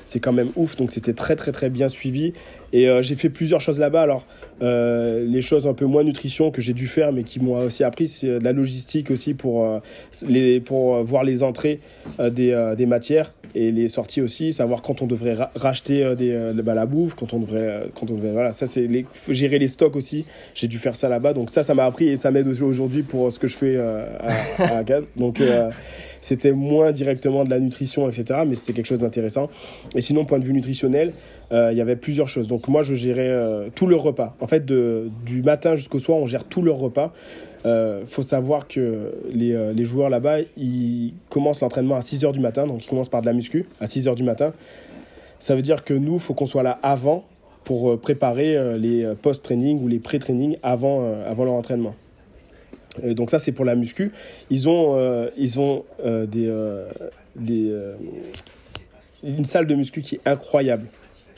c'est 0.09 0.19
quand 0.19 0.33
même 0.33 0.49
ouf. 0.55 0.75
Donc 0.75 0.91
c'était 0.91 1.13
très 1.13 1.35
très 1.35 1.51
très 1.51 1.69
bien 1.69 1.87
suivi. 1.87 2.33
Et 2.73 2.87
euh, 2.87 3.01
j'ai 3.01 3.15
fait 3.15 3.29
plusieurs 3.29 3.61
choses 3.61 3.79
là-bas. 3.79 4.01
Alors, 4.01 4.25
euh, 4.61 5.25
les 5.25 5.41
choses 5.41 5.65
un 5.67 5.73
peu 5.73 5.85
moins 5.85 6.03
nutrition 6.03 6.51
que 6.51 6.61
j'ai 6.61 6.73
dû 6.73 6.87
faire, 6.87 7.11
mais 7.13 7.23
qui 7.23 7.39
m'ont 7.39 7.57
aussi 7.57 7.83
appris, 7.83 8.07
c'est 8.07 8.39
de 8.39 8.43
la 8.43 8.51
logistique 8.51 9.09
aussi 9.11 9.33
pour, 9.33 9.65
euh, 9.65 9.79
les, 10.27 10.59
pour 10.59 10.95
euh, 10.95 11.01
voir 11.01 11.23
les 11.23 11.41
entrées 11.43 11.79
euh, 12.19 12.29
des, 12.29 12.51
euh, 12.51 12.75
des 12.75 12.85
matières 12.85 13.33
et 13.55 13.71
les 13.71 13.87
sorties 13.87 14.21
aussi, 14.21 14.53
savoir 14.53 14.83
quand 14.83 15.01
on 15.01 15.07
devrait 15.07 15.33
ra- 15.33 15.51
racheter 15.55 16.03
euh, 16.03 16.13
des, 16.13 16.31
euh, 16.31 16.53
bah, 16.53 16.75
la 16.75 16.85
bouffe, 16.85 17.15
quand 17.15 17.33
on 17.33 17.39
devrait, 17.39 17.57
euh, 17.59 17.85
quand 17.95 18.11
on 18.11 18.13
devrait, 18.13 18.31
voilà, 18.33 18.51
ça 18.51 18.67
c'est 18.67 18.87
gérer 19.29 19.57
les 19.57 19.67
stocks 19.67 19.95
aussi. 19.95 20.25
J'ai 20.53 20.67
dû 20.67 20.77
faire 20.77 20.95
ça 20.95 21.09
là-bas, 21.09 21.33
donc 21.33 21.49
ça, 21.49 21.63
ça 21.63 21.73
m'a 21.73 21.85
appris 21.85 22.09
et 22.09 22.17
ça 22.17 22.29
m'aide 22.29 22.47
aujourd'hui 22.47 23.01
pour 23.01 23.31
ce 23.31 23.39
que 23.39 23.47
je 23.47 23.55
fais 23.57 23.75
euh, 23.75 24.05
à, 24.59 24.77
à 24.77 24.83
Gaz. 24.83 25.03
Donc 25.15 25.41
euh, 25.41 25.71
c'était 26.21 26.51
moins 26.51 26.91
directement 26.91 27.43
de 27.43 27.49
la 27.49 27.59
nutrition, 27.59 28.07
etc., 28.07 28.41
mais 28.45 28.53
c'était 28.53 28.73
quelque 28.73 28.85
chose 28.87 28.99
d'intéressant. 28.99 29.49
Et 29.95 30.01
sinon, 30.01 30.25
point 30.25 30.37
de 30.37 30.45
vue 30.45 30.53
nutritionnel, 30.53 31.09
euh, 31.09 31.11
il 31.51 31.77
y 31.77 31.81
avait 31.81 31.95
plusieurs 31.95 32.27
choses. 32.27 32.47
Donc 32.47 32.67
moi, 32.67 32.83
je 32.83 32.95
gérais 32.95 33.29
euh, 33.29 33.69
tout 33.73 33.87
le 33.87 33.95
repas. 33.95 34.35
En 34.39 34.47
fait, 34.47 34.65
du 34.65 35.41
matin 35.43 35.75
jusqu'au 35.75 35.99
soir, 35.99 36.17
on 36.17 36.27
gère 36.27 36.43
tout 36.43 36.61
leur 36.61 36.77
repas. 36.77 37.13
Euh, 37.65 38.03
faut 38.07 38.21
savoir 38.21 38.67
que 38.67 39.11
les, 39.29 39.53
euh, 39.53 39.73
les 39.73 39.83
joueurs 39.83 40.09
là-bas, 40.09 40.37
ils 40.55 41.13
commencent 41.29 41.61
l'entraînement 41.61 41.95
à 41.95 41.99
6h 41.99 42.31
du 42.31 42.39
matin, 42.39 42.65
donc 42.65 42.85
ils 42.85 42.87
commencent 42.87 43.09
par 43.09 43.21
de 43.21 43.25
la 43.25 43.33
muscu 43.33 43.65
à 43.81 43.85
6h 43.85 44.15
du 44.15 44.23
matin. 44.23 44.53
Ça 45.39 45.55
veut 45.55 45.61
dire 45.61 45.83
que 45.83 45.93
nous, 45.93 46.13
il 46.13 46.19
faut 46.19 46.33
qu'on 46.33 46.45
soit 46.45 46.63
là 46.63 46.79
avant 46.83 47.25
pour 47.63 47.91
euh, 47.91 47.97
préparer 47.97 48.55
euh, 48.55 48.77
les 48.77 49.03
euh, 49.03 49.13
post-training 49.13 49.83
ou 49.83 49.87
les 49.87 49.99
pré-training 49.99 50.57
avant, 50.63 51.03
euh, 51.03 51.29
avant 51.29 51.43
leur 51.43 51.53
entraînement. 51.53 51.95
Euh, 53.03 53.13
donc 53.13 53.29
ça, 53.29 53.39
c'est 53.39 53.51
pour 53.51 53.65
la 53.65 53.75
muscu. 53.75 54.11
Ils 54.49 54.69
ont, 54.69 54.95
euh, 54.95 55.29
ils 55.37 55.59
ont 55.59 55.83
euh, 56.05 56.25
des, 56.25 56.47
euh, 56.47 56.87
des, 57.35 57.69
euh, 57.69 57.95
une 59.23 59.45
salle 59.45 59.67
de 59.67 59.75
muscu 59.75 60.01
qui 60.01 60.15
est 60.15 60.27
incroyable. 60.27 60.87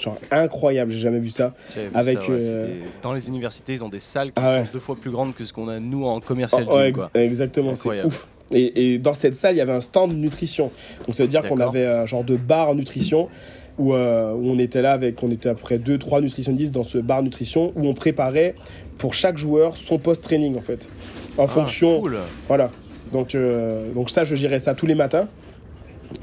Genre 0.02 0.18
incroyable, 0.32 0.92
j'ai 0.92 0.98
jamais 1.00 1.20
vu 1.20 1.30
ça. 1.30 1.54
Vu 1.76 1.82
Avec, 1.94 2.18
ça, 2.18 2.30
ouais, 2.32 2.38
euh, 2.42 2.68
Dans 3.04 3.14
les 3.14 3.28
universités, 3.28 3.74
ils 3.74 3.84
ont 3.84 3.90
des 3.90 4.00
salles 4.00 4.28
qui 4.30 4.34
Ah 4.38 4.64
sont 4.66 4.72
deux 4.74 4.80
fois 4.80 4.96
plus 4.96 5.12
grandes 5.12 5.36
que 5.36 5.46
ce 5.46 5.54
qu'on 5.54 5.68
a 5.68 5.80
nous 5.80 6.06
en 6.06 6.20
commercial 6.20 6.66
Oh, 6.68 6.74
gym, 6.78 6.82
ex- 6.86 7.00
quoi. 7.00 7.10
exactement, 7.14 7.76
C'est 7.76 8.04
ouf. 8.04 8.28
Et, 8.54 8.94
et 8.94 9.00
dans 9.00 9.14
cette 9.14 9.36
salle, 9.36 9.56
il 9.56 9.60
y 9.60 9.62
avait 9.62 9.72
un 9.72 9.80
stand 9.80 10.14
nutrition. 10.14 10.72
Donc 11.06 11.16
ça 11.16 11.24
veut 11.24 11.30
dire 11.30 11.44
qu'on 11.48 11.60
avait 11.60 11.86
un 11.86 12.06
genre 12.06 12.24
de 12.24 12.36
bar 12.36 12.74
nutrition 12.76 13.30
où, 13.78 13.94
euh, 13.94 14.34
où 14.34 14.50
on 14.50 14.60
était 14.60 14.82
là 14.82 14.92
avec, 14.94 15.22
on 15.24 15.32
était 15.32 15.50
à 15.50 15.54
peu 15.54 15.62
près 15.62 15.78
2-3 15.78 16.22
nutritionnistes 16.22 16.72
dans 16.74 16.84
ce 16.84 16.98
bar 16.98 17.24
nutrition 17.24 17.72
où 17.76 17.88
on 17.88 17.94
préparait 17.94 18.56
pour 18.98 19.14
chaque 19.14 19.38
joueur 19.38 19.78
son 19.78 20.00
post-training 20.00 20.58
en 20.58 20.62
fait. 20.62 20.90
En 21.38 21.44
Ah, 21.44 21.48
fonction, 21.48 22.02
cool. 22.02 22.18
voilà. 22.48 22.72
Donc, 23.14 23.36
euh, 23.36 23.92
donc 23.94 24.10
ça, 24.10 24.24
je 24.26 24.36
gérais 24.36 24.60
ça 24.60 24.74
tous 24.74 24.86
les 24.86 24.96
matins 24.96 25.28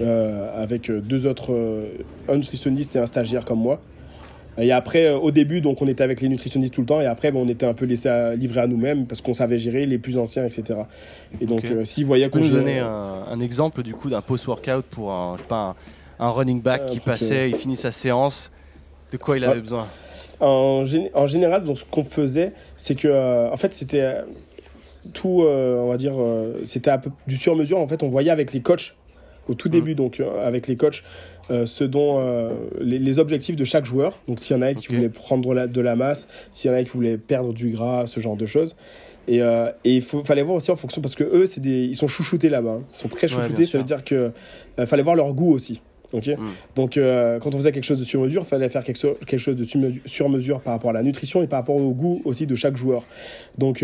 avec 0.01 0.91
euh, 0.91 1.01
deux 1.01 1.27
autres, 1.27 1.53
euh, 1.53 1.87
un 2.29 2.37
nutritionniste 2.37 2.97
et 2.97 2.99
un 2.99 3.07
stagiaire 3.07 3.45
comme 3.45 3.61
moi. 3.61 3.81
Et 4.61 4.73
après, 4.73 5.07
euh, 5.07 5.17
au 5.19 5.31
début, 5.31 5.61
donc 5.61 5.81
on 5.83 5.87
était 5.87 6.03
avec 6.03 6.21
les 6.21 6.29
nutritionnistes 6.29 6.75
tout 6.75 6.81
le 6.81 6.87
temps, 6.87 7.01
et 7.01 7.07
après, 7.07 7.31
ben, 7.31 7.39
on 7.39 7.49
était 7.49 7.67
un 7.67 7.75
peu 7.75 7.85
laissé 7.85 8.09
à, 8.09 8.35
livré 8.35 8.61
à 8.61 8.67
nous-mêmes 8.67 9.07
parce 9.07 9.21
qu'on 9.21 9.35
savait 9.35 9.57
gérer 9.59 9.87
les 9.87 9.99
plus 9.99 10.19
anciens, 10.19 10.45
etc. 10.45 10.81
Et 11.41 11.47
donc, 11.47 11.61
Ok. 11.61 11.71
euh, 11.71 11.85
s'ils 11.85 12.05
voyaient 12.07 12.25
Tu 12.25 12.31
peux 12.33 12.39
qu'on 12.41 12.45
nous 12.45 12.51
donner 12.51 12.81
un, 12.81 13.25
un 13.31 13.41
exemple 13.41 13.83
du 13.85 13.95
coup 13.95 14.11
d'un 14.11 14.21
post-workout 14.21 14.85
pour 14.87 15.13
un, 15.13 15.35
je 15.37 15.43
sais 15.43 15.49
pas, 15.49 15.77
un, 16.19 16.27
un 16.27 16.31
running 16.31 16.61
back 16.61 16.83
Euh, 16.83 16.87
qui 16.87 16.99
passait, 17.01 17.51
il 17.51 17.55
finit 17.55 17.77
sa 17.77 17.93
séance, 17.93 18.51
de 19.13 19.17
quoi 19.17 19.37
il 19.37 19.45
Ouais. 19.45 19.51
avait 19.51 19.61
besoin? 19.61 19.87
En, 20.41 20.85
gé- 20.85 21.11
en 21.15 21.27
général, 21.29 21.63
donc, 21.65 21.79
ce 21.79 21.85
qu'on 21.85 22.05
faisait, 22.05 22.53
c'est 22.77 22.97
que, 22.97 23.07
euh, 23.09 23.51
en 23.53 23.57
fait, 23.57 23.75
c'était 23.75 24.01
euh, 24.01 24.23
tout, 25.15 25.43
euh, 25.43 25.77
on 25.81 25.89
va 25.89 25.97
dire, 25.97 26.15
euh, 26.19 26.63
c'était 26.65 26.91
du 27.29 27.37
sur-mesure. 27.37 27.79
En 27.79 27.87
fait, 27.87 28.03
on 28.03 28.09
voyait 28.09 28.31
avec 28.31 28.53
les 28.53 28.61
coachs 28.61 28.97
au 29.49 29.55
tout 29.55 29.69
Mm. 29.69 29.73
début, 29.73 29.95
donc 29.95 30.21
euh, 30.21 30.47
avec 30.47 30.67
les 30.69 30.77
coachs, 30.77 31.03
euh, 31.51 31.65
ce 31.67 31.85
dont 31.85 32.19
euh, 32.21 32.51
les, 32.81 32.99
les 32.99 33.19
objectifs 33.19 33.57
de 33.57 33.65
chaque 33.65 33.85
joueur. 33.87 34.19
Donc, 34.29 34.41
s'il 34.41 34.55
y 34.57 34.59
en 34.59 34.63
a 34.63 34.75
qui 34.75 34.89
Ok. 34.89 34.95
voulaient 34.97 35.09
prendre 35.09 35.55
la- 35.55 35.67
de 35.67 35.81
la 35.81 35.97
masse, 35.97 36.29
s'il 36.51 36.71
y 36.71 36.75
en 36.75 36.77
a 36.77 36.83
qui 36.83 36.91
voulaient 36.91 37.17
perdre 37.19 37.53
du 37.53 37.71
gras, 37.71 38.07
ce 38.07 38.21
genre 38.21 38.37
de 38.37 38.47
choses. 38.47 38.77
Et 39.27 39.43
euh, 39.43 39.71
et 39.85 39.97
il 39.97 40.03
fallait 40.03 40.43
voir 40.43 40.57
aussi 40.57 40.71
en 40.71 40.77
fonction, 40.77 41.03
parce 41.03 41.15
que 41.15 41.25
eux, 41.25 41.47
c'est 41.47 41.61
des, 41.61 41.85
ils 41.85 41.97
sont 41.97 42.09
chouchoutés 42.09 42.49
là-bas. 42.49 42.79
hein. 42.81 42.83
Ils 42.95 42.97
sont 42.99 43.09
très 43.09 43.27
Ouais, 43.33 43.43
chouchoutés, 43.43 43.67
ça 43.67 43.79
veut 43.79 43.85
dire 43.85 44.05
que 44.05 44.33
euh, 44.79 44.87
fallait 44.87 45.03
voir 45.03 45.17
leur 45.17 45.33
goût 45.35 45.53
aussi. 45.53 45.81
Ok? 46.15 46.29
Mm. 46.29 46.37
Donc, 46.75 46.97
euh, 46.97 47.39
quand 47.39 47.55
on 47.55 47.59
faisait 47.59 47.71
quelque 47.73 47.85
chose 47.85 47.99
de 47.99 48.05
sur 48.05 48.23
mesure, 48.23 48.43
il 48.47 48.49
fallait 48.49 48.71
faire 48.71 48.83
quelque, 48.83 48.97
so- 48.97 49.19
quelque 49.27 49.39
chose 49.41 49.57
de 49.57 49.65
sur 49.65 49.79
mesure, 49.79 50.01
sur 50.07 50.29
mesure 50.31 50.61
par 50.63 50.73
rapport 50.73 50.89
à 50.89 50.95
la 50.95 51.03
nutrition 51.03 51.43
et 51.43 51.47
par 51.47 51.59
rapport 51.61 51.77
au 51.77 51.91
goût 51.91 52.23
aussi 52.25 52.47
de 52.47 52.55
chaque 52.55 52.79
joueur. 52.79 53.05
Donc, 53.59 53.83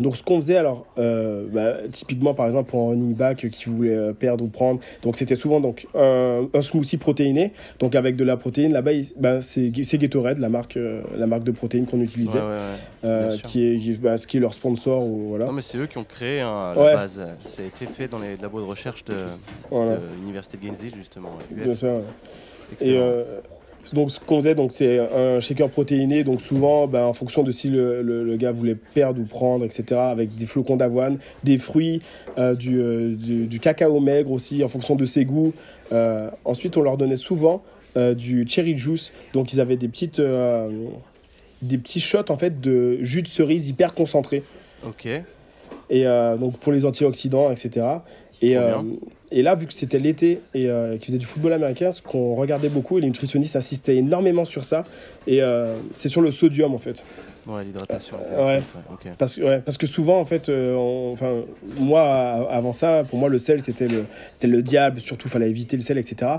donc 0.00 0.16
ce 0.16 0.22
qu'on 0.22 0.36
faisait, 0.36 0.56
alors, 0.56 0.86
euh, 0.98 1.46
bah, 1.52 1.88
typiquement 1.90 2.34
par 2.34 2.46
exemple 2.46 2.70
pour 2.70 2.86
un 2.86 2.90
running 2.90 3.14
back 3.14 3.46
qui 3.48 3.68
voulait 3.68 3.96
euh, 3.96 4.12
perdre 4.12 4.44
ou 4.44 4.48
prendre, 4.48 4.80
donc 5.02 5.16
c'était 5.16 5.34
souvent 5.34 5.60
donc 5.60 5.86
un, 5.94 6.46
un 6.54 6.60
smoothie 6.62 6.98
protéiné, 6.98 7.52
donc 7.80 7.94
avec 7.94 8.14
de 8.16 8.24
la 8.24 8.36
protéine. 8.36 8.72
Là-bas, 8.72 8.90
bah, 9.16 9.40
c'est 9.42 9.70
Gatorade, 9.98 10.38
la 10.38 10.48
marque, 10.48 10.76
euh, 10.76 11.02
la 11.16 11.26
marque 11.26 11.44
de 11.44 11.50
protéines 11.50 11.86
qu'on 11.86 12.00
utilisait, 12.00 12.38
ouais, 12.38 13.08
ouais. 13.08 13.36
qui 13.44 13.64
est, 13.64 14.00
bah, 14.00 14.16
ce 14.18 14.26
qui 14.26 14.36
est 14.36 14.40
leur 14.40 14.54
sponsor 14.54 15.02
ou 15.02 15.28
voilà. 15.30 15.46
Non 15.46 15.52
mais 15.52 15.62
c'est 15.62 15.78
eux 15.78 15.86
qui 15.86 15.98
ont 15.98 16.04
créé 16.04 16.40
hein, 16.40 16.74
la 16.76 16.94
base. 16.94 17.20
Ça 17.46 17.62
a 17.62 17.64
été 17.64 17.86
fait 17.86 18.08
dans 18.08 18.18
les 18.18 18.36
labos 18.36 18.60
de 18.60 18.66
recherche 18.66 19.04
de, 19.04 19.14
Voilà, 19.70 19.96
de 19.96 20.00
l'université 20.20 20.58
de 20.58 20.62
Gainesville 20.62 20.94
justement. 20.96 21.30
de 21.50 21.74
ça. 21.74 21.88
Et 22.80 22.98
donc 23.94 24.10
ce 24.10 24.20
qu'on 24.20 24.36
faisait, 24.36 24.54
donc 24.54 24.72
c'est 24.72 24.98
un 24.98 25.40
shaker 25.40 25.68
protéiné, 25.70 26.24
donc 26.24 26.40
souvent 26.40 26.86
ben, 26.86 27.04
en 27.04 27.12
fonction 27.12 27.42
de 27.42 27.50
si 27.50 27.68
le, 27.70 28.02
le- 28.02 28.24
le 28.24 28.36
gars 28.36 28.52
voulait 28.52 28.74
perdre 28.94 29.20
ou 29.20 29.24
prendre, 29.24 29.64
etc. 29.64 29.84
Avec 30.00 30.34
des 30.34 30.46
flocons 30.46 30.76
d'avoine, 30.76 31.18
des 31.44 31.58
fruits, 31.58 32.00
euh, 32.38 32.54
du, 32.54 32.80
euh, 32.80 33.14
du, 33.16 33.46
du 33.46 33.60
cacao 33.60 34.00
maigre 34.00 34.30
aussi 34.32 34.62
en 34.64 34.68
fonction 34.68 34.94
de 34.96 35.04
ses 35.04 35.24
goûts. 35.24 35.52
Euh, 35.92 36.30
ensuite, 36.44 36.76
on 36.76 36.82
leur 36.82 36.96
donnait 36.96 37.16
souvent 37.16 37.62
du 38.16 38.46
cherry 38.48 38.76
juice, 38.78 39.12
donc 39.32 39.52
ils 39.52 39.60
avaient 39.60 39.76
des 39.76 39.88
petites 39.88 40.22
des 41.62 41.78
petits 41.78 42.00
shots 42.00 42.30
en 42.30 42.36
fait 42.38 42.60
de 42.60 43.02
jus 43.02 43.22
de 43.22 43.28
cerise 43.28 43.68
hyper 43.68 43.92
concentré 43.94 44.44
Ok. 44.86 45.08
et 45.90 46.04
donc 46.38 46.58
pour 46.58 46.72
les 46.72 46.84
antioxydants, 46.84 47.50
etc. 47.50 47.84
Et, 48.40 48.56
euh, 48.56 48.76
et 49.30 49.42
là, 49.42 49.54
vu 49.56 49.66
que 49.66 49.72
c'était 49.74 49.98
l'été 49.98 50.40
et 50.54 50.68
euh, 50.68 50.96
qu'ils 50.96 51.06
faisaient 51.06 51.18
du 51.18 51.26
football 51.26 51.52
américain, 51.52 51.90
ce 51.92 52.00
qu'on 52.00 52.34
regardait 52.36 52.68
beaucoup, 52.68 52.98
et 52.98 53.00
les 53.00 53.08
nutritionnistes 53.08 53.56
insistaient 53.56 53.96
énormément 53.96 54.44
sur 54.44 54.64
ça, 54.64 54.84
et 55.26 55.42
euh, 55.42 55.76
c'est 55.92 56.08
sur 56.08 56.20
le 56.20 56.30
sodium 56.30 56.72
en 56.74 56.78
fait. 56.78 57.02
Ouais, 57.46 57.64
l'hydratation. 57.64 58.16
Ouais. 58.38 58.44
ouais. 58.46 58.62
Parce 59.18 59.34
que, 59.36 59.42
ouais, 59.42 59.58
parce 59.64 59.76
que 59.78 59.86
souvent, 59.86 60.20
en 60.20 60.24
fait, 60.26 60.48
euh, 60.48 60.74
on- 60.74 61.12
enfin, 61.12 61.40
moi, 61.78 62.02
avant 62.50 62.72
ça, 62.72 63.04
pour 63.08 63.18
moi, 63.18 63.28
le 63.28 63.38
sel, 63.38 63.60
c'était 63.60 63.88
le, 63.88 64.04
c'était 64.32 64.48
le 64.48 64.62
diable, 64.62 65.00
surtout, 65.00 65.28
il 65.28 65.30
fallait 65.30 65.48
éviter 65.50 65.76
le 65.76 65.82
sel, 65.82 65.98
etc. 65.98 66.30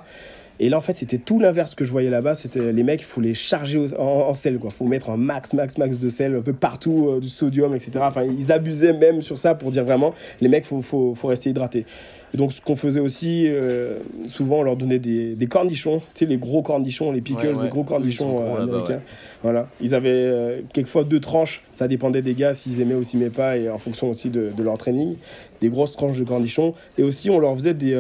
Et 0.62 0.70
là, 0.70 0.78
en 0.78 0.82
fait, 0.82 0.94
c'était 0.94 1.18
tout 1.18 1.40
l'inverse 1.40 1.74
que 1.76 1.86
je 1.86 1.92
voyais 1.92 2.10
là-bas. 2.10 2.36
C'était 2.36 2.72
les 2.74 2.84
mecs, 2.84 3.02
il 3.02 3.06
faut 3.06 3.22
les 3.22 3.34
charger 3.34 3.80
en, 3.98 4.04
en 4.04 4.34
sel, 4.34 4.60
quoi. 4.60 4.70
faut 4.72 4.86
mettre 4.86 5.10
un 5.10 5.18
max, 5.18 5.54
max, 5.54 5.78
max 5.78 5.98
de 6.00 6.10
sel 6.10 6.36
un 6.36 6.42
peu 6.42 6.54
partout, 6.54 7.10
euh, 7.10 7.20
du 7.20 7.30
sodium, 7.30 7.74
etc. 7.76 7.92
Enfin, 8.02 8.24
ils 8.24 8.52
abusaient 8.52 8.94
même 8.94 9.22
sur 9.22 9.38
ça 9.38 9.56
pour 9.56 9.72
dire 9.72 9.86
vraiment, 9.86 10.14
les 10.42 10.50
mecs, 10.50 10.66
faut, 10.66 10.82
faut, 10.82 11.16
faut 11.16 11.28
rester 11.28 11.50
hydraté. 11.52 11.86
Et 12.34 12.38
donc, 12.38 12.52
ce 12.52 12.62
qu'on 12.62 12.76
faisait 12.76 13.00
aussi, 13.00 13.46
euh, 13.48 14.00
souvent, 14.28 14.60
on 14.60 14.64
leur 14.64 14.76
donnait 14.76 15.00
des, 15.00 15.34
des 15.36 15.48
cornichons, 15.48 16.00
tu 16.00 16.06
sais, 16.14 16.26
les 16.28 16.38
gros 16.38 16.62
cornichons, 16.62 17.12
les 17.12 17.22
pickles, 17.22 17.48
Ouais, 17.48 17.56
ouais. 17.58 17.64
les 17.64 17.70
gros 17.70 17.84
cornichons 17.84 18.30
gros 18.30 18.42
euh, 18.58 18.64
américains. 18.64 18.94
ouais. 18.96 19.00
Voilà. 19.42 19.68
Ils 19.82 19.96
avaient 19.96 20.10
euh, 20.12 20.62
quelquefois 20.74 21.06
deux 21.06 21.20
tranches, 21.20 21.64
ça 21.72 21.88
dépendait 21.88 22.22
des 22.22 22.36
gars 22.36 22.54
s'ils 22.54 22.82
aimaient 22.82 22.94
ou 22.94 23.04
s'ils 23.04 23.20
aimaient 23.22 23.32
pas, 23.32 23.58
et 23.58 23.68
en 23.70 23.80
fonction 23.80 24.10
aussi 24.12 24.30
de, 24.30 24.50
de 24.56 24.62
leur 24.64 24.78
training, 24.78 25.16
des 25.62 25.70
grosses 25.70 25.94
tranches 25.96 26.20
de 26.20 26.24
cornichons. 26.24 26.76
Et 27.00 27.04
aussi, 27.04 27.32
on 27.32 27.40
leur 27.40 27.56
faisait 27.56 27.74
des, 27.74 27.96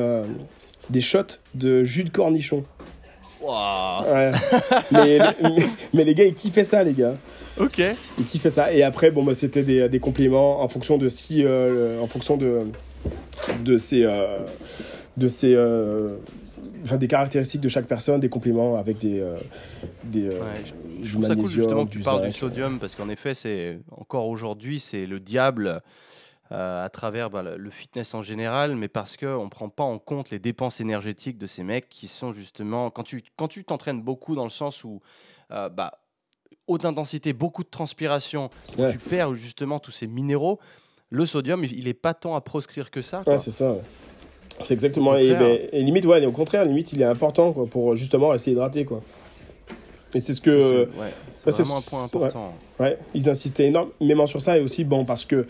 des 0.89 1.01
shots 1.01 1.39
de 1.55 1.83
jus 1.83 2.03
de 2.03 2.09
cornichon. 2.09 2.63
Waouh. 3.41 4.03
Ouais. 4.13 4.31
mais, 4.91 5.19
mais, 5.41 5.55
mais 5.93 6.03
les 6.03 6.15
gars, 6.15 6.25
ils 6.25 6.33
kiffaient 6.33 6.63
ça, 6.63 6.83
les 6.83 6.93
gars. 6.93 7.15
Ok. 7.57 7.81
Ils 8.17 8.25
kiffaient 8.25 8.49
ça. 8.49 8.73
Et 8.73 8.83
après, 8.83 9.11
bon, 9.11 9.23
bah, 9.23 9.33
c'était 9.33 9.63
des, 9.63 9.87
des 9.89 9.99
compléments 9.99 10.61
en 10.61 10.67
fonction 10.67 10.97
de 10.97 11.07
si, 11.09 11.43
euh, 11.43 11.99
en 12.01 12.07
fonction 12.07 12.37
de, 12.37 12.59
de 13.63 13.77
ces, 13.77 14.03
euh, 14.03 14.39
de 15.17 15.27
ces, 15.27 15.53
euh, 15.55 16.15
enfin, 16.83 16.97
des 16.97 17.07
caractéristiques 17.07 17.61
de 17.61 17.69
chaque 17.69 17.85
personne, 17.85 18.19
des 18.19 18.29
compléments 18.29 18.77
avec 18.77 18.97
des, 18.99 19.19
euh, 19.19 19.35
des, 20.05 20.27
Ouais, 20.29 20.35
je- 21.01 21.05
Je 21.05 21.13
trouve 21.13 21.27
ça 21.27 21.35
cool 21.35 21.47
justement 21.49 21.85
que 21.85 21.91
tu 21.91 21.97
du 21.99 22.03
parles 22.03 22.25
du 22.25 22.31
sodium 22.33 22.77
parce 22.79 22.95
qu'en 22.95 23.07
effet, 23.09 23.33
c'est 23.33 23.79
encore 23.91 24.27
aujourd'hui, 24.27 24.79
c'est 24.81 25.05
le 25.05 25.19
diable 25.19 25.81
euh, 26.51 26.83
à 26.85 26.89
travers 26.89 27.29
bah, 27.29 27.43
le- 27.43 27.69
fitness 27.69 28.13
en 28.13 28.21
général, 28.21 28.75
mais 28.75 28.87
parce 28.87 29.17
qu'on 29.17 29.45
ne 29.45 29.49
prend 29.49 29.69
pas 29.69 29.83
en 29.83 29.99
compte 29.99 30.29
les 30.31 30.39
dépenses 30.39 30.79
énergétiques 30.81 31.37
de 31.37 31.45
ces 31.47 31.63
mecs 31.63 31.87
qui 31.89 32.07
sont 32.07 32.33
justement. 32.33 32.89
Quand 32.89 33.03
tu 33.03 33.23
quand 33.35 33.47
tu 33.47 33.63
t'entraînes 33.63 34.01
beaucoup 34.01 34.35
dans 34.35 34.43
le 34.45 34.49
sens 34.49 34.83
où. 34.83 35.01
euh, 35.51 35.69
bah, 35.69 35.99
haute 36.67 36.85
intensité, 36.85 37.33
beaucoup 37.33 37.63
de 37.63 37.69
transpiration, 37.69 38.49
Ouais. 38.77 38.91
tu 38.91 38.99
perds 38.99 39.33
justement 39.33 39.79
tous 39.79 39.89
ces 39.91 40.05
minéraux. 40.07 40.59
Le 41.09 41.25
sodium, 41.25 41.63
il 41.63 41.87
est 41.87 41.93
pas 41.95 42.13
tant 42.13 42.35
à 42.35 42.41
proscrire 42.41 42.91
que 42.91 43.01
ça. 43.01 43.23
Ouais, 43.25 43.39
c'est 43.39 43.49
ça. 43.51 43.71
ouais. 43.71 43.81
C'est 44.63 44.73
exactement. 44.75 45.15
Et, 45.15 45.33
ben, 45.33 45.57
et 45.71 45.81
limite, 45.81 46.05
ouais, 46.05 46.23
au 46.25 46.31
contraire, 46.31 46.65
limite, 46.65 46.93
il 46.93 47.01
est 47.01 47.05
important 47.05 47.53
quoi, 47.53 47.65
pour 47.65 47.95
justement 47.95 48.27
rester 48.29 48.51
hydraté. 48.51 48.85
Quoi. 48.85 49.01
Et 50.13 50.19
c'est 50.19 50.33
ce 50.33 50.41
que. 50.41 50.57
C'est- 50.91 50.99
ouais, 50.99 51.11
bah, 51.45 51.51
vraiment 51.51 51.77
un 51.77 51.81
point 51.89 52.03
important. 52.03 52.53
Ouais, 52.79 52.97
ils 53.15 53.27
insistaient 53.29 53.67
énormément 53.67 54.25
sur 54.27 54.41
ça 54.41 54.57
et 54.57 54.61
aussi, 54.61 54.83
bon, 54.83 55.05
parce 55.05 55.25
que 55.25 55.47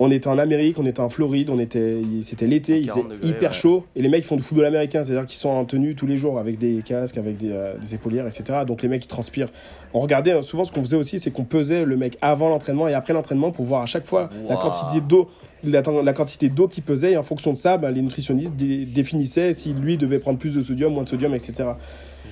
On 0.00 0.10
était 0.10 0.28
en 0.28 0.38
Amérique, 0.38 0.78
on 0.78 0.86
était 0.86 1.00
en 1.00 1.08
Floride, 1.10 1.50
on 1.50 1.58
était, 1.58 1.98
c'était 2.22 2.46
l'été, 2.46 2.78
il 2.80 2.88
faisait 2.88 3.00
40 3.02 3.12
degrés, 3.12 3.28
hyper 3.28 3.50
ouais. 3.50 3.56
chaud. 3.56 3.84
Et 3.94 4.02
les 4.02 4.08
mecs 4.08 4.24
font 4.24 4.36
du 4.36 4.42
football 4.42 4.64
américain, 4.64 5.02
c'est-à-dire 5.04 5.26
qu'ils 5.26 5.38
sont 5.38 5.50
en 5.50 5.64
tenue 5.64 5.94
tous 5.94 6.06
les 6.06 6.16
jours 6.16 6.38
avec 6.38 6.58
des 6.58 6.82
casques, 6.84 7.18
avec 7.18 7.36
des, 7.36 7.50
euh, 7.52 7.76
des 7.78 7.94
épaulières, 7.94 8.26
etc. 8.26 8.60
Donc 8.66 8.82
les 8.82 8.88
mecs 8.88 9.04
ils 9.04 9.08
transpirent. 9.08 9.48
On 9.92 10.00
regardait 10.00 10.32
euh, 10.32 10.42
souvent 10.42 10.64
ce 10.64 10.72
qu'on 10.72 10.80
faisait 10.82 10.96
aussi, 10.96 11.18
c'est 11.18 11.30
qu'on 11.30 11.44
pesait 11.44 11.84
le 11.84 11.96
mec 11.96 12.16
avant 12.22 12.48
l'entraînement 12.48 12.88
et 12.88 12.94
après 12.94 13.12
l'entraînement 13.12 13.50
pour 13.52 13.64
voir 13.66 13.82
à 13.82 13.86
chaque 13.86 14.06
fois 14.06 14.30
la 14.48 14.56
quantité 14.56 15.00
d'eau, 15.02 15.28
la, 15.62 15.82
la 15.82 16.12
quantité 16.14 16.48
d'eau 16.48 16.68
qu'il 16.68 16.82
pesait. 16.82 17.12
Et 17.12 17.16
en 17.18 17.22
fonction 17.22 17.52
de 17.52 17.58
ça, 17.58 17.76
ben, 17.76 17.90
les 17.90 18.00
nutritionnistes 18.02 18.56
dé- 18.56 18.86
définissaient 18.86 19.52
si 19.52 19.74
lui 19.74 19.98
devait 19.98 20.18
prendre 20.18 20.38
plus 20.38 20.54
de 20.54 20.62
sodium, 20.62 20.94
moins 20.94 21.04
de 21.04 21.08
sodium, 21.10 21.34
etc. 21.34 21.52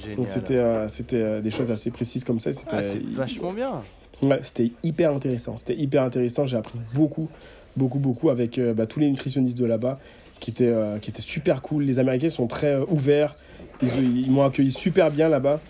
Génial. 0.01 0.16
Donc 0.16 0.29
c'était 0.29 0.57
euh, 0.57 0.88
c'était 0.88 1.16
euh, 1.16 1.40
des 1.42 1.51
choses 1.51 1.70
assez 1.70 1.90
précises 1.90 2.25
comme 2.25 2.40
ça. 2.40 2.55
C'était 2.55 2.75
Ah, 2.77 2.83
c'est 2.83 3.03
vachement 3.05 3.53
bien. 3.53 3.83
Ouais, 4.23 4.41
c'était 4.43 4.71
hyper 4.83 5.13
intéressant. 5.15 5.57
C'était 5.57 5.77
hyper 5.77 6.03
intéressant. 6.03 6.45
J'ai 6.47 6.57
appris 6.57 6.79
beaucoup, 6.95 7.29
beaucoup, 7.77 7.99
beaucoup 7.99 8.31
avec 8.31 8.59
euh, 8.59 8.75
bah, 8.75 8.87
tous 8.87 9.01
les 9.01 9.09
nutritionnistes 9.11 9.57
de 9.57 9.65
là-bas 9.65 9.99
qui 10.41 10.51
étaient, 10.51 10.67
euh, 10.67 10.99
qui 10.99 11.11
étaient 11.11 11.23
super 11.23 11.63
cool. 11.63 11.85
Les 11.85 11.99
Américains 11.99 12.29
sont 12.29 12.47
très 12.47 12.75
euh, 12.75 12.85
ouverts. 12.89 13.35
Ils, 13.83 13.89
ils 14.27 14.31
m'ont 14.31 14.45
accueilli 14.45 14.73
super 14.73 15.11
bien 15.11 15.29
là-bas. 15.29 15.61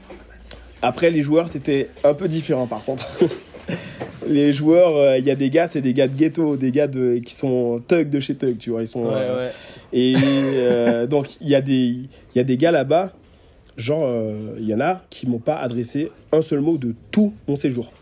Après, 0.82 1.10
les 1.10 1.22
joueurs, 1.22 1.48
c'était 1.48 1.88
un 2.04 2.14
peu 2.14 2.26
différent 2.26 2.66
par 2.66 2.84
contre. 2.84 3.06
les 4.28 4.52
joueurs, 4.52 5.16
il 5.16 5.24
y 5.24 5.30
a 5.30 5.34
des 5.36 5.50
gars, 5.50 5.66
c'est 5.66 5.80
des 5.82 5.92
gars 5.92 6.08
de 6.08 6.16
ghetto, 6.16 6.56
des 6.56 6.70
gars 6.72 6.88
de, 6.88 7.18
qui 7.18 7.34
sont 7.34 7.80
thug 7.86 8.10
de 8.10 8.18
chez 8.18 8.34
thug, 8.34 8.56
tu 8.58 8.70
vois. 8.70 8.80
Ils 8.82 8.86
sont, 8.88 9.04
Ouais, 9.04 9.12
ouais. 9.12 9.50
et 9.92 11.06
donc, 11.06 11.36
il 11.40 11.48
y, 11.48 11.54
a 11.54 11.60
des- 11.60 11.96
y 12.34 12.38
a 12.40 12.44
des 12.44 12.56
gars 12.56 12.70
là-bas, 12.72 13.12
genre, 13.76 14.08
il 14.58 14.64
y 14.66 14.74
en 14.74 14.80
a 14.80 15.02
qui 15.10 15.28
m'ont 15.28 15.38
pas 15.38 15.56
adressé 15.56 16.10
un 16.32 16.40
seul 16.40 16.60
mot 16.60 16.78
de 16.78 16.94
tout 17.10 17.32
mon 17.46 17.56
séjour. 17.56 17.92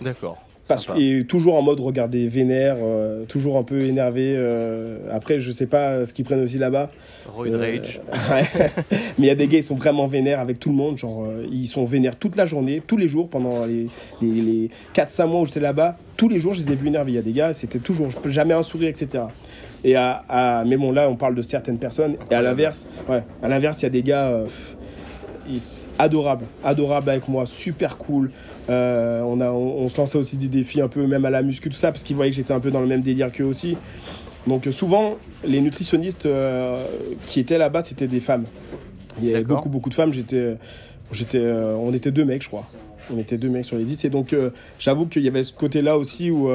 D'accord. 0.00 0.38
Parce, 0.68 0.84
et 0.98 1.24
toujours 1.28 1.54
en 1.54 1.62
mode 1.62 1.78
regarder 1.78 2.26
vénère, 2.26 2.74
euh, 2.82 3.24
toujours 3.26 3.56
un 3.56 3.62
peu 3.62 3.82
énervé. 3.82 4.34
euh, 4.36 4.98
après, 5.12 5.38
je 5.38 5.52
sais 5.52 5.66
pas 5.66 6.04
ce 6.04 6.12
qu'ils 6.12 6.24
prennent 6.24 6.42
aussi 6.42 6.58
là-bas. 6.58 6.90
Roid 7.28 7.46
Euh, 7.46 7.56
Rage. 7.56 8.00
Mais 8.90 8.98
il 9.18 9.24
y 9.26 9.30
a 9.30 9.36
des 9.36 9.46
gars, 9.46 9.58
ils 9.58 9.62
sont 9.62 9.76
vraiment 9.76 10.08
vénères 10.08 10.40
avec 10.40 10.58
tout 10.58 10.68
le 10.70 10.74
monde. 10.74 10.98
Genre, 10.98 11.24
ils 11.52 11.68
sont 11.68 11.84
vénères 11.84 12.16
toute 12.16 12.34
la 12.34 12.46
journée, 12.46 12.82
tous 12.84 12.96
les 12.96 13.06
jours, 13.06 13.28
pendant 13.28 13.64
les, 13.64 13.86
les, 14.20 14.40
les 14.40 14.70
4-5 14.92 15.26
mois 15.28 15.40
où 15.42 15.46
j'étais 15.46 15.60
là-bas. 15.60 15.96
Tous 16.16 16.28
les 16.28 16.40
jours, 16.40 16.54
je 16.54 16.62
les 16.62 16.72
ai 16.72 16.74
vus 16.74 16.88
énervés. 16.88 17.12
Il 17.12 17.14
y 17.14 17.18
a 17.18 17.22
des 17.22 17.32
gars, 17.32 17.52
c'était 17.52 17.78
toujours 17.78 18.08
jamais 18.26 18.54
un 18.54 18.64
sourire, 18.64 18.88
etc. 18.88 19.22
Et 19.84 19.94
à, 19.94 20.24
à- 20.28 20.64
mais 20.66 20.76
bon, 20.76 20.90
là, 20.90 21.08
on 21.08 21.14
parle 21.14 21.36
de 21.36 21.42
certaines 21.42 21.78
personnes. 21.78 22.16
Et 22.28 22.34
à 22.34 22.42
l'inverse, 22.42 22.88
ouais, 23.08 23.22
à 23.40 23.46
l'inverse, 23.48 23.82
il 23.82 23.84
y 23.84 23.86
a 23.86 23.90
des 23.90 24.02
gars 24.02 24.40
pff, 24.44 24.75
adorables, 25.98 26.46
adorables 26.64 27.10
avec 27.10 27.28
moi, 27.28 27.46
super 27.46 27.96
cool. 27.98 28.30
Euh, 28.68 29.22
on, 29.22 29.40
a, 29.40 29.50
on, 29.50 29.82
on 29.82 29.88
se 29.88 29.96
lançait 29.96 30.18
aussi 30.18 30.36
des 30.36 30.48
défis 30.48 30.80
un 30.80 30.88
peu, 30.88 31.06
même 31.06 31.24
à 31.24 31.30
la 31.30 31.42
muscu, 31.42 31.70
tout 31.70 31.76
ça, 31.76 31.92
parce 31.92 32.04
qu'ils 32.04 32.16
voyaient 32.16 32.30
que 32.30 32.36
j'étais 32.36 32.52
un 32.52 32.60
peu 32.60 32.70
dans 32.70 32.80
le 32.80 32.86
même 32.86 33.02
délire 33.02 33.32
qu'eux 33.32 33.44
aussi. 33.44 33.76
Donc 34.46 34.66
euh, 34.66 34.72
souvent, 34.72 35.16
les 35.44 35.60
nutritionnistes 35.60 36.26
euh, 36.26 36.84
qui 37.26 37.40
étaient 37.40 37.58
là-bas, 37.58 37.80
c'était 37.80 38.06
des 38.06 38.20
femmes. 38.20 38.44
Il 39.20 39.28
y 39.28 39.34
avait 39.34 39.44
beaucoup, 39.44 39.68
beaucoup 39.68 39.88
de 39.88 39.94
femmes. 39.94 40.12
J'étais, 40.12 40.56
j'étais, 41.10 41.38
euh, 41.38 41.74
on 41.74 41.92
était 41.92 42.10
deux 42.10 42.24
mecs, 42.24 42.42
je 42.42 42.48
crois. 42.48 42.64
On 43.12 43.18
était 43.18 43.38
deux 43.38 43.48
mecs 43.48 43.64
sur 43.64 43.78
les 43.78 43.84
dix. 43.84 44.04
Et 44.04 44.10
donc, 44.10 44.34
j'avoue 44.78 45.06
qu'il 45.06 45.22
y 45.22 45.28
avait 45.28 45.44
ce 45.44 45.52
côté-là 45.52 45.96
aussi 45.96 46.30
où 46.30 46.48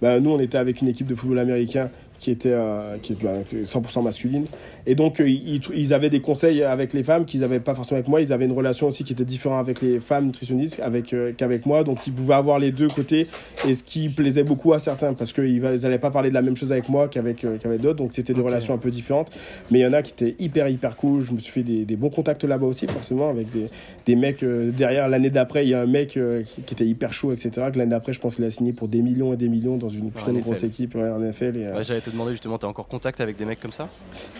bah, 0.00 0.20
nous, 0.20 0.30
on 0.30 0.38
était 0.38 0.56
avec 0.56 0.80
une 0.80 0.86
équipe 0.86 1.08
de 1.08 1.14
football 1.16 1.40
américain 1.40 1.90
qui 2.20 2.30
était, 2.30 2.54
qui 3.02 3.14
est 3.14 3.22
bah, 3.22 3.40
100% 3.52 4.04
masculine. 4.04 4.46
Et 4.90 4.94
donc, 4.94 5.20
euh, 5.20 5.28
ils, 5.28 5.60
ils 5.74 5.92
avaient 5.92 6.08
des 6.08 6.20
conseils 6.20 6.62
avec 6.62 6.94
les 6.94 7.02
femmes 7.02 7.26
qu'ils 7.26 7.40
n'avaient 7.40 7.60
pas 7.60 7.74
forcément 7.74 7.98
avec 7.98 8.08
moi. 8.08 8.22
Ils 8.22 8.32
avaient 8.32 8.46
une 8.46 8.52
relation 8.52 8.86
aussi 8.88 9.04
qui 9.04 9.12
était 9.12 9.26
différente 9.26 9.60
avec 9.60 9.82
les 9.82 10.00
femmes 10.00 10.24
nutritionnistes 10.26 10.80
avec, 10.82 11.12
euh, 11.12 11.32
qu'avec 11.36 11.66
moi. 11.66 11.84
Donc, 11.84 12.06
ils 12.06 12.12
pouvaient 12.12 12.34
avoir 12.34 12.58
les 12.58 12.72
deux 12.72 12.88
côtés. 12.88 13.26
Et 13.68 13.74
ce 13.74 13.82
qui 13.84 14.08
plaisait 14.08 14.44
beaucoup 14.44 14.72
à 14.72 14.78
certains, 14.78 15.12
parce 15.12 15.34
qu'ils 15.34 15.60
n'allaient 15.60 15.98
pas 15.98 16.10
parler 16.10 16.30
de 16.30 16.34
la 16.34 16.40
même 16.40 16.56
chose 16.56 16.72
avec 16.72 16.88
moi 16.88 17.08
qu'avec 17.08 17.44
euh, 17.44 17.58
qu'avec 17.58 17.82
d'autres. 17.82 17.98
Donc, 17.98 18.14
c'était 18.14 18.32
des 18.32 18.40
Ok. 18.40 18.46
relations 18.46 18.72
un 18.72 18.78
peu 18.78 18.90
différentes. 18.90 19.30
Mais 19.70 19.80
il 19.80 19.82
y 19.82 19.86
en 19.86 19.92
a 19.92 20.00
qui 20.00 20.12
étaient 20.12 20.34
hyper, 20.42 20.68
hyper 20.68 20.96
cool. 20.96 21.20
Je 21.20 21.32
me 21.32 21.38
suis 21.38 21.52
fait 21.52 21.62
des, 21.62 21.84
des 21.84 21.96
bons 21.96 22.08
contacts 22.08 22.44
là-bas 22.44 22.66
aussi, 22.66 22.86
forcément, 22.86 23.28
avec 23.28 23.50
des, 23.50 23.66
des 24.06 24.16
mecs. 24.16 24.42
euh, 24.42 24.70
derrière, 24.70 25.06
l'année 25.08 25.28
d'après, 25.30 25.66
il 25.66 25.68
y 25.68 25.74
a 25.74 25.82
un 25.82 25.86
mec 25.86 26.08
qui, 26.08 26.62
qui 26.62 26.72
était 26.74 26.86
hyper 26.86 27.12
chaud, 27.12 27.32
etc. 27.32 27.50
Que 27.72 27.78
l'année 27.78 27.90
d'après, 27.90 28.14
je 28.14 28.20
pense 28.20 28.36
qu'il 28.36 28.44
a 28.46 28.50
signé 28.50 28.72
pour 28.72 28.88
des 28.88 29.02
millions 29.02 29.34
et 29.34 29.36
des 29.36 29.48
millions 29.48 29.76
dans 29.76 29.90
une 29.90 30.10
putain 30.10 30.32
de 30.32 30.40
grosse 30.40 30.62
équipe 30.62 30.96
en 30.96 31.18
NFL. 31.18 31.72
Ouais, 31.74 31.84
J'allais 31.84 32.00
te 32.00 32.08
demander 32.08 32.30
justement, 32.30 32.56
t'as 32.56 32.68
encore 32.68 32.88
contact 32.88 33.20
avec 33.20 33.36
des 33.36 33.44
mecs 33.44 33.60
comme 33.60 33.72
ça? 33.72 33.88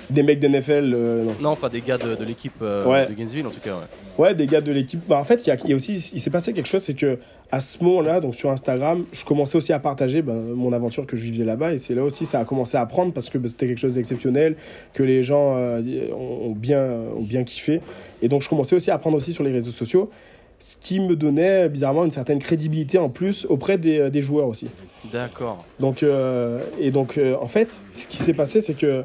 Des 0.09 0.23
mecs 0.23 0.38
d'NFL, 0.39 0.93
euh, 0.95 1.25
non. 1.25 1.35
Non, 1.41 1.49
enfin 1.51 1.69
des 1.69 1.81
gars 1.81 1.99
de, 1.99 2.15
de 2.15 2.25
l'équipe 2.25 2.55
euh, 2.63 2.85
Ouais. 2.87 3.07
de 3.07 3.13
Gainesville 3.13 3.47
en 3.47 3.51
tout 3.51 3.61
cas. 3.61 3.73
Ouais. 3.73 4.25
Ouais, 4.25 4.35
des 4.35 4.47
gars 4.47 4.61
de 4.61 4.73
l'équipe. 4.73 5.01
Bah, 5.09 5.19
en 5.19 5.25
fait, 5.25 5.47
il 5.47 5.49
y 5.49 5.53
a, 5.53 5.57
il 5.65 5.71
y 5.71 5.73
a 5.73 5.77
aussi, 5.77 5.95
il 6.15 6.21
s'est 6.21 6.31
passé 6.31 6.53
quelque 6.53 6.67
chose, 6.69 6.83
c'est 6.83 6.95
que 6.95 7.19
à 7.51 7.61
ce 7.61 7.83
moment-là, 7.83 8.21
donc 8.21 8.35
sur 8.35 8.51
Instagram, 8.51 9.05
je 9.13 9.25
commençais 9.25 9.57
aussi 9.57 9.73
à 9.73 9.79
partager 9.79 10.21
ben, 10.23 10.35
mon 10.35 10.73
aventure 10.73 11.07
que 11.07 11.17
je 11.17 11.23
vivais 11.23 11.45
là-bas, 11.45 11.73
et 11.73 11.79
c'est 11.79 11.95
là 11.95 12.03
aussi 12.05 12.27
ça 12.27 12.41
a 12.41 12.45
commencé 12.45 12.77
à 12.77 12.85
prendre 12.85 13.13
parce 13.13 13.31
que 13.31 13.39
ben, 13.39 13.49
c'était 13.49 13.67
quelque 13.67 13.79
chose 13.79 13.95
d'exceptionnel, 13.95 14.57
que 14.93 15.03
les 15.03 15.23
gens 15.23 15.55
euh, 15.57 15.81
ont, 16.13 16.51
bien, 16.53 16.85
ont 17.17 17.23
bien 17.23 17.45
kiffé, 17.45 17.81
et 18.23 18.29
donc 18.29 18.43
je 18.43 18.49
commençais 18.51 18.77
aussi 18.77 18.91
à 18.91 18.95
apprendre 18.95 19.17
aussi 19.17 19.33
sur 19.33 19.45
les 19.45 19.53
réseaux 19.53 19.71
sociaux, 19.71 20.11
ce 20.59 20.77
qui 20.77 20.99
me 21.01 21.15
donnait 21.15 21.69
bizarrement 21.69 22.05
une 22.05 22.11
certaine 22.11 22.41
crédibilité 22.41 22.99
en 22.99 23.09
plus 23.09 23.47
auprès 23.49 23.79
des, 23.79 24.11
des 24.11 24.21
joueurs 24.23 24.49
aussi. 24.49 24.67
D'accord. 25.13 25.65
Donc, 25.79 26.03
euh, 26.03 26.59
et 26.81 26.91
donc, 26.91 27.17
euh, 27.17 27.37
en 27.41 27.47
fait, 27.47 27.81
ce 27.95 28.09
qui 28.09 28.17
s'est 28.17 28.35
passé, 28.35 28.61
c'est 28.61 28.75
que 28.75 29.05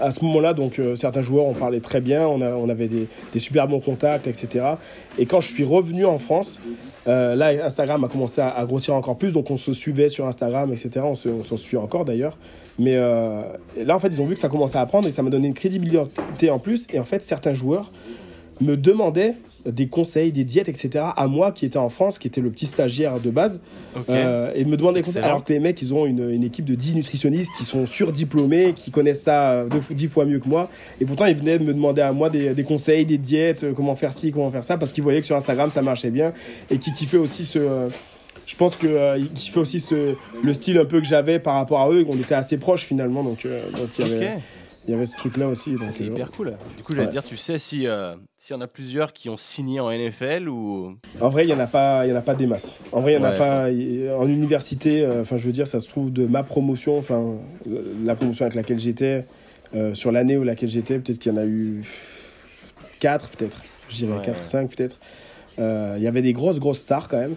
à 0.00 0.10
ce 0.10 0.24
moment-là, 0.24 0.54
donc 0.54 0.78
euh, 0.78 0.96
certains 0.96 1.22
joueurs 1.22 1.46
on 1.46 1.54
parlait 1.54 1.80
très 1.80 2.00
bien, 2.00 2.26
on, 2.26 2.68
avait 2.68 2.88
des, 2.88 3.08
super 3.38 3.68
bons 3.68 3.80
contacts, 3.80 4.26
etc. 4.26 4.64
Et 5.18 5.26
quand 5.26 5.40
je 5.40 5.48
suis 5.48 5.64
revenu 5.64 6.04
en 6.04 6.18
France, 6.18 6.58
euh, 7.06 7.34
là, 7.34 7.64
Instagram 7.64 8.04
a 8.04 8.08
commencé 8.08 8.40
à, 8.40 8.64
grossir 8.66 8.94
encore 8.94 9.16
plus, 9.16 9.32
donc 9.32 9.50
on 9.50 9.56
se 9.56 9.72
suivait 9.72 10.08
sur 10.08 10.26
Instagram, 10.26 10.72
etc. 10.72 11.00
On 11.04 11.14
se, 11.14 11.28
on 11.28 11.44
s'en 11.44 11.56
suit 11.56 11.76
encore 11.76 12.04
d'ailleurs. 12.04 12.36
Mais 12.78 12.96
euh, 12.96 13.42
là, 13.76 13.96
en 13.96 13.98
fait, 13.98 14.08
ils 14.08 14.20
ont 14.20 14.26
vu 14.26 14.34
que 14.34 14.40
ça 14.40 14.48
commençait 14.48 14.78
à 14.78 14.86
prendre 14.86 15.08
et 15.08 15.10
ça 15.10 15.22
m'a 15.22 15.30
donné 15.30 15.46
une 15.46 15.54
crédibilité 15.54 16.50
en 16.50 16.58
plus. 16.58 16.86
Et 16.92 16.98
en 16.98 17.04
fait, 17.04 17.22
certains 17.22 17.54
joueurs 17.54 17.90
me 18.60 18.76
demandaient 18.76 19.34
des 19.66 19.88
conseils, 19.88 20.32
des 20.32 20.44
diètes, 20.44 20.68
etc. 20.68 21.06
à 21.16 21.26
moi 21.26 21.52
qui 21.52 21.66
était 21.66 21.76
en 21.78 21.88
France, 21.88 22.18
qui 22.18 22.28
était 22.28 22.40
le 22.40 22.50
petit 22.50 22.66
stagiaire 22.66 23.20
de 23.20 23.30
base. 23.30 23.60
Ok. 23.96 24.04
Euh, 24.08 24.52
et 24.54 24.64
me 24.64 24.76
demander 24.76 25.00
des 25.00 25.04
conseils. 25.04 25.22
Alors 25.22 25.44
que 25.44 25.52
les 25.52 25.58
mecs, 25.60 25.80
ils 25.82 25.92
ont 25.92 26.06
une, 26.06 26.30
une 26.30 26.44
équipe 26.44 26.64
de 26.64 26.74
10 26.74 26.94
nutritionnistes 26.94 27.50
qui 27.56 27.64
sont 27.64 27.86
surdiplômés, 27.86 28.72
qui 28.74 28.90
connaissent 28.90 29.22
ça 29.22 29.52
euh, 29.52 29.68
deux, 29.68 29.80
10 29.90 30.06
fois 30.08 30.24
mieux 30.24 30.38
que 30.38 30.48
moi. 30.48 30.70
Et 31.00 31.04
pourtant, 31.04 31.26
ils 31.26 31.36
venaient 31.36 31.58
me 31.58 31.72
demander 31.74 32.02
à 32.02 32.12
moi 32.12 32.30
des, 32.30 32.54
des 32.54 32.64
conseils, 32.64 33.04
des 33.04 33.18
diètes, 33.18 33.64
euh, 33.64 33.72
comment 33.74 33.96
faire 33.96 34.12
ci, 34.12 34.32
comment 34.32 34.50
faire 34.50 34.64
ça, 34.64 34.76
parce 34.76 34.92
qu'ils 34.92 35.02
voyaient 35.02 35.20
que 35.20 35.26
sur 35.26 35.36
Instagram, 35.36 35.70
ça 35.70 35.82
marchait 35.82 36.10
bien. 36.10 36.32
Et 36.70 36.78
qui 36.78 36.92
kiffaient 36.92 37.16
aussi 37.16 37.44
ce. 37.44 37.88
je 38.46 38.56
pense 38.56 38.76
que 38.76 38.86
euh, 38.86 39.18
ils 39.18 39.28
kiffaient 39.32 39.60
aussi 39.60 39.80
ce, 39.80 40.14
le 40.42 40.54
style 40.54 40.78
un 40.78 40.84
peu 40.84 41.00
que 41.00 41.06
j'avais 41.06 41.38
par 41.38 41.54
rapport 41.54 41.80
à 41.80 41.90
eux, 41.90 42.04
qu'on 42.04 42.16
était 42.16 42.34
assez 42.34 42.58
proches 42.58 42.84
finalement. 42.84 43.22
Donc, 43.22 43.44
euh, 43.44 43.60
donc 43.72 43.88
il 43.98 44.06
y 44.06 44.12
avait, 44.12 44.34
Ok. 44.34 44.42
Il 44.86 44.92
y 44.92 44.94
avait 44.94 45.06
ce 45.06 45.16
truc-là 45.16 45.48
aussi. 45.48 45.72
donc, 45.72 45.88
C'est 45.92 46.04
hyper 46.04 46.30
cool. 46.30 46.56
Du 46.76 46.82
coup, 46.82 46.92
j'allais 46.94 47.06
Ouais. 47.06 47.12
dire, 47.12 47.24
tu 47.24 47.36
sais 47.36 47.58
si 47.58 47.86
euh, 47.86 48.14
s'il 48.38 48.54
y 48.54 48.58
en 48.58 48.60
a 48.62 48.66
plusieurs 48.68 49.12
qui 49.12 49.28
ont 49.28 49.36
signé 49.36 49.80
en 49.80 49.90
NFL 49.90 50.48
ou 50.48 50.96
En 51.20 51.28
vrai, 51.28 51.42
il 51.44 51.46
n'y 51.48 51.52
en, 51.52 51.58
a 51.58 51.66
pas- 51.66 52.06
il 52.06 52.10
y 52.10 52.12
en 52.12 52.16
a 52.16 52.22
pas 52.22 52.34
des 52.34 52.46
masses. 52.46 52.76
En 52.92 53.00
vrai, 53.00 53.14
il 53.14 53.18
n'y 53.18 53.24
en 53.24 53.28
a 53.28 53.32
pas. 53.32 53.70
y- 53.70 54.08
En 54.10 54.28
université, 54.28 55.02
euh, 55.02 55.22
enfin, 55.22 55.36
je 55.36 55.44
veux 55.46 55.52
dire, 55.52 55.66
ça 55.66 55.80
se 55.80 55.88
trouve 55.88 56.12
de 56.12 56.26
ma 56.26 56.42
promotion, 56.42 56.96
enfin, 56.98 57.34
la 58.04 58.14
promotion 58.14 58.44
avec 58.44 58.54
laquelle 58.54 58.78
j'étais, 58.80 59.26
euh, 59.74 59.94
sur 59.94 60.12
l'année 60.12 60.36
où 60.36 60.44
laquelle 60.44 60.68
j'étais, 60.68 60.98
peut-être 60.98 61.18
qu'il 61.18 61.32
y 61.32 61.34
en 61.34 61.38
a 61.38 61.44
eu 61.46 61.82
4, 63.00 63.28
peut-être. 63.30 63.62
Je 63.88 63.96
dirais 63.96 64.12
Ouais, 64.18 64.22
4 64.24 64.38
ouais. 64.38 64.44
ou 64.44 64.46
5, 64.46 64.74
peut-être. 64.74 64.98
Il 65.58 66.02
y 66.02 66.06
avait 66.06 66.22
des 66.22 66.32
grosses, 66.32 66.58
grosses 66.58 66.80
stars 66.80 67.08
quand 67.08 67.18
même. 67.18 67.34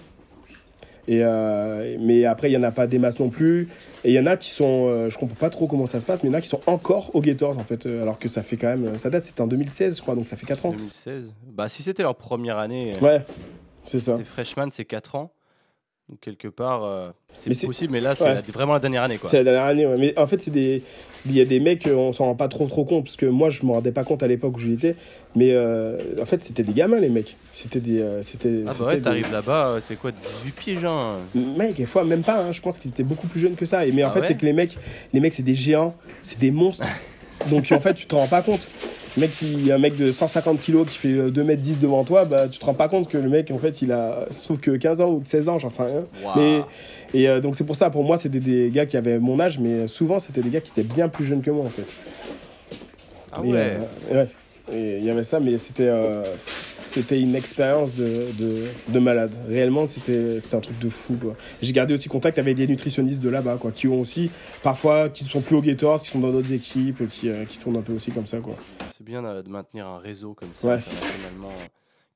Et 1.12 1.24
euh, 1.24 1.98
mais 2.00 2.26
après, 2.26 2.50
il 2.50 2.52
n'y 2.52 2.58
en 2.64 2.68
a 2.68 2.72
pas 2.72 2.86
des 2.86 3.00
masses 3.00 3.20
non 3.20 3.30
plus. 3.30 3.68
Et 4.04 4.12
il 4.12 4.14
y 4.14 4.20
en 4.20 4.28
a 4.28 4.38
qui 4.38 4.52
sont. 4.52 4.90
euh, 4.92 5.10
je 5.10 5.18
comprends 5.18 5.36
pas 5.38 5.50
trop 5.50 5.66
comment 5.66 5.88
ça 5.88 6.00
se 6.00 6.06
passe, 6.06 6.22
mais 6.22 6.30
il 6.30 6.32
y 6.32 6.36
en 6.36 6.38
a 6.38 6.42
qui 6.42 6.50
sont 6.50 6.62
encore 6.68 7.10
au 7.16 7.22
Gators, 7.22 7.58
en 7.58 7.64
fait. 7.64 7.88
euh, 7.88 8.04
alors 8.04 8.20
que 8.20 8.28
ça 8.28 8.44
fait 8.44 8.58
quand 8.58 8.68
même. 8.68 9.00
Ça 9.00 9.10
date, 9.10 9.24
c'était 9.24 9.42
en 9.42 9.48
2016, 9.48 9.98
je 9.98 10.02
crois, 10.04 10.14
donc 10.14 10.28
ça 10.28 10.38
fait 10.38 10.46
4 10.46 10.68
ans. 10.68 10.72
2016 10.72 11.34
Bah, 11.52 11.68
si 11.68 11.82
c'était 11.82 12.04
leur 12.04 12.14
première 12.16 12.60
année, 12.60 12.94
euh, 13.02 13.04
Ouais, 13.04 13.26
c'est 13.84 13.98
ça. 14.00 14.18
t'es 14.18 14.24
freshman, 14.24 14.68
c'est 14.72 14.86
4 14.86 15.16
ans. 15.16 15.32
Donc, 16.10 16.20
quelque 16.22 16.48
part, 16.48 16.84
euh, 16.84 17.12
c'est 17.36 17.54
c'est- 17.54 17.68
possible, 17.68 17.94
mais 17.94 18.00
là, 18.00 18.16
c'est 18.16 18.24
Ouais. 18.24 18.42
vraiment 18.52 18.74
la 18.74 18.80
dernière 18.80 19.04
année. 19.04 19.18
Quoi. 19.20 19.30
C'est 19.30 19.38
la 19.38 19.44
dernière 19.44 19.66
année, 19.66 19.86
ouais. 19.86 19.96
Mais 20.00 20.18
en 20.18 20.26
fait, 20.26 20.42
c'est 20.42 20.50
des. 20.50 20.82
Il 21.28 21.36
y 21.36 21.40
a 21.42 21.46
des 21.46 21.60
mecs, 21.60 21.86
euh, 21.86 21.94
on 21.94 22.12
s'en 22.14 22.26
rend 22.26 22.34
pas 22.36 22.48
trop 22.48 22.66
trop 22.68 22.84
compte, 22.84 23.04
parce 23.04 23.16
que 23.16 23.28
moi, 23.28 23.52
je 23.52 23.64
me 23.64 23.72
rendais 23.74 23.92
pas 23.92 24.04
compte 24.04 24.24
à 24.24 24.28
l'époque 24.28 24.58
où 24.58 24.60
j'y 24.60 24.74
étais. 24.74 24.96
Mais 25.36 25.52
euh, 25.52 26.00
en 26.20 26.26
fait, 26.26 26.42
c'était 26.42 26.64
des 26.64 26.74
gamins, 26.74 27.00
les 27.00 27.10
mecs. 27.10 27.36
C'était 27.52 27.80
des. 27.80 28.00
euh, 28.02 28.24
c'était, 28.24 28.64
Ah, 28.66 28.74
bah 28.80 28.86
ouais, 28.86 28.96
des- 28.96 29.02
t'arrives 29.04 29.32
là-bas, 29.32 29.76
t'es 29.88 29.96
quoi, 29.98 30.12
18 30.12 30.52
pieds, 30.56 30.78
genre 30.80 31.16
Mec, 31.36 31.76
des 31.76 31.86
fois, 31.86 32.04
même 32.04 32.24
pas, 32.24 32.40
hein. 32.42 32.52
je 32.54 32.62
pense 32.62 32.80
qu'ils 32.80 32.90
étaient 32.90 33.04
beaucoup 33.04 33.28
plus 33.28 33.40
jeunes 33.40 33.56
que 33.56 33.66
ça. 33.66 33.86
Et, 33.86 33.92
mais 33.92 34.04
en 34.04 34.08
Ah 34.08 34.12
fait, 34.12 34.22
ouais 34.22 34.26
c'est 34.26 34.36
que 34.38 34.46
les 34.48 34.54
mecs, 34.54 34.80
les 35.14 35.20
mecs, 35.20 35.34
c'est 35.34 35.44
des 35.44 35.54
géants, 35.56 35.94
c'est 36.24 36.40
des 36.40 36.50
monstres. 36.52 36.88
Donc 37.52 37.72
en 37.72 37.80
fait, 37.80 37.94
tu 37.94 38.08
te 38.08 38.16
rends 38.16 38.28
pas 38.28 38.42
compte. 38.42 38.68
Mec, 39.18 39.32
a 39.70 39.74
un 39.76 39.78
mec 39.78 39.96
de 39.98 40.12
150 40.12 40.60
kilos 40.62 40.88
qui 40.88 40.98
fait 40.98 41.08
euh, 41.14 41.30
2m10 41.32 41.80
devant 41.80 42.04
toi, 42.04 42.26
bah, 42.26 42.48
tu 42.48 42.60
te 42.60 42.66
rends 42.66 42.74
pas 42.74 42.88
compte 42.88 43.10
que 43.10 43.18
le 43.18 43.28
mec, 43.30 43.52
en 43.52 43.58
fait, 43.58 43.82
il 43.82 43.92
a, 43.92 44.26
ça 44.30 44.38
se 44.40 44.44
trouve 44.46 44.60
que 44.60 44.72
15 44.72 45.02
ans 45.02 45.10
ou 45.10 45.22
16 45.26 45.50
ans, 45.50 45.60
j'en 45.60 45.70
sais 45.70 45.84
rien. 45.84 46.06
Mais, 46.36 46.62
et 47.14 47.28
euh, 47.28 47.40
donc 47.42 47.56
c'est 47.56 47.64
pour 47.66 47.76
ça, 47.76 47.90
pour 47.90 48.04
moi, 48.04 48.18
c'était 48.18 48.40
des 48.40 48.70
gars 48.70 48.86
qui 48.86 48.98
avaient 48.98 49.20
mon 49.20 49.40
âge, 49.40 49.60
mais 49.60 49.88
souvent, 49.88 50.20
c'était 50.20 50.42
des 50.42 50.50
gars 50.50 50.62
qui 50.62 50.72
étaient 50.72 50.84
bien 50.84 51.10
plus 51.10 51.26
jeunes 51.26 51.42
que 51.42 51.52
moi, 51.52 51.66
en 51.66 51.70
fait. 51.70 51.88
Ah 53.32 53.42
Et, 53.44 53.52
ouais. 53.52 53.78
euh, 54.12 54.24
ouais. 54.24 54.28
Et 54.72 54.98
il 55.00 55.04
y 55.06 55.10
avait 55.10 55.24
ça, 55.24 55.40
mais 55.40 55.58
c'était. 55.58 55.88
euh, 55.88 56.24
c'était 56.90 57.22
une 57.22 57.36
expérience 57.36 57.94
de, 57.96 58.28
de, 58.38 58.66
de, 58.88 59.00
malade. 59.00 59.32
Réellement, 59.48 59.86
c'était 59.88 60.40
un 60.52 60.60
truc 60.60 60.80
de 60.80 60.90
fou. 60.90 61.18
J'ai 61.62 61.74
gardé 61.74 61.94
aussi 61.94 62.10
contact 62.10 62.40
avec 62.40 62.56
des 62.56 62.68
nutritionnistes 62.68 63.22
de 63.22 63.30
là-bas, 63.30 63.58
quoi, 63.60 63.72
qui 63.72 63.88
ont 63.88 64.02
aussi, 64.02 64.32
parfois, 64.64 65.10
qui 65.10 65.24
ne 65.24 65.30
sont 65.30 65.42
plus 65.42 65.56
au 65.56 65.62
Gators, 65.62 66.02
qui 66.02 66.10
sont 66.10 66.20
dans 66.20 66.32
d'autres 66.32 66.52
équipes, 66.52 67.08
qui, 67.10 67.30
qui 67.48 67.58
tournent 67.60 67.78
un 67.78 67.82
peu 67.82 67.94
aussi 67.94 68.12
comme 68.12 68.26
ça. 68.26 68.38
C'est 68.98 69.06
bien 69.06 69.22
de 69.22 69.50
maintenir 69.50 69.88
un 69.88 70.00
réseau 70.00 70.34
comme 70.34 70.50
ça. 70.56 70.80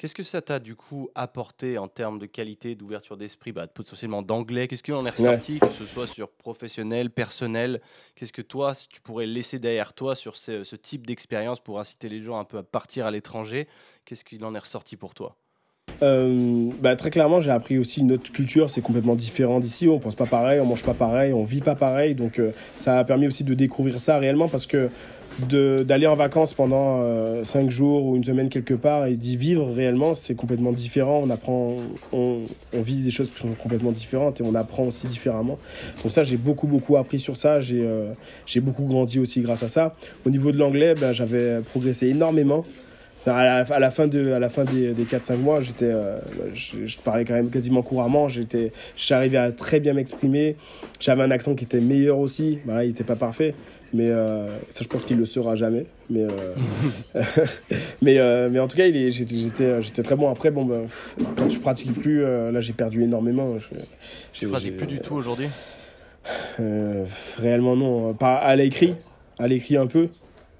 Qu'est-ce 0.04 0.16
que 0.16 0.24
ça 0.24 0.41
t'a 0.41 0.60
du 0.60 0.76
coup 0.76 1.10
apporté 1.16 1.78
en 1.78 1.88
termes 1.88 2.20
de 2.20 2.26
qualité, 2.26 2.76
d'ouverture 2.76 3.16
d'esprit, 3.16 3.54
bah, 3.54 3.68
potentiellement 3.68 4.22
d'anglais? 4.22 4.68
Qu'est-ce 4.68 4.84
qu'il 4.84 4.95
en 4.95 5.06
est 5.06 5.10
ressorti, 5.12 5.62
que 5.62 5.72
ce 5.72 5.86
soit 5.86 6.08
sur 6.08 6.30
professionnel, 6.30 7.10
personnel? 7.10 7.80
Qu'est-ce 8.14 8.34
que 8.34 8.41
toi, 8.41 8.74
tu 8.89 8.99
pourrais 8.99 9.26
laisser 9.26 9.60
derrière 9.60 9.93
toi 9.93 10.14
sur 10.16 10.36
ce, 10.36 10.76
type 10.76 11.08
d'expérience 11.08 11.62
pour 11.62 11.80
inciter 11.80 12.10
les 12.10 12.22
gens 12.22 12.38
un 12.38 12.43
peu 12.43 12.58
à 12.58 12.64
partir 12.64 13.06
à 13.06 13.12
l'étranger? 13.12 13.70
Qu'est-ce 14.04 14.26
qu'il 14.26 14.43
en 14.43 14.54
est 14.54 14.60
ressorti 14.60 14.97
pour 14.97 15.14
toi? 15.14 15.38
Euh, 16.01 16.70
bah, 16.82 16.97
très 16.97 17.10
clairement, 17.10 17.39
j'ai 17.39 17.51
appris 17.51 17.78
aussi 17.78 18.01
une 18.01 18.12
autre 18.12 18.30
culture, 18.30 18.70
c'est 18.70 18.82
complètement 18.82 19.16
différent 19.16 19.62
d'ici. 19.62 19.88
On 19.88 19.99
pense 19.99 20.16
pas 20.16 20.26
pareil, 20.26 20.60
on 20.60 20.66
mange 20.66 20.84
pas 20.84 20.93
pareil, 20.93 21.32
on 21.32 21.45
vit 21.45 21.62
pas 21.62 21.76
pareil. 21.76 22.14
Donc, 22.14 22.39
euh, 22.39 22.51
ça 22.76 22.99
a 22.99 23.06
permis 23.06 23.28
aussi 23.28 23.45
de 23.45 23.54
découvrir 23.54 24.01
ça 24.01 24.18
réellement 24.18 24.49
parce 24.49 24.66
que 24.66 24.89
d'aller 25.40 26.08
en 26.08 26.16
vacances 26.16 26.54
pendant 26.54 27.00
5 27.44 27.66
euh, 27.66 27.70
jours 27.70 28.06
ou 28.06 28.16
une 28.16 28.24
semaine 28.24 28.50
quelque 28.50 28.74
part 28.74 29.08
et 29.08 29.16
d'y 29.16 29.38
vivre 29.38 29.72
réellement, 29.72 30.14
c'est 30.14 30.36
complètement 30.36 30.72
différent. 30.72 31.22
On 31.24 31.30
apprend, 31.30 31.78
on, 32.12 32.42
on, 32.74 32.82
vit 32.82 33.02
des 33.02 33.12
choses 33.12 33.30
qui 33.32 33.40
sont 33.40 33.52
complètement 33.54 33.92
différentes 33.92 34.42
et 34.42 34.44
on 34.44 34.56
apprend 34.56 34.84
aussi 34.84 35.08
différemment. 35.08 35.58
Donc 36.04 36.12
ça, 36.12 36.24
j'ai 36.24 36.38
beaucoup, 36.38 36.68
beaucoup 36.68 36.98
appris 36.98 37.20
sur 37.20 37.38
ça. 37.38 37.60
J'ai 37.60 37.82
euh, 37.84 38.14
j'ai 38.46 38.60
beaucoup 38.60 38.84
grandi 38.84 39.20
aussi 39.20 39.42
grâce 39.42 39.64
à 39.64 39.68
ça. 39.68 39.96
Au 40.26 40.30
niveau 40.30 40.52
de 40.52 40.58
l'anglais, 40.58 40.96
ben, 40.96 41.14
j'avais 41.14 41.62
progressé 41.62 42.08
énormément. 42.08 42.64
À 43.26 43.44
la, 43.44 43.56
à 43.60 43.80
la, 43.80 43.90
fin, 43.90 44.08
de, 44.08 44.34
à 44.34 44.40
la 44.40 44.50
fin 44.50 44.66
des, 44.66 44.92
des 44.92 45.06
4-5 45.06 45.38
mois, 45.38 45.62
j'étais, 45.62 45.86
euh, 45.86 46.20
je, 46.54 46.86
je, 46.86 46.98
parlais 46.98 47.24
quand 47.24 47.36
même 47.36 47.50
quasiment 47.50 47.82
couramment. 47.82 48.28
J'étais, 48.28 48.74
j'arrivais 48.98 49.38
à 49.38 49.54
très 49.54 49.80
bien 49.80 49.94
m'exprimer. 49.94 50.58
J'avais 51.00 51.24
un 51.24 51.32
accent 51.32 51.56
qui 51.56 51.64
était 51.64 51.80
meilleur 51.80 52.20
aussi. 52.20 52.60
Voilà, 52.66 52.84
il 52.84 52.90
n'était 52.90 53.06
pas 53.06 53.16
parfait. 53.16 53.56
Mais 53.94 54.10
euh, 54.10 54.48
ça, 54.70 54.84
je 54.84 54.89
pense 54.89 55.06
qu'il 55.06 55.18
le 55.18 55.26
sera 55.26 55.56
jamais. 55.56 55.86
Mais, 56.10 56.24
euh, 56.24 56.56
mais, 58.02 58.18
euh, 58.18 58.50
mais 58.52 58.60
en 58.60 58.68
tout 58.68 58.76
cas, 58.76 58.89
j'étais 58.89 60.04
très 60.04 60.16
bon. 60.16 60.30
Après, 60.32 60.50
bon, 60.50 60.66
bah, 60.66 60.82
quand 61.38 61.48
tu 61.48 61.60
pratiques 61.60 61.94
plus, 61.94 62.24
là, 62.24 62.60
j'ai 62.60 62.74
perdu 62.74 63.04
énormément. 63.04 63.58
Je, 63.60 63.68
tu 64.34 64.48
pratiques 64.48 64.78
plus 64.78 64.88
du 64.88 65.00
tout 65.00 65.14
aujourd'hui? 65.14 65.48
Réellement, 67.38 67.76
non. 67.76 68.14
Pas 68.14 68.36
à 68.36 68.56
l'écrit, 68.56 68.96
à 69.38 69.48
l'écrit 69.48 69.78
un 69.78 69.88
peu. 69.88 70.10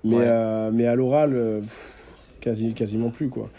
Mais, 0.04 0.28
mais 0.72 0.86
à 0.86 0.94
l'oral, 0.94 1.62
quasi, 2.40 2.74
quasiment 2.74 3.10
plus, 3.10 3.30
quoi 3.30 3.50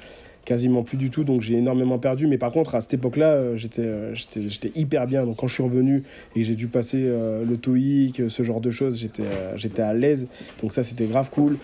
quasiment 0.44 0.82
plus 0.82 0.96
du 0.96 1.10
tout, 1.10 1.24
donc 1.24 1.40
j'ai 1.40 1.54
énormément 1.54 1.98
perdu. 1.98 2.26
Mais 2.26 2.38
par 2.38 2.50
contre, 2.50 2.74
à 2.74 2.80
cette 2.80 2.94
époque-là, 2.94 3.32
euh, 3.32 3.56
euh, 3.78 4.14
j'étais, 4.14 4.42
j'étais, 4.42 4.72
hyper 4.74 5.06
bien. 5.06 5.24
Donc 5.24 5.36
quand 5.36 5.46
je 5.46 5.54
suis 5.54 5.62
revenu 5.62 6.02
et 6.34 6.40
que 6.40 6.46
j'ai 6.46 6.54
dû 6.54 6.66
passer 6.66 7.02
euh, 7.04 7.44
le 7.44 7.56
TOEIC, 7.56 8.30
ce 8.30 8.42
genre 8.42 8.60
de 8.60 8.70
choses, 8.70 8.98
j'étais, 8.98 9.24
j'étais 9.56 9.82
à 9.82 9.94
l'aise. 9.94 10.26
Donc 10.62 10.72
ça, 10.72 10.82
c'était 10.82 11.06
grave 11.06 11.30
cool. 11.30 11.56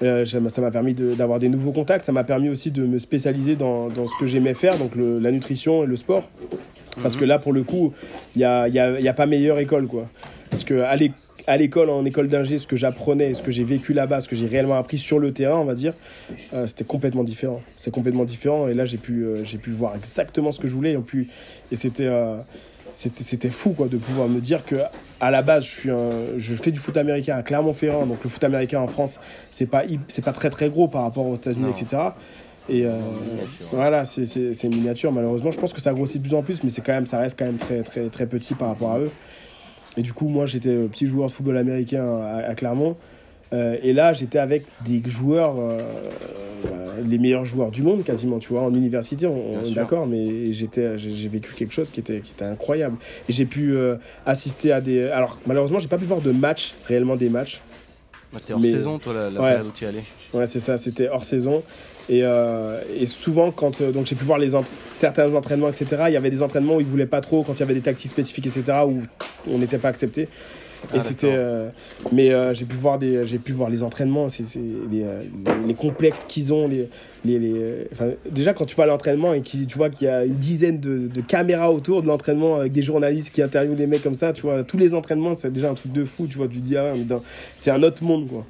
ça 0.00 0.60
m'a 0.60 0.70
permis 0.70 0.94
d'avoir 0.94 1.38
des 1.38 1.48
nouveaux 1.48 1.72
contacts. 1.72 2.04
Ça 2.04 2.12
m'a 2.12 2.24
permis 2.24 2.48
aussi 2.48 2.70
de 2.70 2.84
me 2.84 2.98
spécialiser 2.98 3.56
dans, 3.56 3.88
dans 3.88 4.06
ce 4.06 4.12
que 4.18 4.26
j'aimais 4.26 4.54
faire, 4.54 4.78
donc 4.78 4.92
la 4.96 5.30
nutrition 5.30 5.84
et 5.84 5.86
le 5.86 5.96
sport. 5.96 6.28
Parce 7.02 7.14
mhm. 7.14 7.20
que 7.20 7.24
là, 7.26 7.38
pour 7.38 7.52
le 7.52 7.62
coup, 7.62 7.92
il 8.34 8.40
n'y 8.40 8.44
a, 8.44 8.68
y 8.68 8.78
a, 8.78 9.00
y 9.00 9.08
a, 9.08 9.12
pas 9.12 9.26
meilleure 9.26 9.58
école, 9.58 9.86
quoi. 9.86 10.08
Parce 10.50 10.64
que 10.64 10.80
aller 10.80 11.12
à 11.48 11.56
l'école, 11.56 11.88
en 11.88 12.04
école 12.04 12.28
d'ingé, 12.28 12.58
ce 12.58 12.66
que 12.66 12.76
j'apprenais, 12.76 13.32
ce 13.32 13.42
que 13.42 13.50
j'ai 13.50 13.64
vécu 13.64 13.94
là-bas, 13.94 14.20
ce 14.20 14.28
que 14.28 14.36
j'ai 14.36 14.46
réellement 14.46 14.76
appris 14.76 14.98
sur 14.98 15.18
le 15.18 15.32
terrain, 15.32 15.56
on 15.56 15.64
va 15.64 15.74
dire, 15.74 15.94
euh, 16.52 16.66
c'était 16.66 16.84
complètement 16.84 17.24
différent. 17.24 17.62
C'est 17.70 17.90
complètement 17.90 18.24
différent. 18.24 18.68
Et 18.68 18.74
là, 18.74 18.84
j'ai 18.84 18.98
pu, 18.98 19.24
euh, 19.24 19.44
j'ai 19.44 19.56
pu 19.56 19.70
voir 19.70 19.96
exactement 19.96 20.52
ce 20.52 20.60
que 20.60 20.68
je 20.68 20.74
voulais. 20.74 20.92
Et, 20.92 20.98
puis, 20.98 21.28
et 21.72 21.76
c'était, 21.76 22.04
euh, 22.04 22.38
c'était, 22.92 23.24
c'était 23.24 23.48
fou 23.48 23.70
quoi, 23.70 23.88
de 23.88 23.96
pouvoir 23.96 24.28
me 24.28 24.40
dire 24.40 24.62
que 24.66 24.76
à 25.20 25.30
la 25.30 25.40
base, 25.40 25.64
je, 25.64 25.70
suis 25.70 25.90
je 26.36 26.54
fais 26.54 26.70
du 26.70 26.78
foot 26.78 26.98
américain 26.98 27.36
à 27.36 27.42
Clermont-Ferrand. 27.42 28.04
Donc 28.04 28.22
le 28.22 28.28
foot 28.28 28.44
américain 28.44 28.80
en 28.80 28.86
France, 28.86 29.18
c'est 29.50 29.66
pas, 29.66 29.84
c'est 30.08 30.22
pas 30.22 30.32
très 30.32 30.50
très 30.50 30.68
gros 30.68 30.86
par 30.86 31.02
rapport 31.02 31.24
aux 31.24 31.36
États-Unis, 31.36 31.70
etc. 31.70 32.02
Et 32.68 32.84
voilà, 33.72 34.04
c'est, 34.04 34.26
c'est, 34.26 34.52
c'est 34.52 34.68
miniature 34.68 35.12
malheureusement. 35.12 35.50
Je 35.50 35.58
pense 35.58 35.72
que 35.72 35.80
ça 35.80 35.94
grossit 35.94 36.20
de 36.20 36.28
plus 36.28 36.36
en 36.36 36.42
plus, 36.42 36.62
mais 36.62 36.68
c'est 36.68 36.82
quand 36.82 36.92
même, 36.92 37.06
ça 37.06 37.18
reste 37.18 37.38
quand 37.38 37.46
même 37.46 37.56
très, 37.56 37.82
très, 37.82 38.10
très 38.10 38.26
petit 38.26 38.54
par 38.54 38.68
rapport 38.68 38.92
à 38.92 38.98
eux. 38.98 39.10
Et 39.98 40.02
du 40.02 40.12
coup, 40.12 40.28
moi, 40.28 40.46
j'étais 40.46 40.72
petit 40.86 41.06
joueur 41.06 41.28
de 41.28 41.32
football 41.32 41.56
américain 41.56 42.20
à, 42.46 42.54
Clermont. 42.54 42.96
Euh, 43.52 43.76
et 43.82 43.92
là, 43.92 44.12
j'étais 44.12 44.38
avec 44.38 44.64
des 44.84 45.02
joueurs, 45.10 45.58
euh, 45.58 45.76
euh, 46.66 47.02
les 47.04 47.18
meilleurs 47.18 47.44
joueurs 47.44 47.72
du 47.72 47.82
monde 47.82 48.04
quasiment, 48.04 48.38
tu 48.38 48.50
vois, 48.50 48.62
en 48.62 48.72
université, 48.72 49.26
on, 49.26 49.64
est 49.64 49.72
d'accord, 49.72 50.06
mais 50.06 50.52
j'étais, 50.52 50.98
j'ai 50.98 51.28
vécu 51.28 51.52
quelque 51.54 51.74
chose 51.74 51.90
qui 51.90 51.98
était, 51.98 52.20
qui 52.20 52.30
était 52.30 52.44
incroyable. 52.44 52.96
Et 53.28 53.32
j'ai 53.32 53.44
pu 53.44 53.76
assister 54.24 54.70
à 54.70 54.80
des. 54.80 55.08
Alors, 55.08 55.40
malheureusement, 55.46 55.80
j'ai 55.80 55.88
pas 55.88 55.98
pu 55.98 56.04
voir 56.04 56.20
de 56.20 56.30
matchs, 56.30 56.74
réellement 56.86 57.16
des 57.16 57.28
matchs. 57.28 57.60
Bah, 58.32 58.38
t'es 58.46 58.52
hors 58.52 58.62
saison, 58.62 58.98
toi, 58.98 59.14
la, 59.14 59.30
la 59.30 59.40
ouais. 59.40 59.48
période 59.48 59.66
où 59.66 59.72
tu 59.74 59.84
y 59.84 59.88
allais. 59.88 60.04
Ouais, 60.32 60.46
c'est 60.46 60.60
ça, 60.60 60.76
c'était 60.76 61.08
hors 61.08 61.24
saison. 61.24 61.62
Et, 62.08 62.22
euh, 62.22 62.80
et, 62.96 63.06
souvent, 63.06 63.50
quand 63.50 63.80
euh, 63.80 63.92
donc 63.92 64.06
j'ai 64.06 64.16
pu 64.16 64.24
voir 64.24 64.38
les 64.38 64.52
certains 64.88 65.34
entraînements, 65.34 65.68
etc., 65.68 66.04
il 66.08 66.14
y 66.14 66.16
avait 66.16 66.30
des 66.30 66.42
entraînements 66.42 66.76
où 66.76 66.80
ils 66.80 66.86
voulaient 66.86 67.06
pas 67.06 67.20
trop, 67.20 67.42
quand 67.42 67.54
il 67.54 67.60
y 67.60 67.62
avait 67.62 67.74
des 67.74 67.82
tactiques 67.82 68.10
spécifiques, 68.10 68.46
etc., 68.46 68.78
où 68.86 69.02
on 69.46 69.58
n'était 69.58 69.76
pas 69.76 69.88
accepté. 69.88 70.22
et 70.22 70.28
ah, 70.94 71.00
c'était, 71.00 71.34
euh, 71.34 71.68
mais 72.12 72.30
j'ai 72.54 72.64
pu 72.64 72.76
voir 72.76 72.98
des, 72.98 73.26
j'ai 73.26 73.38
pu 73.38 73.52
voir 73.52 73.68
les 73.68 73.82
entraînements, 73.82 74.30
c'est, 74.30 74.44
les, 74.90 75.04
les, 75.66 75.74
complexes 75.74 76.24
qu'ils 76.26 76.50
ont, 76.54 76.66
les, 76.66 76.88
les, 77.26 77.86
déjà 78.30 78.54
quand 78.54 78.64
tu 78.64 78.74
vois 78.74 78.86
l'entraînement 78.86 79.34
et 79.34 79.42
qui, 79.42 79.66
tu 79.66 79.76
vois 79.76 79.90
qu'il 79.90 80.06
y 80.06 80.10
a 80.10 80.24
une 80.24 80.36
dizaine 80.36 80.80
de, 80.80 81.08
de, 81.08 81.20
caméras 81.20 81.70
autour 81.70 82.00
de 82.00 82.06
l'entraînement 82.06 82.56
avec 82.56 82.72
des 82.72 82.82
journalistes 82.82 83.34
qui 83.34 83.42
interviewent 83.42 83.76
les 83.76 83.86
mecs 83.86 84.02
comme 84.02 84.14
ça, 84.14 84.32
tu 84.32 84.42
vois, 84.42 84.64
tous 84.64 84.78
les 84.78 84.94
entraînements, 84.94 85.34
c'est 85.34 85.52
déjà 85.52 85.68
un 85.68 85.74
truc 85.74 85.92
de 85.92 86.06
fou, 86.06 86.26
tu 86.26 86.38
vois, 86.38 86.48
tu 86.48 86.56
te 86.56 86.64
dis 86.64 86.78
ah, 86.78 86.94
c'est 87.54 87.70
un 87.70 87.82
autre 87.82 88.02
monde 88.02 88.28
quoi. 88.28 88.46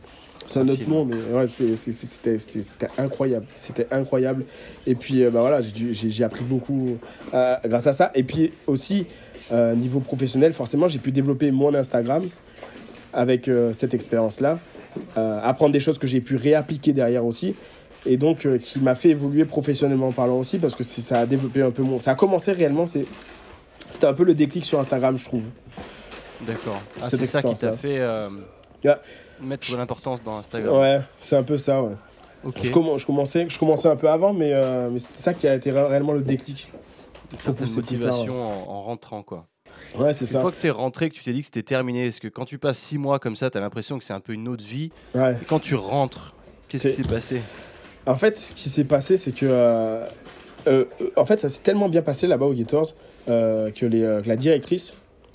C'est 0.48 0.60
un 0.60 0.68
autre 0.68 0.88
monde, 0.88 1.14
mais 1.14 1.38
ouais, 1.38 1.46
c'était 1.46 2.88
incroyable. 2.96 3.44
C'était 3.54 3.86
incroyable. 3.90 4.44
Et 4.86 4.94
puis, 4.94 5.22
euh, 5.22 5.30
bah 5.30 5.40
voilà, 5.40 5.60
j'ai 5.60 6.24
appris 6.24 6.42
beaucoup 6.42 6.96
euh, 7.34 7.56
grâce 7.66 7.86
à 7.86 7.92
ça. 7.92 8.10
Et 8.14 8.22
puis 8.22 8.52
aussi, 8.66 9.06
euh, 9.52 9.74
niveau 9.74 10.00
professionnel, 10.00 10.54
forcément, 10.54 10.88
j'ai 10.88 11.00
pu 11.00 11.12
développer 11.12 11.50
mon 11.50 11.74
Instagram 11.74 12.26
avec 13.12 13.50
cette 13.72 13.92
expérience-là. 13.92 14.58
apprendre 15.16 15.72
des 15.72 15.80
choses 15.80 15.98
que 15.98 16.06
j'ai 16.06 16.20
pu 16.20 16.36
réappliquer 16.36 16.94
derrière 16.94 17.26
aussi. 17.26 17.54
Et 18.06 18.16
donc, 18.16 18.48
qui 18.60 18.78
m'a 18.80 18.94
fait 18.94 19.10
évoluer 19.10 19.44
professionnellement 19.44 20.12
parlant 20.12 20.38
aussi, 20.38 20.58
parce 20.58 20.74
que 20.74 20.84
ça 20.84 21.20
a 21.20 21.26
développé 21.26 21.60
un 21.60 21.70
peu 21.70 21.82
mon. 21.82 22.00
Ça 22.00 22.12
a 22.12 22.14
commencé 22.14 22.52
réellement, 22.52 22.86
c'était 22.86 24.06
un 24.06 24.14
peu 24.14 24.24
le 24.24 24.34
déclic 24.34 24.64
sur 24.64 24.80
Instagram, 24.80 25.18
je 25.18 25.24
trouve. 25.24 25.42
D'accord. 26.46 26.80
Ah, 27.02 27.08
c'est 27.08 27.26
ça 27.26 27.42
qui 27.42 27.54
t'a 27.54 27.76
fait 27.76 28.00
mettre 29.40 29.70
de 29.70 29.76
l'importance 29.76 30.22
dans 30.22 30.36
Instagram. 30.36 30.76
Ouais, 30.76 31.00
c'est 31.18 31.36
un 31.36 31.42
peu 31.42 31.58
ça, 31.58 31.82
ouais. 31.82 31.94
Je, 32.62 33.04
commençais, 33.04 33.46
je 33.48 33.58
commençais 33.58 33.88
un 33.88 33.96
peu 33.96 34.08
avant, 34.08 34.32
mais, 34.32 34.52
euh, 34.52 34.88
mais 34.90 34.98
c'était 34.98 35.18
ça 35.18 35.34
qui 35.34 35.48
a 35.48 35.54
été 35.54 35.70
réellement 35.70 36.12
le 36.12 36.20
déclic. 36.20 36.70
Une 37.32 37.38
certaine 37.38 37.72
motivation 37.72 38.70
en, 38.70 38.82
rentrant, 38.82 39.22
quoi. 39.22 39.46
Ouais, 39.98 40.12
c'est 40.12 40.26
ça. 40.26 40.36
Une 40.36 40.42
fois 40.42 40.52
que 40.52 40.60
tu 40.60 40.66
es 40.66 40.70
rentré, 40.70 41.08
que 41.08 41.14
tu 41.14 41.24
t'es 41.24 41.32
dit 41.32 41.40
que 41.40 41.46
c'était 41.46 41.62
terminé, 41.62 42.04
parce 42.04 42.20
que 42.20 42.28
quand 42.28 42.44
tu 42.44 42.58
passes 42.58 42.78
six 42.78 42.98
mois 42.98 43.18
comme 43.18 43.36
ça, 43.36 43.50
tu 43.50 43.58
as 43.58 43.60
l'impression 43.60 43.98
que 43.98 44.04
c'est 44.04 44.12
un 44.12 44.20
peu 44.20 44.32
une 44.32 44.48
autre 44.48 44.64
vie? 44.64 44.90
Ouais. 45.14 45.34
Et 45.40 45.44
quand 45.44 45.60
tu 45.60 45.74
rentres, 45.74 46.34
qu'est-ce 46.68 46.88
qui 46.88 46.94
s'est 46.94 47.08
passé? 47.08 47.42
En 48.06 48.16
fait, 48.16 48.38
ce 48.38 48.54
qui 48.54 48.68
s'est 48.68 48.84
passé, 48.84 49.16
c'est 49.16 49.32
que. 49.32 49.46
Euh, 49.46 50.06
euh, 50.66 50.84
en 51.16 51.24
fait, 51.24 51.38
ça 51.38 51.48
s'est 51.48 51.62
tellement 51.62 51.88
bien 51.88 52.02
passé 52.02 52.26
là-bas 52.26 52.46
au 52.46 52.54
Gators 52.54 52.94
que, 53.26 53.86
les, 53.86 54.20
la 54.24 54.36
directrice, 54.36 54.94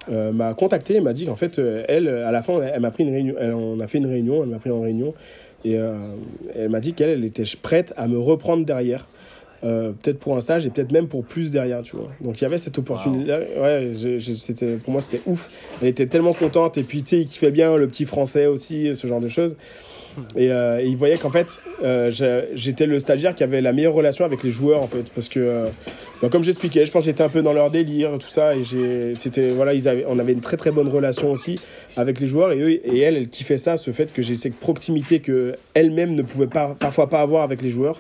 euh, 0.10 0.32
m'a 0.32 0.54
contacté 0.54 0.96
et 0.96 1.02
m'a 1.02 1.14
dit 1.14 1.26
qu'en 1.26 1.36
fait, 1.36 1.60
euh, 1.60 1.84
elle, 1.88 2.08
à 2.08 2.32
la 2.32 2.42
fin, 2.42 2.62
elle, 2.62 2.82
m'a 2.82 2.92
pris 2.92 3.04
une 3.04 3.12
réunion, 3.12 3.36
on 3.40 3.80
a 3.80 3.88
fait 3.88 3.98
une 3.98 4.08
réunion, 4.08 4.44
elle 4.44 4.50
m'a 4.50 4.60
pris 4.60 4.72
en 4.72 4.82
réunion, 4.82 5.14
et 5.64 5.78
euh, 5.78 5.94
elle 6.56 6.70
m'a 6.70 6.80
dit 6.80 6.94
qu'elle 6.94 7.10
elle 7.10 7.26
était 7.26 7.44
prête 7.62 7.94
à 7.98 8.08
me 8.08 8.18
reprendre 8.18 8.66
derrière. 8.66 9.08
peut-être 9.62 10.20
pour 10.20 10.36
un 10.36 10.42
stage 10.42 10.66
et 10.66 10.70
peut-être 10.70 10.92
même 10.92 11.08
pour 11.08 11.24
plus 11.24 11.52
derrière, 11.52 11.82
tu 11.84 11.96
vois. 11.96 12.10
Donc 12.22 12.42
il 12.42 12.44
y 12.44 12.46
avait 12.46 12.58
cette 12.58 12.78
opportunité. 12.78 13.32
Ouais, 13.62 13.92
c'était, 13.94 14.76
pour 14.78 14.92
moi 14.92 15.02
c'était 15.02 15.22
ouf. 15.26 15.50
Elle 15.82 15.88
était 15.88 16.08
tellement 16.08 16.34
contente 16.34 16.78
et 16.78 16.84
puis 16.84 17.04
tu 17.04 17.16
sais, 17.16 17.22
il 17.22 17.28
kiffait 17.28 17.52
bien 17.52 17.78
le 17.78 17.88
petit 17.88 18.06
français 18.06 18.46
aussi, 18.46 18.94
ce 18.94 19.08
genre 19.08 19.22
de 19.22 19.30
choses. 19.30 19.56
Euh, 20.38 20.80
et, 20.80 20.88
il 20.88 20.98
voyait 20.98 21.18
qu'en 21.18 21.30
fait, 21.30 21.62
euh, 21.84 22.12
j'étais 22.54 22.86
le 22.86 23.00
stagiaire 23.00 23.36
qui 23.36 23.44
avait 23.44 23.62
la 23.62 23.74
meilleure 23.74 23.94
relation 23.94 24.26
avec 24.26 24.44
les 24.44 24.52
joueurs, 24.52 24.82
en 24.82 24.88
fait. 24.88 25.10
Parce 25.14 25.30
que, 25.30 25.40
euh, 25.40 25.68
bah, 26.22 26.30
comme 26.32 26.44
j'expliquais, 26.44 26.86
je 26.86 26.92
pense 26.92 27.04
que 27.04 27.06
j'étais 27.06 27.24
un 27.24 27.30
peu 27.30 27.42
dans 27.42 27.54
leur 27.54 27.72
délire, 27.72 28.18
tout 28.20 28.30
ça. 28.30 28.56
Et 28.56 28.64
c'était, 29.16 29.50
voilà, 29.50 29.74
on 30.08 30.20
avait 30.20 30.34
une 30.34 30.42
très 30.42 30.58
très 30.58 30.72
bonne 30.72 30.88
relation 30.88 31.32
aussi 31.32 31.60
avec 31.98 32.20
les 32.20 32.28
joueurs. 32.28 32.52
Et, 32.52 32.60
eux, 32.60 32.70
et 32.72 33.00
elle, 33.00 33.18
elle 33.18 33.30
kiffait 33.30 33.58
ça, 33.58 33.78
ce 33.78 33.92
fait 33.92 34.14
que 34.14 34.22
j'ai 34.22 34.36
cette 34.36 34.56
proximité 34.56 35.20
que 35.20 35.56
elle-même 35.74 36.16
ne 36.16 36.22
pouvait 36.22 36.48
pas, 36.48 36.76
parfois 36.80 37.10
pas 37.10 37.22
avoir 37.22 37.44
avec 37.44 37.62
les 37.62 37.70
joueurs. 37.70 38.00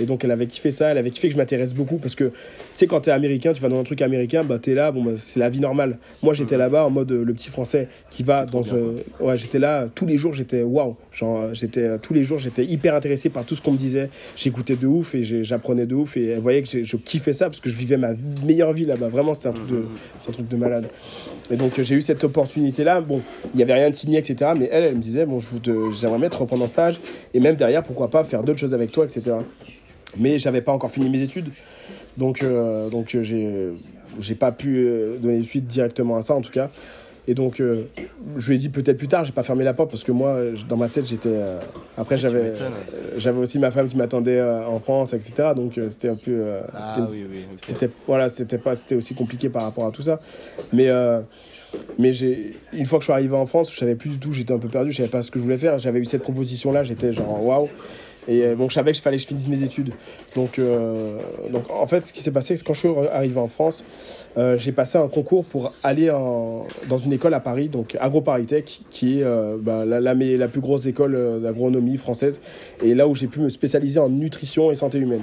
Et 0.00 0.06
donc, 0.06 0.24
elle 0.24 0.30
avait 0.30 0.46
kiffé 0.46 0.70
ça, 0.70 0.90
elle 0.90 0.98
avait 0.98 1.10
kiffé 1.10 1.28
que 1.28 1.34
je 1.34 1.38
m'intéresse 1.38 1.74
beaucoup 1.74 1.96
parce 1.96 2.14
que, 2.14 2.32
sais, 2.80 2.86
quand 2.86 3.00
t'es 3.00 3.10
américain, 3.10 3.52
tu 3.52 3.62
vas 3.62 3.68
dans 3.68 3.78
un 3.80 3.84
truc 3.84 4.02
américain, 4.02 4.44
bah, 4.44 4.58
t'es 4.58 4.74
là, 4.74 4.92
bon, 4.92 5.02
bah, 5.04 5.12
c'est 5.16 5.40
la 5.40 5.48
vie 5.48 5.60
normale. 5.60 5.98
Moi, 6.22 6.34
j'étais 6.34 6.56
là-bas 6.56 6.84
en 6.86 6.90
mode 6.90 7.10
euh, 7.12 7.24
le 7.24 7.32
petit 7.32 7.48
français 7.50 7.88
qui 8.10 8.22
va 8.22 8.44
dans. 8.46 8.60
bien, 8.60 8.74
euh, 8.74 8.92
ouais, 9.20 9.36
j'étais 9.36 9.58
là 9.58 9.86
tous 9.94 10.06
les 10.06 10.16
jours, 10.16 10.32
j'étais 10.32 10.62
waouh. 10.62 10.96
Genre, 11.12 11.40
euh, 11.40 11.50
j'étais 11.52 11.98
tous 11.98 12.14
les 12.14 12.22
jours, 12.22 12.38
j'étais 12.38 12.64
hyper 12.64 12.94
intéressé 12.94 13.28
par 13.28 13.44
tout 13.44 13.54
ce 13.54 13.62
qu'on 13.62 13.72
me 13.72 13.76
disait. 13.78 14.10
J'écoutais 14.36 14.76
de 14.76 14.86
ouf 14.86 15.14
et 15.14 15.24
j'apprenais 15.44 15.86
de 15.86 15.94
ouf. 15.94 16.16
Et 16.16 16.26
elle 16.26 16.40
voyait 16.40 16.62
que 16.62 16.84
je 16.84 16.96
kiffais 16.96 17.32
ça 17.32 17.46
parce 17.46 17.60
que 17.60 17.70
je 17.70 17.76
vivais 17.76 17.96
ma 17.96 18.10
meilleure 18.44 18.72
vie 18.72 18.84
là-bas. 18.86 19.08
Vraiment, 19.08 19.34
c'était 19.34 19.48
un 19.48 19.52
truc 19.52 19.68
de, 19.68 19.76
Mhm. 19.76 19.88
c'est 20.18 20.30
un 20.30 20.32
truc 20.32 20.48
de 20.48 20.56
malade. 20.56 20.86
Et 21.50 21.56
donc 21.56 21.80
j'ai 21.80 21.94
eu 21.94 22.00
cette 22.00 22.22
opportunité-là. 22.24 23.00
Bon, 23.00 23.20
il 23.54 23.56
n'y 23.56 23.62
avait 23.62 23.74
rien 23.74 23.90
de 23.90 23.94
signé, 23.94 24.18
etc. 24.18 24.52
Mais 24.56 24.68
elle, 24.72 24.84
elle 24.84 24.96
me 24.96 25.00
disait, 25.00 25.26
bon, 25.26 25.40
j'aimerais 25.40 26.18
bien 26.18 26.28
te 26.28 26.36
reprendre 26.36 26.64
en 26.64 26.68
stage. 26.68 27.00
Et 27.34 27.40
même 27.40 27.56
derrière, 27.56 27.82
pourquoi 27.82 28.08
pas 28.08 28.24
faire 28.24 28.42
d'autres 28.42 28.58
choses 28.60 28.74
avec 28.74 28.92
toi, 28.92 29.04
etc. 29.04 29.36
Mais 30.16 30.38
j'avais 30.38 30.60
pas 30.62 30.72
encore 30.72 30.90
fini 30.90 31.08
mes 31.08 31.22
études. 31.22 31.50
Donc, 32.16 32.42
euh, 32.42 32.88
donc 32.90 33.14
euh, 33.14 33.22
j'ai, 33.22 33.68
j'ai 34.20 34.34
pas 34.34 34.52
pu 34.52 34.76
euh, 34.86 35.16
donner 35.18 35.42
suite 35.42 35.66
directement 35.66 36.16
à 36.16 36.22
ça, 36.22 36.34
en 36.34 36.40
tout 36.40 36.50
cas. 36.52 36.68
Et 37.28 37.34
donc, 37.34 37.60
euh, 37.60 37.84
je 38.36 38.48
lui 38.48 38.56
ai 38.56 38.58
dit 38.58 38.68
peut-être 38.70 38.96
plus 38.96 39.06
tard, 39.06 39.24
j'ai 39.24 39.30
pas 39.32 39.42
fermé 39.44 39.62
la 39.62 39.74
porte 39.74 39.90
parce 39.90 40.02
que 40.02 40.10
moi, 40.10 40.38
dans 40.68 40.76
ma 40.76 40.88
tête, 40.88 41.06
j'étais. 41.06 41.28
euh, 41.28 41.58
après, 41.96 42.16
j'avais, 42.16 42.38
euh, 42.48 42.54
j'avais 43.18 43.38
aussi 43.38 43.58
ma 43.58 43.70
femme 43.70 43.88
qui 43.88 43.96
m'attendait 43.96 44.40
en 44.42 44.80
France, 44.80 45.12
etc. 45.12 45.50
Donc, 45.54 45.78
c'était 45.88 46.08
un 46.08 46.16
peu. 46.16 46.44
Ah 46.74 46.82
c'était- 46.82 47.12
oui, 47.12 47.24
oui. 47.30 47.44
c'était 47.58 47.90
voilà 48.06 48.28
c'était 48.28 48.58
pas 48.58 48.74
c'était 48.74 48.96
aussi 48.96 49.14
compliqué 49.14 49.48
par 49.48 49.62
rapport 49.62 49.86
à 49.86 49.90
tout 49.92 50.02
ça 50.02 50.18
mais 50.72 50.88
mais 51.98 52.12
j'ai 52.12 52.56
une 52.72 52.86
fois 52.86 52.98
que 52.98 53.02
je 53.04 53.06
suis 53.06 53.12
arrivé 53.12 53.34
en 53.36 53.46
France 53.46 53.72
je 53.72 53.78
savais 53.78 53.94
plus 53.94 54.10
du 54.10 54.18
tout 54.18 54.32
j'étais 54.32 54.52
un 54.52 54.58
peu 54.58 54.68
perdu 54.68 54.90
je 54.90 54.96
savais 54.96 55.08
pas 55.08 55.22
ce 55.22 55.30
que 55.30 55.38
je 55.38 55.44
voulais 55.44 55.58
faire 55.58 55.78
j'avais 55.78 56.00
eu 56.00 56.04
cette 56.04 56.22
proposition 56.22 56.72
là 56.72 56.82
j'étais 56.82 57.12
genre 57.12 57.44
waouh 57.44 57.68
et 58.28 58.42
euh, 58.44 58.54
bon 58.54 58.68
je 58.68 58.74
savais 58.74 58.92
que 58.92 58.98
fallait 58.98 59.16
que 59.16 59.22
je 59.22 59.26
finisse 59.28 59.48
mes 59.48 59.62
études. 59.62 59.92
Donc 60.34 60.58
euh, 60.58 61.18
donc 61.50 61.70
en 61.70 61.86
fait 61.86 62.02
ce 62.02 62.12
qui 62.12 62.20
s'est 62.20 62.30
passé 62.30 62.56
c'est 62.56 62.62
que 62.62 62.66
quand 62.68 62.74
je 62.74 62.80
suis 62.80 62.88
arrivé 63.12 63.38
en 63.38 63.48
France 63.48 63.84
euh, 64.36 64.56
j'ai 64.56 64.72
passé 64.72 64.98
un 64.98 65.08
concours 65.08 65.44
pour 65.44 65.72
aller 65.82 66.08
dans 66.08 66.98
une 66.98 67.12
école 67.12 67.34
à 67.34 67.40
Paris 67.40 67.68
donc 67.68 67.96
AgroParisTech 68.00 68.82
qui 68.90 69.20
est 69.20 69.24
bah, 69.60 69.84
la, 69.84 70.00
la, 70.00 70.48
plus 70.48 70.60
grosse 70.60 70.86
école 70.86 71.40
d'agronomie 71.42 71.96
française 71.96 72.40
et 72.82 72.94
là 72.94 73.08
où 73.08 73.14
j'ai 73.14 73.26
pu 73.26 73.40
me 73.40 73.48
spécialiser 73.48 74.00
en 74.00 74.08
nutrition 74.08 74.70
et 74.70 74.76
santé 74.76 74.98
humaine 74.98 75.22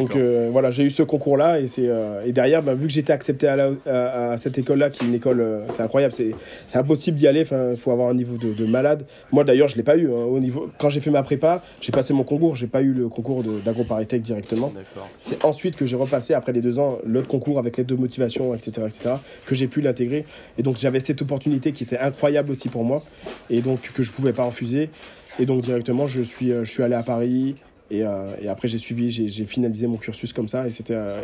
Donc 0.00 0.10
euh, 0.16 0.48
voilà, 0.50 0.70
j'ai 0.70 0.82
eu 0.84 0.90
ce 0.90 1.02
concours-là 1.02 1.60
et, 1.60 1.68
c'est, 1.68 1.86
euh, 1.86 2.24
et 2.26 2.32
derrière, 2.32 2.62
bah, 2.62 2.74
vu 2.74 2.86
que 2.86 2.92
j'étais 2.92 3.12
accepté 3.12 3.46
à, 3.46 3.56
la- 3.56 3.70
à- 3.86 4.32
à 4.32 4.36
cette 4.36 4.58
école-là, 4.58 4.90
qui 4.90 5.04
est 5.04 5.08
une 5.08 5.14
école, 5.14 5.40
euh, 5.40 5.60
c'est 5.70 5.82
incroyable, 5.82 6.12
c'est, 6.12 6.30
c'est 6.66 6.78
impossible 6.78 7.16
d'y 7.16 7.26
aller, 7.26 7.46
il 7.72 7.76
faut 7.76 7.90
avoir 7.90 8.08
un 8.10 8.14
niveau 8.14 8.36
de, 8.36 8.52
de 8.52 8.66
malade. 8.66 9.04
Moi 9.32 9.44
d'ailleurs, 9.44 9.68
je 9.68 9.74
ne 9.74 9.78
l'ai 9.78 9.82
pas 9.84 9.96
eu. 9.96 10.08
hein, 10.08 10.24
au 10.30 10.40
niveau, 10.40 10.68
quand 10.78 10.88
j'ai 10.88 11.00
fait 11.00 11.10
ma 11.10 11.22
prépa, 11.22 11.62
j'ai 11.80 11.92
passé 11.92 12.12
mon 12.14 12.24
concours, 12.24 12.56
j'ai 12.56 12.66
pas 12.66 12.82
eu 12.82 12.92
le 12.92 13.08
concours 13.08 13.42
d'AgroParisTech 13.64 14.22
directement. 14.22 14.72
C'est 15.20 15.44
ensuite 15.44 15.76
que 15.76 15.86
j'ai 15.86 15.96
repassé, 15.96 16.34
après 16.34 16.52
les 16.52 16.60
deux 16.60 16.78
ans, 16.78 16.98
l'autre 17.06 17.28
concours 17.28 17.58
avec 17.58 17.76
l'aide 17.76 17.86
de 17.86 17.94
motivation, 17.94 18.54
etc., 18.54 18.82
etc., 18.86 19.10
que 19.46 19.54
j'ai 19.54 19.66
pu 19.68 19.80
l'intégrer. 19.80 20.24
Et 20.58 20.62
donc 20.62 20.76
j'avais 20.78 21.00
cette 21.00 21.22
opportunité 21.22 21.72
qui 21.72 21.84
était 21.84 21.98
incroyable 21.98 22.50
aussi 22.50 22.68
pour 22.68 22.84
moi, 22.84 23.02
et 23.50 23.60
donc 23.60 23.80
que 23.94 24.02
je 24.02 24.10
pouvais 24.12 24.32
pas 24.32 24.44
refuser. 24.44 24.90
Et 25.38 25.46
donc 25.46 25.60
directement, 25.62 26.06
je 26.08 26.22
suis, 26.22 26.50
je 26.50 26.64
suis 26.70 26.82
allé 26.82 26.94
à 26.94 27.02
Paris, 27.04 27.54
et, 27.90 28.02
euh, 28.02 28.26
et 28.40 28.48
après 28.48 28.68
j'ai 28.68 28.78
suivi, 28.78 29.10
j'ai, 29.10 29.46
finalisé 29.46 29.86
mon 29.86 29.96
cursus 29.96 30.32
comme 30.32 30.48
ça, 30.48 30.66
et 30.66 30.70
c'était... 30.70 30.94
euh, 30.94 31.20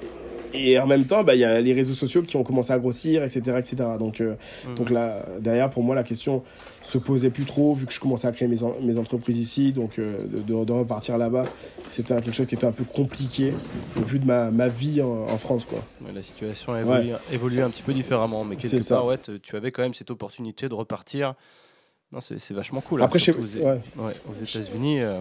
et 0.54 0.78
en 0.78 0.86
même 0.86 1.04
temps, 1.04 1.22
bah, 1.22 1.34
il 1.34 1.40
y 1.40 1.44
a 1.44 1.60
les 1.60 1.72
réseaux 1.74 1.92
sociaux 1.92 2.22
qui 2.22 2.36
ont 2.36 2.44
commencé 2.44 2.72
à 2.72 2.78
grossir, 2.78 3.22
etc., 3.24 3.40
etc. 3.58 3.76
Donc, 3.98 4.20
euh, 4.20 4.36
Mhm. 4.66 4.74
donc 4.76 4.90
là, 4.90 5.26
derrière, 5.40 5.68
pour 5.68 5.82
moi, 5.82 5.94
la 5.94 6.02
question 6.04 6.44
se 6.82 6.96
posait 6.98 7.28
plus 7.30 7.44
trop, 7.44 7.74
vu 7.74 7.84
que 7.84 7.92
je 7.92 8.00
commençais 8.00 8.28
à 8.28 8.32
créer 8.32 8.48
mes, 8.48 8.62
en- 8.62 8.76
mes 8.80 8.96
entreprises 8.96 9.36
ici, 9.38 9.72
donc 9.72 9.98
euh, 9.98 10.16
de, 10.46 10.72
repartir 10.72 11.18
là-bas, 11.18 11.44
c'était 11.90 12.14
quelque 12.14 12.32
chose 12.32 12.46
qui 12.46 12.54
était 12.54 12.64
un 12.66 12.72
peu 12.72 12.84
compliqué, 12.84 13.52
au 14.00 14.04
vu 14.04 14.18
de 14.18 14.24
ma, 14.24 14.50
ma 14.50 14.68
vie 14.68 15.02
en, 15.02 15.26
en 15.28 15.36
France, 15.36 15.64
quoi. 15.66 15.80
Ouais, 16.00 16.12
la 16.14 16.22
situation 16.22 16.72
a 16.72 16.80
évolué, 16.80 17.12
évolué 17.32 17.60
un 17.62 17.68
petit 17.68 17.82
peu 17.82 17.92
différemment, 17.92 18.44
mais 18.44 18.54
quelque 18.56 18.70
C'est 18.70 18.80
ça. 18.80 18.94
part, 18.96 19.06
ouais, 19.06 19.18
tu 19.42 19.56
avais 19.56 19.72
quand 19.72 19.82
même 19.82 19.94
cette 19.94 20.10
opportunité 20.12 20.68
de 20.68 20.74
repartir. 20.74 21.34
Non, 22.12 22.20
c'est 22.20 22.52
vachement 22.52 22.80
cool. 22.80 23.02
Après, 23.02 23.18
hein, 23.18 23.20
chez- 23.20 23.32
surtout 23.32 23.48
aux, 23.98 24.02
aux 24.30 24.42
États-Unis. 24.42 25.00
euh, 25.00 25.18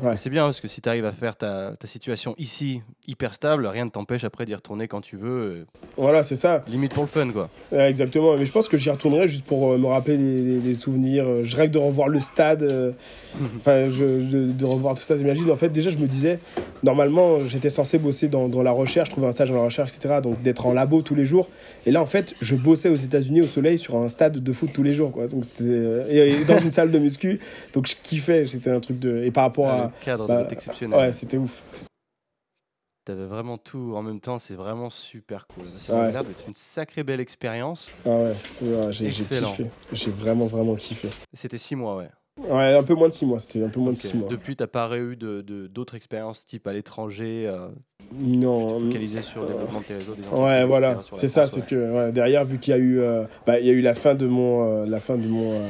Ouais. 0.00 0.16
C'est 0.16 0.30
bien 0.30 0.44
parce 0.44 0.60
que 0.60 0.68
si 0.68 0.80
tu 0.80 0.88
arrives 0.88 1.04
à 1.04 1.12
faire 1.12 1.36
ta, 1.36 1.72
ta 1.78 1.86
situation 1.86 2.34
ici 2.38 2.80
hyper 3.06 3.34
stable, 3.34 3.66
rien 3.66 3.84
ne 3.84 3.90
t'empêche 3.90 4.24
après 4.24 4.44
d'y 4.44 4.54
retourner 4.54 4.88
quand 4.88 5.00
tu 5.00 5.16
veux, 5.16 5.28
euh, 5.40 5.64
Voilà, 5.96 6.22
c'est 6.22 6.36
ça. 6.36 6.64
limite 6.68 6.94
pour 6.94 7.02
le 7.04 7.08
fun 7.08 7.30
quoi. 7.30 7.50
Ouais, 7.70 7.90
exactement. 7.90 8.36
Mais 8.36 8.46
je 8.46 8.52
pense 8.52 8.68
que 8.68 8.76
j'y 8.76 8.90
retournerai 8.90 9.28
juste 9.28 9.44
pour 9.44 9.72
euh, 9.72 9.78
me 9.78 9.86
rappeler 9.86 10.16
des, 10.16 10.74
souvenirs. 10.74 11.24
Euh, 11.28 11.44
Je 11.44 11.56
rêve 11.56 11.70
de 11.70 11.78
revoir 11.78 12.08
le 12.08 12.20
stade. 12.20 12.94
Enfin, 13.58 13.88
je- 13.90 14.22
de, 14.30 14.52
de 14.52 14.64
revoir 14.64 14.94
tout 14.94 15.02
ça. 15.02 15.16
J'imagine. 15.16 15.50
En 15.50 15.56
fait, 15.56 15.68
déjà, 15.70 15.90
je 15.90 15.98
me 15.98 16.06
disais, 16.06 16.38
normalement, 16.82 17.38
j'étais 17.46 17.70
censé 17.70 17.98
bosser 17.98 18.28
dans, 18.28 18.48
dans 18.48 18.62
la 18.62 18.70
recherche, 18.72 19.08
trouver 19.10 19.26
un 19.26 19.32
stage 19.32 19.50
dans 19.50 19.56
la 19.56 19.62
recherche, 19.64 19.94
etc. 19.96 20.20
Donc, 20.22 20.40
d'être 20.42 20.66
en 20.66 20.72
labo 20.72 21.02
tous 21.02 21.14
les 21.14 21.24
jours. 21.26 21.48
Et 21.86 21.90
là, 21.90 22.00
en 22.02 22.06
fait, 22.06 22.34
je 22.40 22.54
bossais 22.54 22.88
aux 22.88 22.94
États-Unis 22.96 23.40
au 23.42 23.46
soleil 23.46 23.78
sur 23.78 23.96
un 23.96 24.08
stade 24.08 24.38
de 24.42 24.52
foot 24.52 24.70
tous 24.72 24.82
les 24.82 24.94
jours. 24.94 25.12
Quoi. 25.12 25.26
Donc, 25.28 25.44
Et, 25.60 26.30
et 26.32 26.44
dans 26.44 26.58
une 26.58 26.70
salle 26.70 26.90
de 26.90 26.98
muscu. 26.98 27.40
Donc, 27.72 27.86
je 27.88 27.94
kiffais. 28.02 28.46
C'était 28.46 28.70
un 28.70 28.80
truc 28.80 28.98
de. 28.98 29.24
Et 29.24 29.30
par 29.30 29.44
rapport 29.44 29.68
à. 29.68 29.81
Le 29.84 30.04
cadre 30.04 30.26
bah, 30.26 30.46
exceptionnel. 30.50 30.98
Ouais, 30.98 31.12
c'était 31.12 31.38
ouf. 31.38 31.62
T'avais 33.04 33.26
vraiment 33.26 33.58
tout 33.58 33.94
en 33.96 34.02
même 34.02 34.20
temps, 34.20 34.38
c'est 34.38 34.54
vraiment 34.54 34.88
super 34.88 35.48
cool. 35.48 35.64
Ça 35.66 35.94
Ouais. 35.94 36.00
a 36.06 36.10
l'air 36.12 36.24
d'être 36.24 36.46
une 36.46 36.54
sacrée 36.54 37.02
belle 37.02 37.18
expérience. 37.18 37.88
Ah 38.06 38.10
ouais, 38.10 38.34
ouais, 38.62 38.92
j'ai 38.92 39.10
kiffé. 39.10 39.40
J'ai 39.92 40.10
vraiment, 40.12 40.46
vraiment 40.46 40.76
kiffé. 40.76 41.08
C'était 41.32 41.58
six 41.58 41.74
mois, 41.74 41.96
ouais. 41.96 42.10
Ouais, 42.38 42.74
un 42.76 42.82
peu 42.84 42.94
moins 42.94 43.08
de 43.08 43.12
six 43.12 43.26
mois. 43.26 43.40
C'était 43.40 43.62
un 43.62 43.68
peu 43.68 43.80
moins 43.80 43.92
de 43.92 43.98
six 43.98 44.16
mois. 44.16 44.28
Depuis, 44.28 44.54
t'as 44.54 44.68
pas 44.68 44.96
eu 44.96 45.16
de- 45.16 45.40
de- 45.42 45.66
d'autres 45.66 45.96
expériences 45.96 46.46
type 46.46 46.66
à 46.68 46.72
l'étranger, 46.72 47.46
euh, 47.48 47.68
Non. 48.20 48.80
focalisé 48.80 49.22
sur 49.22 49.42
le 49.42 49.48
développement 49.48 49.82
réseaux, 49.88 50.14
des 50.14 50.36
Ouais, 50.36 50.64
voilà, 50.66 51.00
c'est 51.14 51.28
ça, 51.28 51.46
c'est 51.46 51.60
ouais. 51.60 51.66
que 51.68 51.92
ouais, 51.92 52.12
derrière, 52.12 52.44
vu 52.44 52.58
qu'il 52.58 52.72
y 52.72 52.74
a 52.74 52.78
eu, 52.78 53.00
euh, 53.00 53.24
bah, 53.46 53.58
il 53.58 53.66
y 53.66 53.70
a 53.70 53.72
eu 53.72 53.80
la 53.80 53.94
fin 53.94 54.14
de 54.14 54.26
mon, 54.26 54.64
euh, 54.82 54.86
la 54.86 54.98
fin 55.00 55.16
de 55.16 55.26
mon 55.26 55.50
euh, 55.50 55.60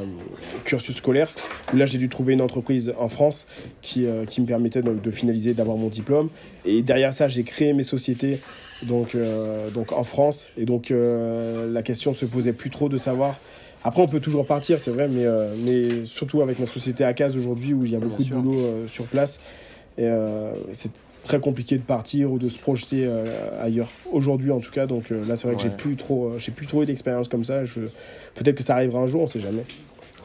cursus 0.65 0.97
scolaire, 0.97 1.31
là 1.75 1.87
j'ai 1.87 1.99
dû 1.99 2.09
trouver 2.09 2.33
une 2.33 2.41
entreprise 2.41 2.93
en 2.99 3.09
France 3.09 3.47
qui, 3.81 4.07
euh, 4.07 4.25
qui 4.25 4.41
me 4.41 4.47
permettait 4.47 4.83
donc, 4.83 5.03
de 5.03 5.11
finaliser, 5.11 5.55
d'avoir 5.55 5.77
mon 5.77 5.89
diplôme. 5.89 6.29
Et 6.65 6.83
derrière 6.83 7.13
ça, 7.13 7.29
j'ai 7.29 7.43
créé 7.43 7.73
mes 7.73 7.83
sociétés 7.83 8.41
donc, 8.83 9.15
euh, 9.15 9.71
donc 9.71 9.93
en 9.93 10.05
France. 10.05 10.49
Et 10.57 10.65
donc 10.65 10.91
euh, 10.91 11.73
la 11.73 11.83
question 11.83 12.15
se 12.15 12.25
posait 12.27 12.53
plus 12.53 12.71
trop 12.71 12.89
de 12.89 12.97
savoir. 12.97 13.39
Après, 13.85 14.01
on 14.01 14.07
peut 14.07 14.21
toujours 14.21 14.47
partir, 14.47 14.79
c'est 14.79 14.93
vrai, 14.93 15.09
mais, 15.09 15.25
euh, 15.27 15.55
mais 15.67 16.05
surtout 16.05 16.41
avec 16.41 16.61
ma 16.61 16.67
société 16.67 17.03
ACAS 17.03 17.35
aujourd'hui, 17.37 17.75
où 17.75 17.85
il 17.85 17.91
y 17.91 17.97
a 17.97 17.99
beaucoup 17.99 18.23
de 18.23 18.33
boulot 18.33 18.61
euh, 18.61 18.87
sur 18.87 19.07
place. 19.07 19.41
Et 19.99 20.05
euh, 20.05 20.53
très 21.25 21.41
compliqué 21.41 21.77
de 21.79 21.83
partir 21.83 22.33
ou 22.33 22.39
de 22.39 22.49
se 22.49 22.59
projeter 22.59 23.07
euh, 23.07 23.63
ailleurs 23.63 23.89
aujourd'hui 24.13 24.51
en 24.51 24.59
tout 24.61 24.71
cas 24.73 24.87
donc 24.87 25.11
euh, 25.13 25.25
là 25.29 25.37
c'est 25.37 25.47
vrai 25.47 25.57
que 25.57 25.63
j'ai 25.63 25.69
Ouais. 25.69 25.77
plus 25.77 25.97
trop 25.97 26.31
euh, 26.31 26.39
j'ai 26.39 26.51
plus 26.53 26.67
trop 26.67 26.83
eu 26.83 26.87
d'expérience 26.87 27.29
comme 27.29 27.45
ça 27.45 27.65
je 27.65 27.81
peut-être 28.35 28.57
que 28.57 28.63
ça 28.65 28.75
arrivera 28.75 29.01
un 29.01 29.07
jour 29.07 29.23
on 29.23 29.27
sait 29.27 29.41
jamais. 29.41 29.65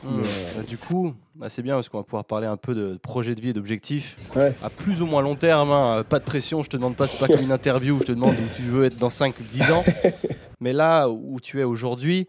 Mais, 0.04 0.22
Bah, 0.56 0.64
du 0.64 0.78
coup, 0.78 1.14
bah, 1.36 1.50
c'est 1.50 1.64
bien 1.64 1.74
parce 1.76 1.90
qu'on 1.90 1.98
va 1.98 2.04
pouvoir 2.04 2.24
parler 2.24 2.46
un 2.46 2.56
peu 2.56 2.76
de 2.76 2.98
projet 3.02 3.34
de 3.36 3.42
vie 3.42 3.50
et 3.50 3.54
d'objectifs 3.54 4.18
ouais 4.36 4.54
à 4.62 4.70
plus 4.70 5.02
ou 5.02 5.06
moins 5.08 5.22
long 5.22 5.36
terme. 5.36 5.72
hein. 5.72 6.04
Pas 6.08 6.20
de 6.20 6.24
pression, 6.24 6.62
je 6.62 6.70
te 6.70 6.78
demande 6.78 6.96
pas, 6.96 7.08
c'est 7.08 7.18
pas 7.20 7.28
comme 7.28 7.42
une 7.42 7.52
interview 7.62 7.96
où 7.96 8.00
je 8.00 8.06
te 8.06 8.12
demande 8.12 8.40
où 8.40 8.48
tu 8.56 8.62
veux 8.64 8.86
être 8.86 8.98
dans 8.98 9.10
5 9.10 9.40
ou 9.40 9.44
10 9.44 9.72
ans. 9.72 9.84
Mais 10.62 10.72
là 10.74 11.10
où 11.10 11.40
tu 11.40 11.60
es 11.60 11.64
aujourd'hui, 11.64 12.28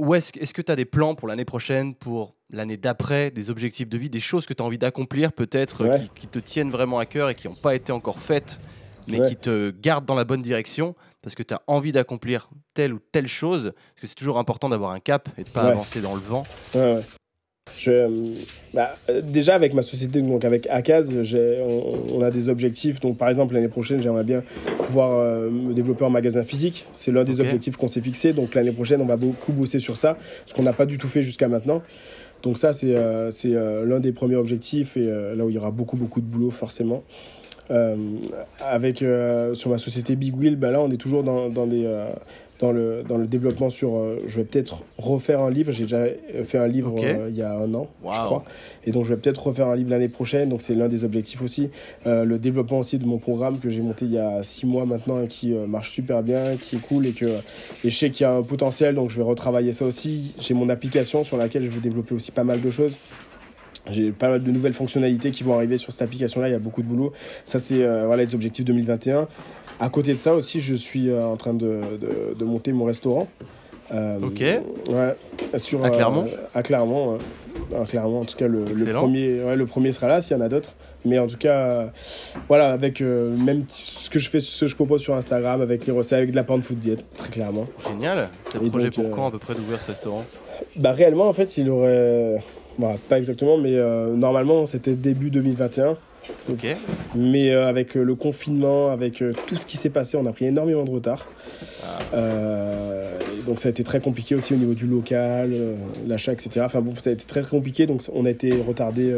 où 0.00 0.14
est-ce, 0.14 0.32
que- 0.32 0.40
est-ce 0.40 0.52
que 0.54 0.62
tu 0.62 0.72
as 0.72 0.76
des 0.76 0.84
plans 0.84 1.14
pour 1.14 1.28
l'année 1.28 1.44
prochaine, 1.44 1.94
pour 1.94 2.34
l'année 2.50 2.76
d'après, 2.76 3.30
des 3.30 3.50
objectifs 3.50 3.88
de 3.88 3.98
vie, 3.98 4.10
des 4.10 4.20
choses 4.20 4.46
que 4.46 4.54
tu 4.54 4.62
as 4.62 4.66
envie 4.66 4.78
d'accomplir 4.78 5.32
peut-être, 5.32 5.82
euh, 5.82 5.88
Ouais. 5.90 6.00
qui, 6.14 6.22
qui 6.22 6.26
te 6.28 6.38
tiennent 6.38 6.70
vraiment 6.70 6.98
à 6.98 7.06
cœur 7.06 7.30
et 7.30 7.34
qui 7.34 7.48
n'ont 7.48 7.54
pas 7.54 7.74
été 7.74 7.92
encore 7.92 8.18
faites, 8.18 8.58
mais 9.06 9.20
Ouais. 9.20 9.28
qui 9.28 9.36
te 9.36 9.70
gardent 9.70 10.04
dans 10.06 10.14
la 10.14 10.24
bonne 10.24 10.42
direction 10.42 10.94
parce 11.22 11.34
que 11.34 11.42
tu 11.42 11.54
as 11.54 11.62
envie 11.66 11.92
d'accomplir 11.92 12.48
telle 12.74 12.92
ou 12.92 12.98
telle 13.12 13.26
chose? 13.28 13.72
Parce 13.94 14.00
que 14.02 14.06
c'est 14.08 14.14
toujours 14.14 14.38
important 14.38 14.68
d'avoir 14.68 14.90
un 14.92 15.00
cap 15.00 15.28
et 15.38 15.44
de 15.44 15.50
pas 15.50 15.64
Ouais. 15.64 15.70
avancer 15.70 16.00
dans 16.00 16.14
le 16.14 16.20
vent. 16.20 16.44
Je, 17.84 17.90
euh, 17.90 18.08
bah, 18.74 18.94
déjà 19.22 19.54
avec 19.54 19.72
ma 19.72 19.82
société, 19.82 20.20
donc 20.20 20.44
avec 20.44 20.66
ACAS, 20.68 21.04
on, 21.66 22.16
on 22.16 22.22
a 22.22 22.30
des 22.30 22.48
objectifs. 22.48 23.00
Donc 23.00 23.16
par 23.16 23.28
exemple 23.28 23.54
l'année 23.54 23.68
prochaine, 23.68 24.00
j'aimerais 24.00 24.24
bien 24.24 24.42
pouvoir 24.78 25.18
euh, 25.18 25.50
me 25.50 25.72
développer 25.72 26.04
en 26.04 26.10
magasin 26.10 26.42
physique. 26.42 26.86
C'est 26.92 27.10
l'un 27.10 27.24
des 27.24 27.40
objectifs 27.40 27.76
qu'on 27.76 27.88
s'est 27.88 28.02
fixé. 28.02 28.32
Donc 28.32 28.54
l'année 28.54 28.72
prochaine, 28.72 29.00
on 29.00 29.06
va 29.06 29.16
beaucoup 29.16 29.52
bosser 29.52 29.78
sur 29.78 29.96
ça, 29.96 30.18
ce 30.46 30.52
qu'on 30.52 30.62
n'a 30.62 30.72
pas 30.72 30.86
du 30.86 30.98
tout 30.98 31.08
fait 31.08 31.22
jusqu'à 31.22 31.48
maintenant. 31.48 31.82
Donc 32.42 32.58
ça, 32.58 32.74
c'est 32.74 32.94
euh, 32.94 33.30
euh, 33.46 33.86
l'un 33.86 34.00
des 34.00 34.12
premiers 34.12 34.36
objectifs 34.36 34.98
et 34.98 35.06
là 35.06 35.44
où 35.44 35.48
il 35.48 35.54
y 35.54 35.58
aura 35.58 35.70
beaucoup 35.70 35.96
beaucoup 35.96 36.20
de 36.20 36.26
boulot 36.26 36.50
forcément. 36.50 37.02
Avec 38.60 39.02
sur 39.54 39.70
ma 39.70 39.78
société 39.78 40.16
Big 40.16 40.36
Wheel, 40.36 40.56
bah 40.56 40.70
là 40.70 40.82
on 40.82 40.90
est 40.90 40.98
toujours 40.98 41.22
dans, 41.22 41.48
dans 41.48 41.66
des 41.66 41.88
dans 42.60 42.72
le, 42.72 43.02
dans 43.08 43.16
le 43.16 43.26
développement 43.26 43.68
sur. 43.68 43.96
euh, 43.96 44.22
je 44.26 44.36
vais 44.36 44.44
peut-être 44.44 44.82
refaire 44.98 45.40
un 45.40 45.50
livre. 45.50 45.72
J'ai 45.72 45.84
déjà 45.84 45.98
euh, 45.98 46.44
fait 46.44 46.58
un 46.58 46.66
livre 46.68 46.94
euh, 47.02 47.28
il 47.30 47.36
y 47.36 47.42
a 47.42 47.52
un 47.52 47.72
an, 47.74 47.88
je 48.04 48.16
crois. 48.18 48.44
Et 48.84 48.92
donc, 48.92 49.04
je 49.04 49.10
vais 49.14 49.20
peut-être 49.20 49.46
refaire 49.46 49.68
un 49.68 49.76
livre 49.76 49.90
l'année 49.90 50.08
prochaine. 50.08 50.48
Donc, 50.48 50.62
c'est 50.62 50.74
l'un 50.74 50.88
des 50.88 51.04
objectifs 51.04 51.42
aussi. 51.42 51.70
Euh, 52.06 52.24
le 52.24 52.38
développement 52.38 52.78
aussi 52.78 52.98
de 52.98 53.06
mon 53.06 53.18
programme 53.18 53.58
que 53.58 53.70
j'ai 53.70 53.82
monté 53.82 54.04
il 54.04 54.12
y 54.12 54.18
a 54.18 54.42
six 54.42 54.66
mois 54.66 54.86
maintenant 54.86 55.22
et 55.22 55.26
qui 55.28 55.52
marche 55.52 55.90
super 55.90 56.22
bien, 56.22 56.56
qui 56.56 56.76
est 56.76 56.86
cool 56.86 57.06
et 57.06 57.12
que 57.12 57.26
et 57.26 57.90
je 57.90 57.96
sais 57.96 58.10
qu'il 58.10 58.24
y 58.24 58.26
a 58.26 58.32
un 58.32 58.42
potentiel. 58.42 58.94
Donc, 58.94 59.10
je 59.10 59.16
vais 59.16 59.22
retravailler 59.22 59.72
ça 59.72 59.84
aussi. 59.84 60.34
J'ai 60.40 60.54
mon 60.54 60.68
application 60.68 61.24
sur 61.24 61.36
laquelle 61.36 61.64
je 61.64 61.70
veux 61.70 61.80
développer 61.80 62.14
aussi 62.14 62.30
pas 62.30 62.44
mal 62.44 62.60
de 62.60 62.70
choses. 62.70 62.96
J'ai 63.90 64.12
pas 64.12 64.30
mal 64.30 64.42
de 64.42 64.50
nouvelles 64.50 64.72
fonctionnalités 64.72 65.30
qui 65.30 65.42
vont 65.44 65.54
arriver 65.54 65.76
sur 65.76 65.92
cette 65.92 66.02
application-là. 66.02 66.48
Il 66.48 66.52
y 66.52 66.54
a 66.54 66.58
beaucoup 66.58 66.82
de 66.82 66.86
boulot. 66.86 67.12
Ça, 67.44 67.58
c'est 67.58 67.82
euh, 67.82 68.06
voilà, 68.06 68.24
les 68.24 68.34
objectifs 68.34 68.64
2021. 68.64 69.28
À 69.80 69.88
côté 69.88 70.12
de 70.12 70.18
ça 70.18 70.34
aussi, 70.34 70.60
je 70.60 70.74
suis 70.74 71.08
euh, 71.10 71.24
en 71.24 71.36
train 71.36 71.54
de, 71.54 71.80
de, 72.00 72.34
de 72.38 72.44
monter 72.44 72.72
mon 72.72 72.84
restaurant. 72.84 73.28
Euh, 73.92 74.18
Ok. 74.22 74.40
Ouais, 74.40 75.58
sur, 75.58 75.84
À 75.84 75.90
Clermont 75.90 76.24
euh, 76.26 76.36
À 76.54 76.62
Clermont. 76.62 77.18
À 77.78 77.84
Clermont, 77.84 78.20
en 78.20 78.24
tout 78.24 78.36
cas, 78.36 78.46
le, 78.46 78.64
le 78.64 78.92
premier, 78.92 79.42
ouais, 79.42 79.56
le 79.56 79.66
premier 79.66 79.92
sera 79.92 80.08
là, 80.08 80.20
s'il 80.20 80.36
y 80.36 80.40
en 80.40 80.42
a 80.42 80.48
d'autres. 80.48 80.72
Mais 81.04 81.18
en 81.18 81.26
tout 81.26 81.36
cas, 81.36 81.92
voilà, 82.48 82.72
avec 82.72 83.00
même 83.02 83.64
ce 83.68 84.08
que 84.08 84.18
je 84.18 84.30
fais, 84.30 84.40
ce 84.40 84.64
que 84.64 84.66
je 84.70 84.74
propose 84.74 85.02
sur 85.02 85.14
Instagram, 85.14 85.60
avec 85.60 85.84
les 85.86 85.92
recettes, 85.92 86.16
avec 86.18 86.30
de 86.30 86.36
la 86.36 86.44
pound 86.44 86.62
food 86.62 86.78
diète, 86.78 87.06
très 87.14 87.28
clairement. 87.28 87.66
Génial. 87.86 88.30
C'est 88.50 88.58
le 88.60 88.66
Et 88.66 88.70
projet 88.70 88.84
donc, 88.86 88.94
pour 88.94 89.10
quand 89.10 89.26
à 89.26 89.30
peu 89.30 89.38
près 89.38 89.54
d'ouvrir 89.54 89.82
ce 89.82 89.88
restaurant? 89.88 90.24
Bah 90.76 90.92
réellement, 90.92 91.28
en 91.28 91.32
fait, 91.34 91.58
il 91.58 91.68
aurait, 91.68 92.36
voilà, 92.78 92.96
pas 93.08 93.18
exactement, 93.18 93.58
mais 93.58 93.72
normalement, 94.16 94.66
c'était 94.66 94.94
début 94.94 95.28
2021. 95.30 95.98
Ok. 96.50 96.66
Mais 97.14 97.50
euh, 97.50 97.68
avec 97.68 97.96
euh, 97.96 98.02
le 98.02 98.14
confinement, 98.14 98.90
avec 98.90 99.22
euh, 99.22 99.32
tout 99.46 99.56
ce 99.56 99.66
qui 99.66 99.76
s'est 99.76 99.90
passé, 99.90 100.16
on 100.16 100.26
a 100.26 100.32
pris 100.32 100.46
énormément 100.46 100.84
de 100.84 100.90
retard. 100.90 101.26
Ah. 101.82 101.98
Euh, 102.14 103.18
donc 103.46 103.60
ça 103.60 103.68
a 103.68 103.70
été 103.70 103.84
très 103.84 104.00
compliqué 104.00 104.34
aussi 104.34 104.54
au 104.54 104.56
niveau 104.56 104.74
du 104.74 104.86
local, 104.86 105.54
l'achat, 106.06 106.32
etc. 106.32 106.62
Enfin 106.64 106.80
bon, 106.80 106.94
ça 106.96 107.10
a 107.10 107.12
été 107.12 107.24
très 107.24 107.42
compliqué, 107.42 107.86
donc 107.86 108.02
on 108.12 108.24
a 108.24 108.30
été 108.30 108.50
retardé 108.66 109.12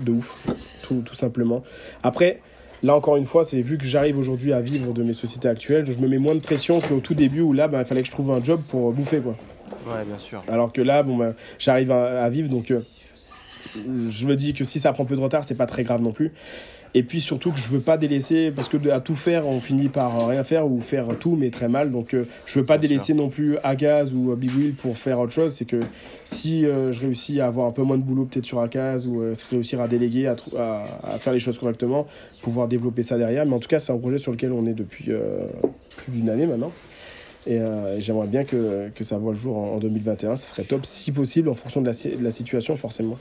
de 0.00 0.10
ouf, 0.10 0.46
tout, 0.82 1.02
tout 1.04 1.14
simplement. 1.14 1.62
Après, 2.02 2.40
là 2.82 2.96
encore 2.96 3.16
une 3.16 3.26
fois, 3.26 3.44
c'est 3.44 3.60
vu 3.60 3.76
que 3.76 3.84
j'arrive 3.84 4.18
aujourd'hui 4.18 4.52
à 4.52 4.60
vivre 4.60 4.92
de 4.92 5.02
mes 5.02 5.12
sociétés 5.12 5.48
actuelles, 5.48 5.84
je 5.86 5.98
me 5.98 6.08
mets 6.08 6.18
moins 6.18 6.34
de 6.34 6.40
pression 6.40 6.80
qu'au 6.80 7.00
tout 7.00 7.14
début 7.14 7.42
où 7.42 7.52
là, 7.52 7.68
bah, 7.68 7.80
il 7.80 7.84
fallait 7.84 8.02
que 8.02 8.08
je 8.08 8.12
trouve 8.12 8.30
un 8.30 8.42
job 8.42 8.62
pour 8.68 8.92
bouffer 8.92 9.18
quoi. 9.18 9.36
Ouais, 9.86 10.04
bien 10.06 10.18
sûr. 10.18 10.42
Alors 10.48 10.72
que 10.72 10.80
là, 10.80 11.02
bon, 11.02 11.16
bah, 11.16 11.34
j'arrive 11.58 11.90
à, 11.90 12.24
à 12.24 12.30
vivre, 12.30 12.48
donc 12.48 12.72
je 14.08 14.26
me 14.26 14.36
dis 14.36 14.54
que 14.54 14.64
si 14.64 14.80
ça 14.80 14.92
prend 14.92 15.04
peu 15.04 15.16
de 15.16 15.20
retard, 15.20 15.44
c'est 15.44 15.56
pas 15.56 15.66
très 15.66 15.84
grave 15.84 16.02
non 16.02 16.12
plus. 16.12 16.32
Et 16.94 17.02
puis 17.02 17.20
surtout 17.20 17.50
que 17.52 17.58
je 17.58 17.68
veux 17.68 17.80
pas 17.80 17.98
délaisser, 17.98 18.50
parce 18.50 18.70
que 18.70 18.88
à 18.88 19.00
tout 19.00 19.16
faire, 19.16 19.46
on 19.46 19.60
finit 19.60 19.88
par 19.90 20.28
rien 20.28 20.42
faire 20.44 20.66
ou 20.66 20.80
faire 20.80 21.08
tout, 21.20 21.36
mais 21.36 21.50
très 21.50 21.68
mal. 21.68 21.92
Donc 21.92 22.14
euh, 22.14 22.24
je 22.46 22.58
veux 22.58 22.64
pas 22.64 22.78
Bien 22.78 22.88
délaisser 22.88 23.12
non 23.12 23.28
plus 23.28 23.58
Agaz 23.62 24.14
ou 24.14 24.34
Big 24.34 24.50
Wheel 24.56 24.72
pour 24.72 24.96
faire 24.96 25.20
autre 25.20 25.32
chose. 25.32 25.52
C'est 25.52 25.66
que 25.66 25.80
si 26.24 26.64
euh, 26.64 26.92
je 26.92 27.00
réussis 27.00 27.38
à 27.40 27.48
avoir 27.48 27.66
un 27.66 27.72
peu 27.72 27.82
moins 27.82 27.98
de 27.98 28.02
boulot 28.02 28.24
peut-être 28.24 28.46
sur 28.46 28.60
Agaz 28.60 29.06
ou 29.08 29.20
euh, 29.20 29.34
réussir 29.50 29.80
à 29.82 29.88
déléguer, 29.88 30.26
à, 30.26 30.36
trou- 30.36 30.56
à, 30.56 30.84
à 31.02 31.18
faire 31.18 31.34
les 31.34 31.38
choses 31.38 31.58
correctement, 31.58 32.06
pouvoir 32.40 32.66
développer 32.66 33.02
ça 33.02 33.18
derrière. 33.18 33.44
Mais 33.44 33.54
en 33.54 33.58
tout 33.58 33.68
cas, 33.68 33.78
c'est 33.78 33.92
un 33.92 33.98
projet 33.98 34.16
sur 34.18 34.32
lequel 34.32 34.52
on 34.52 34.64
est 34.66 34.72
depuis 34.74 35.06
euh, 35.10 35.40
plus 35.98 36.12
d'une 36.12 36.30
année 36.30 36.46
maintenant. 36.46 36.72
Et 37.48 37.60
j'aimerais 38.00 38.26
bien 38.26 38.42
que, 38.42 38.88
que 38.92 39.04
ça 39.04 39.18
voit 39.18 39.32
le 39.32 39.38
jour 39.38 39.56
en, 39.56 39.74
en 39.74 39.78
2021. 39.78 40.34
Ce 40.34 40.46
serait 40.46 40.64
top, 40.64 40.84
si 40.84 41.12
possible, 41.12 41.48
en 41.48 41.54
fonction 41.54 41.80
de 41.80 41.86
la, 41.86 41.92
si- 41.92 42.08
de 42.16 42.24
la 42.24 42.32
situation, 42.32 42.74
forcément. 42.74 43.16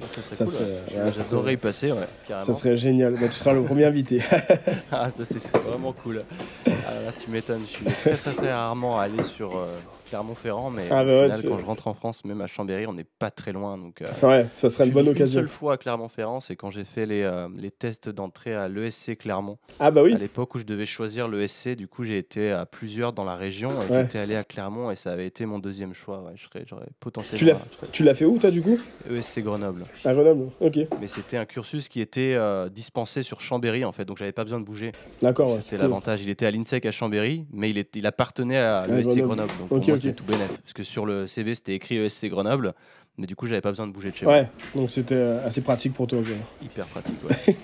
Ça 0.00 0.22
serait 0.22 0.34
Ça 0.36 0.44
cool. 0.44 0.54
serait- 0.54 0.64
ouais. 0.64 1.04
ouais, 1.04 1.10
ça 1.10 1.22
J'adorerais 1.22 1.42
serait- 1.44 1.52
y 1.54 1.56
passer, 1.56 1.92
ouais, 1.92 2.08
carrément. 2.28 2.46
Ça 2.46 2.54
serait 2.54 2.76
génial. 2.76 3.12
Bah, 3.14 3.26
tu 3.28 3.32
seras 3.32 3.52
le 3.52 3.62
premier 3.62 3.84
invité. 3.86 4.22
Ah, 4.92 5.10
ça 5.10 5.24
c'est 5.24 5.38
c'est 5.38 5.56
vraiment 5.58 5.92
cool. 5.92 6.22
Ah, 6.66 6.70
là, 7.04 7.12
tu 7.18 7.30
m'étonnes, 7.30 7.62
je 7.68 7.76
suis 7.76 7.84
très 8.02 8.14
très 8.14 8.32
très 8.32 8.52
rarement 8.52 8.98
allé 9.00 9.22
sur 9.22 9.56
euh, 9.56 9.66
Clermont-Ferrand, 10.08 10.70
mais 10.70 10.88
Ah, 10.90 11.04
bah 11.04 11.24
final, 11.24 11.42
quand 11.50 11.58
je 11.58 11.64
rentre 11.64 11.88
en 11.88 11.94
France, 11.94 12.24
même 12.24 12.40
à 12.40 12.46
Chambéry, 12.46 12.86
on 12.86 12.92
n'est 12.94 13.04
pas 13.04 13.30
très 13.30 13.52
loin. 13.52 13.76
Donc, 13.76 14.02
euh, 14.02 14.06
ouais, 14.22 14.46
ça 14.52 14.68
serait 14.68 14.86
une 14.86 14.92
bonne 14.94 15.08
occasion. 15.08 15.40
Une 15.40 15.46
seule 15.46 15.52
fois 15.52 15.74
à 15.74 15.76
Clermont-Ferrand, 15.76 16.40
c'est 16.40 16.56
quand 16.56 16.70
j'ai 16.70 16.84
fait 16.84 17.06
les, 17.06 17.22
euh, 17.22 17.48
les 17.56 17.70
tests 17.70 18.08
d'entrée 18.08 18.54
à 18.54 18.68
l'ESC 18.68 19.16
Clermont. 19.18 19.58
Ah 19.80 19.90
bah 19.90 20.02
oui. 20.02 20.14
À 20.14 20.18
l'époque 20.18 20.54
où 20.54 20.58
je 20.58 20.64
devais 20.64 20.86
choisir 20.86 21.28
l'ESC, 21.28 21.70
du 21.76 21.88
coup 21.88 22.04
j'ai 22.04 22.18
été 22.18 22.50
à 22.52 22.66
plusieurs 22.66 23.12
dans 23.12 23.24
la 23.24 23.36
région 23.36 23.70
et 23.70 23.92
Ouais. 23.92 24.02
j'étais 24.02 24.18
allé 24.18 24.36
à 24.36 24.44
Clermont 24.44 24.90
et 24.90 24.96
ça 24.96 25.12
avait 25.12 25.26
été 25.26 25.46
mon 25.46 25.58
deuxième 25.58 25.94
choix. 25.94 26.18
Ouais, 26.22 26.32
je 26.36 26.44
serais, 26.46 26.64
j'aurais 26.68 26.86
potentiellement. 27.00 27.58
Tu 27.92 28.02
l'as- 28.04 28.14
fait 28.14 28.24
où, 28.24 28.38
toi, 28.38 28.50
du 28.50 28.62
coup? 28.62 28.78
ESC 29.10 29.40
Grenoble. 29.42 29.82
À 30.04 30.14
Grenoble 30.14 30.50
Ok, 30.60 30.78
Mais 31.00 31.06
c'était 31.08 31.36
un 31.36 31.44
cursus 31.44 31.88
qui 31.88 32.00
était 32.00 32.34
euh, 32.34 32.68
dispensé 32.68 33.22
sur 33.22 33.40
Chambéry 33.40 33.84
en 33.84 33.92
fait, 33.92 34.04
donc 34.04 34.18
j'avais 34.18 34.32
pas 34.32 34.44
besoin 34.44 34.60
de 34.60 34.64
bouger. 34.64 34.92
d'accord. 35.22 35.58
c'est 35.60 35.76
cool. 35.76 35.82
l'avantage. 35.82 36.22
Il 36.22 36.28
était 36.30 36.46
à 36.46 36.50
l'INSEC 36.50 36.86
à 36.86 36.92
Chambéry, 36.92 37.46
mais 37.52 37.70
il, 37.70 37.78
est, 37.78 37.94
il 37.96 38.06
appartenait 38.06 38.56
à 38.58 38.86
l'ESC 38.86 39.18
Grenoble. 39.20 39.50
Donc 39.70 39.86
moi, 39.96 40.02
c'était 40.02 40.14
tout 40.14 40.24
bénef. 40.24 40.48
Parce 40.48 40.72
que 40.72 40.82
sur 40.82 41.06
le 41.06 41.26
CV, 41.26 41.54
c'était 41.54 41.74
écrit 41.74 41.96
ESC 41.96 42.26
Grenoble, 42.26 42.74
mais 43.18 43.26
du 43.26 43.36
coup, 43.36 43.46
j'avais 43.46 43.60
pas 43.60 43.70
besoin 43.70 43.86
de 43.86 43.92
bouger 43.92 44.10
de 44.10 44.16
chez 44.16 44.26
moi. 44.26 44.34
Ouais, 44.34 44.48
donc 44.74 44.90
c'était 44.90 45.14
euh, 45.14 45.46
assez 45.46 45.60
pratique 45.60 45.94
pour 45.94 46.06
toi. 46.06 46.20
quoi. 46.20 46.36
Hyper 46.62 46.86
pratique, 46.86 47.16
ouais. 47.28 47.54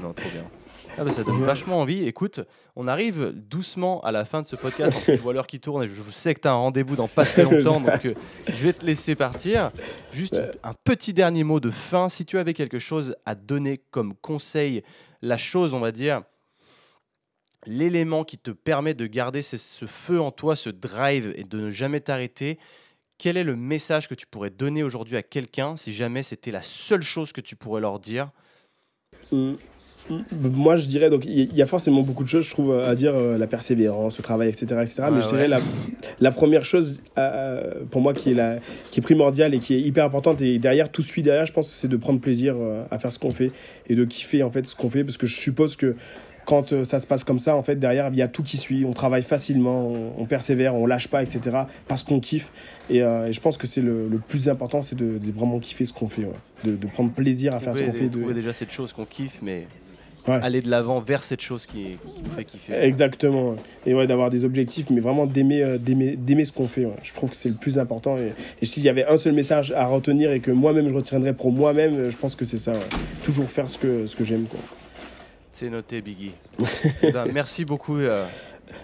non, 0.00 0.12
trop 0.12 0.28
bien. 0.30 0.44
Ah 0.98 1.04
bah, 1.04 1.10
ça 1.12 1.22
donne 1.22 1.42
vachement 1.42 1.80
envie. 1.80 2.04
Écoute, 2.06 2.40
on 2.76 2.88
arrive 2.88 3.32
doucement 3.34 4.00
à 4.02 4.12
la 4.12 4.24
fin 4.24 4.42
de 4.42 4.46
ce 4.46 4.56
podcast. 4.56 4.98
Je 5.06 5.14
vois 5.14 5.32
l'heure 5.32 5.46
qui 5.46 5.60
tourne 5.60 5.84
et 5.84 5.88
je 5.88 6.10
sais 6.10 6.34
que 6.34 6.40
tu 6.40 6.48
as 6.48 6.52
un 6.52 6.56
rendez-vous 6.56 6.96
dans 6.96 7.08
pas 7.08 7.24
très 7.24 7.44
longtemps, 7.44 7.80
donc 7.80 8.04
euh, 8.04 8.14
je 8.48 8.64
vais 8.64 8.72
te 8.72 8.84
laisser 8.84 9.14
partir. 9.14 9.70
Juste 10.12 10.40
un 10.62 10.74
petit 10.84 11.12
dernier 11.12 11.44
mot 11.44 11.60
de 11.60 11.70
fin. 11.70 12.08
Si 12.08 12.24
tu 12.24 12.38
avais 12.38 12.54
quelque 12.54 12.78
chose 12.78 13.14
à 13.24 13.34
donner 13.34 13.80
comme 13.90 14.14
conseil, 14.14 14.82
la 15.22 15.36
chose, 15.36 15.74
on 15.74 15.80
va 15.80 15.92
dire, 15.92 16.22
l'élément 17.66 18.24
qui 18.24 18.38
te 18.38 18.50
permet 18.50 18.94
de 18.94 19.06
garder 19.06 19.42
ce, 19.42 19.58
ce 19.58 19.86
feu 19.86 20.20
en 20.20 20.30
toi, 20.30 20.56
ce 20.56 20.70
drive 20.70 21.32
et 21.36 21.44
de 21.44 21.60
ne 21.60 21.70
jamais 21.70 22.00
t'arrêter, 22.00 22.58
quel 23.18 23.36
est 23.36 23.44
le 23.44 23.56
message 23.56 24.08
que 24.08 24.14
tu 24.14 24.26
pourrais 24.26 24.50
donner 24.50 24.82
aujourd'hui 24.82 25.16
à 25.16 25.22
quelqu'un 25.22 25.76
si 25.76 25.92
jamais 25.92 26.22
c'était 26.22 26.50
la 26.50 26.62
seule 26.62 27.02
chose 27.02 27.32
que 27.32 27.40
tu 27.42 27.56
pourrais 27.56 27.82
leur 27.82 27.98
dire? 27.98 28.30
Mm. 29.30 29.52
Mm. 30.08 30.22
Moi, 30.40 30.76
je 30.76 30.86
dirais, 30.86 31.10
donc, 31.10 31.24
il 31.26 31.54
y- 31.54 31.62
a 31.62 31.66
forcément 31.66 32.02
beaucoup 32.02 32.24
de 32.24 32.28
choses, 32.28 32.44
je 32.46 32.50
trouve, 32.50 32.72
à 32.74 32.94
dire, 32.94 33.14
euh, 33.14 33.36
la 33.36 33.46
persévérance, 33.46 34.16
le 34.16 34.22
travail, 34.22 34.48
etc. 34.48 34.64
etc. 34.80 35.02
mais 35.12 35.20
je 35.22 35.26
dirais 35.28 35.42
ouais. 35.42 35.48
la, 35.48 35.60
la 36.18 36.30
première 36.32 36.64
chose, 36.64 36.98
euh, 37.18 37.84
pour 37.90 38.00
moi, 38.00 38.14
qui 38.14 38.30
est, 38.30 38.34
la, 38.34 38.56
qui 38.90 39.00
est 39.00 39.02
primordiale 39.02 39.54
et 39.54 39.58
qui 39.58 39.74
est 39.74 39.80
hyper 39.80 40.04
importante, 40.06 40.40
et 40.40 40.58
derrière, 40.58 40.90
tout 40.90 41.02
suit 41.02 41.22
derrière, 41.22 41.46
je 41.46 41.52
pense, 41.52 41.70
c'est 41.70 41.86
de 41.88 41.96
prendre 41.96 42.20
plaisir 42.20 42.56
euh, 42.58 42.82
à 42.90 42.98
faire 42.98 43.12
ce 43.12 43.18
qu'on 43.18 43.30
fait 43.30 43.52
et 43.88 43.94
de 43.94 44.04
kiffer, 44.04 44.42
en 44.42 44.50
fait, 44.50 44.66
ce 44.66 44.74
qu'on 44.74 44.90
fait, 44.90 45.04
parce 45.04 45.18
que 45.18 45.26
je 45.26 45.36
suppose 45.36 45.76
que 45.76 45.94
quand 46.50 46.72
euh, 46.72 46.84
ça 46.84 46.98
se 46.98 47.06
passe 47.06 47.24
comme 47.24 47.38
ça, 47.38 47.54
en 47.56 47.62
fait, 47.62 47.76
derrière, 47.76 48.08
il 48.12 48.16
y 48.18 48.22
a 48.22 48.28
tout 48.28 48.42
qui 48.42 48.56
suit. 48.58 48.84
On 48.84 48.92
travaille 48.92 49.22
facilement, 49.22 49.86
on, 49.86 50.12
on 50.18 50.24
persévère, 50.26 50.74
on 50.74 50.84
lâche 50.84 51.08
pas, 51.08 51.22
etc. 51.22 51.56
Parce 51.88 52.02
qu'on 52.02 52.20
kiffe. 52.20 52.50
Et, 52.90 53.00
euh, 53.02 53.28
et 53.28 53.32
je 53.32 53.40
pense 53.40 53.56
que 53.56 53.66
c'est 53.68 53.80
le, 53.80 54.08
le 54.08 54.18
plus 54.18 54.48
important, 54.48 54.82
c'est 54.82 54.96
de, 54.96 55.16
de 55.18 55.32
vraiment 55.32 55.60
kiffer 55.60 55.84
ce 55.86 55.92
qu'on 55.92 56.08
fait, 56.08 56.24
ouais. 56.24 56.32
de, 56.64 56.72
de 56.76 56.86
prendre 56.88 57.12
plaisir 57.12 57.54
à 57.54 57.60
faire 57.60 57.74
ce 57.76 57.82
qu'on 57.82 57.92
fait. 57.92 58.08
de- 58.08 58.32
déjà 58.32 58.52
cette 58.52 58.72
chose 58.72 58.92
qu'on 58.92 59.04
kiffe, 59.06 59.38
mais 59.40 59.66
Ouais. 60.28 60.38
aller 60.42 60.60
de 60.60 60.68
l'avant 60.68 61.00
vers 61.00 61.24
cette 61.24 61.40
chose 61.40 61.64
qui, 61.64 61.78
qui 62.14 62.22
nous 62.22 62.30
fait 62.36 62.44
kiffer. 62.44 62.74
Exactement. 62.74 63.50
ouais. 63.52 63.56
Et 63.86 63.94
ouais, 63.94 64.06
d'avoir 64.06 64.28
des 64.28 64.44
objectifs, 64.44 64.90
mais 64.90 65.00
vraiment 65.00 65.24
d'aimer, 65.24 65.62
euh, 65.62 65.78
d'aimer, 65.78 66.14
d'aimer 66.14 66.44
ce 66.44 66.52
qu'on 66.52 66.68
fait. 66.68 66.86
Je 67.02 67.14
trouve 67.14 67.30
que 67.30 67.36
c'est 67.36 67.48
le 67.48 67.54
plus 67.54 67.78
important. 67.78 68.18
Et, 68.18 68.32
et 68.60 68.66
s'il 68.66 68.82
y 68.82 68.90
avait 68.90 69.06
un 69.06 69.16
seul 69.16 69.32
message 69.32 69.72
à 69.72 69.86
retenir 69.86 70.30
et 70.30 70.40
que 70.40 70.50
moi-même 70.50 70.88
je 70.88 70.92
retiendrais 70.94 71.32
pour 71.32 71.50
moi-même, 71.52 71.94
euh, 71.94 72.10
je 72.10 72.16
pense 72.18 72.34
que 72.34 72.44
c'est 72.44 72.58
ça. 72.58 72.74
Toujours 73.24 73.50
faire 73.50 73.70
ce 73.70 73.78
que, 73.78 74.06
ce 74.06 74.14
que 74.14 74.24
j'aime. 74.24 74.44
Quoi. 74.44 74.60
C'est 75.60 75.68
noté, 75.68 76.00
Biggie. 76.00 76.32
Eh 77.02 77.12
ben, 77.12 77.26
merci 77.34 77.66
beaucoup 77.66 77.98
euh, 77.98 78.26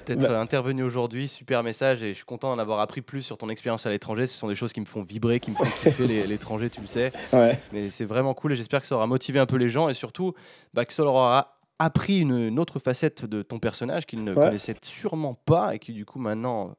d'être 0.04 0.20
Bah. 0.20 0.38
intervenu 0.38 0.82
aujourd'hui. 0.82 1.26
Super 1.26 1.62
message 1.62 2.02
et 2.02 2.10
je 2.10 2.16
suis 2.16 2.26
content 2.26 2.54
d'en 2.54 2.60
avoir 2.60 2.80
appris 2.80 3.00
plus 3.00 3.22
sur 3.22 3.38
ton 3.38 3.48
expérience 3.48 3.86
à 3.86 3.90
l'étranger. 3.90 4.26
Ce 4.26 4.38
sont 4.38 4.46
des 4.48 4.54
choses 4.54 4.74
qui 4.74 4.80
me 4.80 4.84
font 4.84 5.02
vibrer, 5.02 5.40
qui 5.40 5.50
me 5.52 5.56
font 5.56 5.64
kiffer 5.64 6.06
l'étranger, 6.26 6.68
tu 6.68 6.82
le 6.82 6.86
sais. 6.86 7.12
Ouais. 7.32 7.58
Mais 7.72 7.88
c'est 7.88 8.04
vraiment 8.04 8.34
cool 8.34 8.52
et 8.52 8.56
j'espère 8.56 8.82
que 8.82 8.86
ça 8.86 8.94
aura 8.94 9.06
motivé 9.06 9.40
un 9.40 9.46
peu 9.46 9.56
les 9.56 9.70
gens 9.70 9.88
et 9.88 9.94
surtout 9.94 10.34
bah, 10.74 10.84
que 10.84 10.92
ça 10.92 11.02
leur 11.02 11.14
aura 11.14 11.56
appris 11.78 12.18
une, 12.20 12.36
une 12.48 12.58
autre 12.58 12.78
facette 12.78 13.24
de 13.24 13.40
ton 13.40 13.58
personnage 13.58 14.04
qu'ils 14.04 14.22
ne 14.22 14.34
Ouais. 14.34 14.44
connaissaient 14.48 14.76
sûrement 14.82 15.32
pas 15.32 15.74
et 15.74 15.78
qui 15.78 15.94
du 15.94 16.04
coup 16.04 16.18
maintenant 16.18 16.76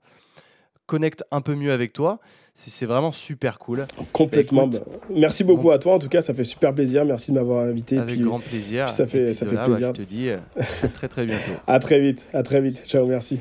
connecte 0.88 1.24
un 1.32 1.42
peu 1.42 1.54
mieux 1.54 1.72
avec 1.72 1.94
toi. 1.94 2.20
C'est 2.56 2.88
vraiment 2.88 3.12
super 3.12 3.60
cool. 3.60 3.86
Complètement. 4.14 4.64
Écoute, 4.68 4.82
bah, 4.90 4.98
merci 5.14 5.44
beaucoup 5.44 5.70
à 5.70 5.78
toi. 5.78 5.94
En 5.94 6.00
tout 6.00 6.10
cas, 6.10 6.22
ça 6.22 6.34
fait 6.34 6.44
super 6.44 6.74
plaisir. 6.74 7.06
Merci 7.06 7.32
de 7.32 7.36
m'avoir 7.38 7.64
invité. 7.66 8.00
avec 8.00 8.16
puis 8.16 8.24
grand 8.24 8.40
plaisir. 8.40 8.86
puis 8.86 8.94
ça 8.96 9.06
fait- 9.06 9.26
puis 9.26 9.34
ça 9.36 9.46
fait 9.46 9.54
là, 9.56 9.66
plaisir. 9.66 9.88
bah, 9.90 9.94
je 9.96 10.04
te 10.04 10.10
dis 10.10 10.30
euh, 10.30 10.38
à 10.82 10.88
très 10.88 11.08
très 11.08 11.26
bientôt. 11.28 11.52
À 11.68 11.78
très 11.80 12.00
vite. 12.00 12.26
À 12.34 12.42
très 12.42 12.60
vite. 12.62 12.82
Ciao. 12.88 13.06
Merci. 13.06 13.40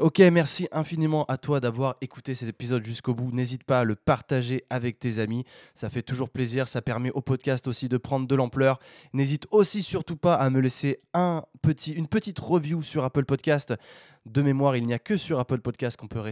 Ok, 0.00 0.20
merci 0.20 0.68
infiniment 0.70 1.24
à 1.24 1.38
toi 1.38 1.58
d'avoir 1.58 1.96
écouté 2.00 2.36
cet 2.36 2.48
épisode 2.48 2.86
jusqu'au 2.86 3.14
bout. 3.14 3.32
N'hésite 3.32 3.64
pas 3.64 3.80
à 3.80 3.84
le 3.84 3.96
partager 3.96 4.64
avec 4.70 5.00
tes 5.00 5.18
amis. 5.18 5.44
Ça 5.74 5.90
fait 5.90 6.02
toujours 6.02 6.30
plaisir. 6.30 6.68
Ça 6.68 6.82
permet 6.82 7.10
au 7.10 7.20
podcast 7.20 7.66
aussi 7.66 7.88
de 7.88 7.96
prendre 7.96 8.28
de 8.28 8.34
l'ampleur. 8.36 8.78
N'hésite 9.12 9.48
aussi 9.50 9.82
surtout 9.82 10.14
pas 10.14 10.34
à 10.36 10.50
me 10.50 10.60
laisser 10.60 11.00
une 11.14 12.06
petite 12.06 12.38
review 12.38 12.80
sur 12.80 13.02
Apple 13.02 13.24
Podcast. 13.24 13.74
De 14.24 14.40
mémoire, 14.40 14.76
il 14.76 14.86
n'y 14.86 14.94
a 14.94 15.00
que 15.00 15.16
sur 15.16 15.40
Apple 15.40 15.62
Podcast 15.62 15.96
qu'on 15.96 16.06
peut 16.06 16.22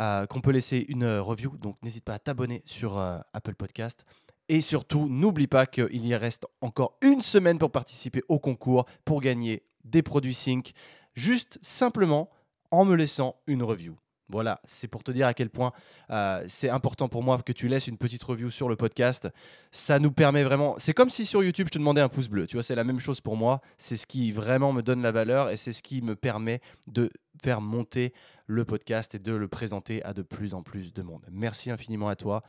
euh, 0.00 0.26
laisser 0.46 0.84
une 0.88 1.04
euh, 1.04 1.22
review. 1.22 1.56
Donc 1.56 1.76
n'hésite 1.84 2.02
pas 2.02 2.14
à 2.14 2.18
t'abonner 2.18 2.62
sur 2.64 2.98
euh, 2.98 3.18
Apple 3.32 3.54
Podcast. 3.54 4.04
Et 4.48 4.60
surtout, 4.60 5.08
n'oublie 5.08 5.46
pas 5.46 5.66
qu'il 5.66 6.04
y 6.04 6.16
reste 6.16 6.46
encore 6.60 6.98
une 7.02 7.22
semaine 7.22 7.60
pour 7.60 7.70
participer 7.70 8.24
au 8.26 8.40
concours, 8.40 8.86
pour 9.04 9.20
gagner 9.20 9.62
des 9.84 10.02
produits 10.02 10.34
Sync. 10.34 10.72
Juste 11.14 11.60
simplement 11.62 12.28
en 12.70 12.84
me 12.84 12.94
laissant 12.94 13.36
une 13.46 13.62
review. 13.62 13.96
Voilà, 14.30 14.60
c'est 14.66 14.88
pour 14.88 15.02
te 15.02 15.10
dire 15.10 15.26
à 15.26 15.32
quel 15.32 15.48
point 15.48 15.72
euh, 16.10 16.44
c'est 16.48 16.68
important 16.68 17.08
pour 17.08 17.22
moi 17.22 17.38
que 17.38 17.52
tu 17.52 17.66
laisses 17.66 17.86
une 17.86 17.96
petite 17.96 18.22
review 18.22 18.50
sur 18.50 18.68
le 18.68 18.76
podcast. 18.76 19.28
Ça 19.72 19.98
nous 19.98 20.12
permet 20.12 20.44
vraiment. 20.44 20.74
C'est 20.78 20.92
comme 20.92 21.08
si 21.08 21.24
sur 21.24 21.42
YouTube 21.42 21.68
je 21.68 21.72
te 21.72 21.78
demandais 21.78 22.02
un 22.02 22.10
pouce 22.10 22.28
bleu. 22.28 22.46
Tu 22.46 22.56
vois, 22.56 22.62
c'est 22.62 22.74
la 22.74 22.84
même 22.84 23.00
chose 23.00 23.22
pour 23.22 23.36
moi. 23.36 23.62
C'est 23.78 23.96
ce 23.96 24.06
qui 24.06 24.30
vraiment 24.32 24.72
me 24.74 24.82
donne 24.82 25.00
la 25.00 25.12
valeur 25.12 25.48
et 25.48 25.56
c'est 25.56 25.72
ce 25.72 25.82
qui 25.82 26.02
me 26.02 26.14
permet 26.14 26.60
de 26.86 27.10
faire 27.42 27.62
monter 27.62 28.12
le 28.46 28.66
podcast 28.66 29.14
et 29.14 29.18
de 29.18 29.32
le 29.32 29.48
présenter 29.48 30.02
à 30.04 30.12
de 30.12 30.22
plus 30.22 30.52
en 30.52 30.62
plus 30.62 30.92
de 30.92 31.02
monde. 31.02 31.24
Merci 31.30 31.70
infiniment 31.70 32.08
à 32.08 32.16
toi. 32.16 32.42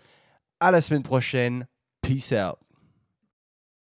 À 0.60 0.72
la 0.72 0.82
semaine 0.82 1.04
prochaine. 1.04 1.66
Peace 2.02 2.34
out. 2.34 2.69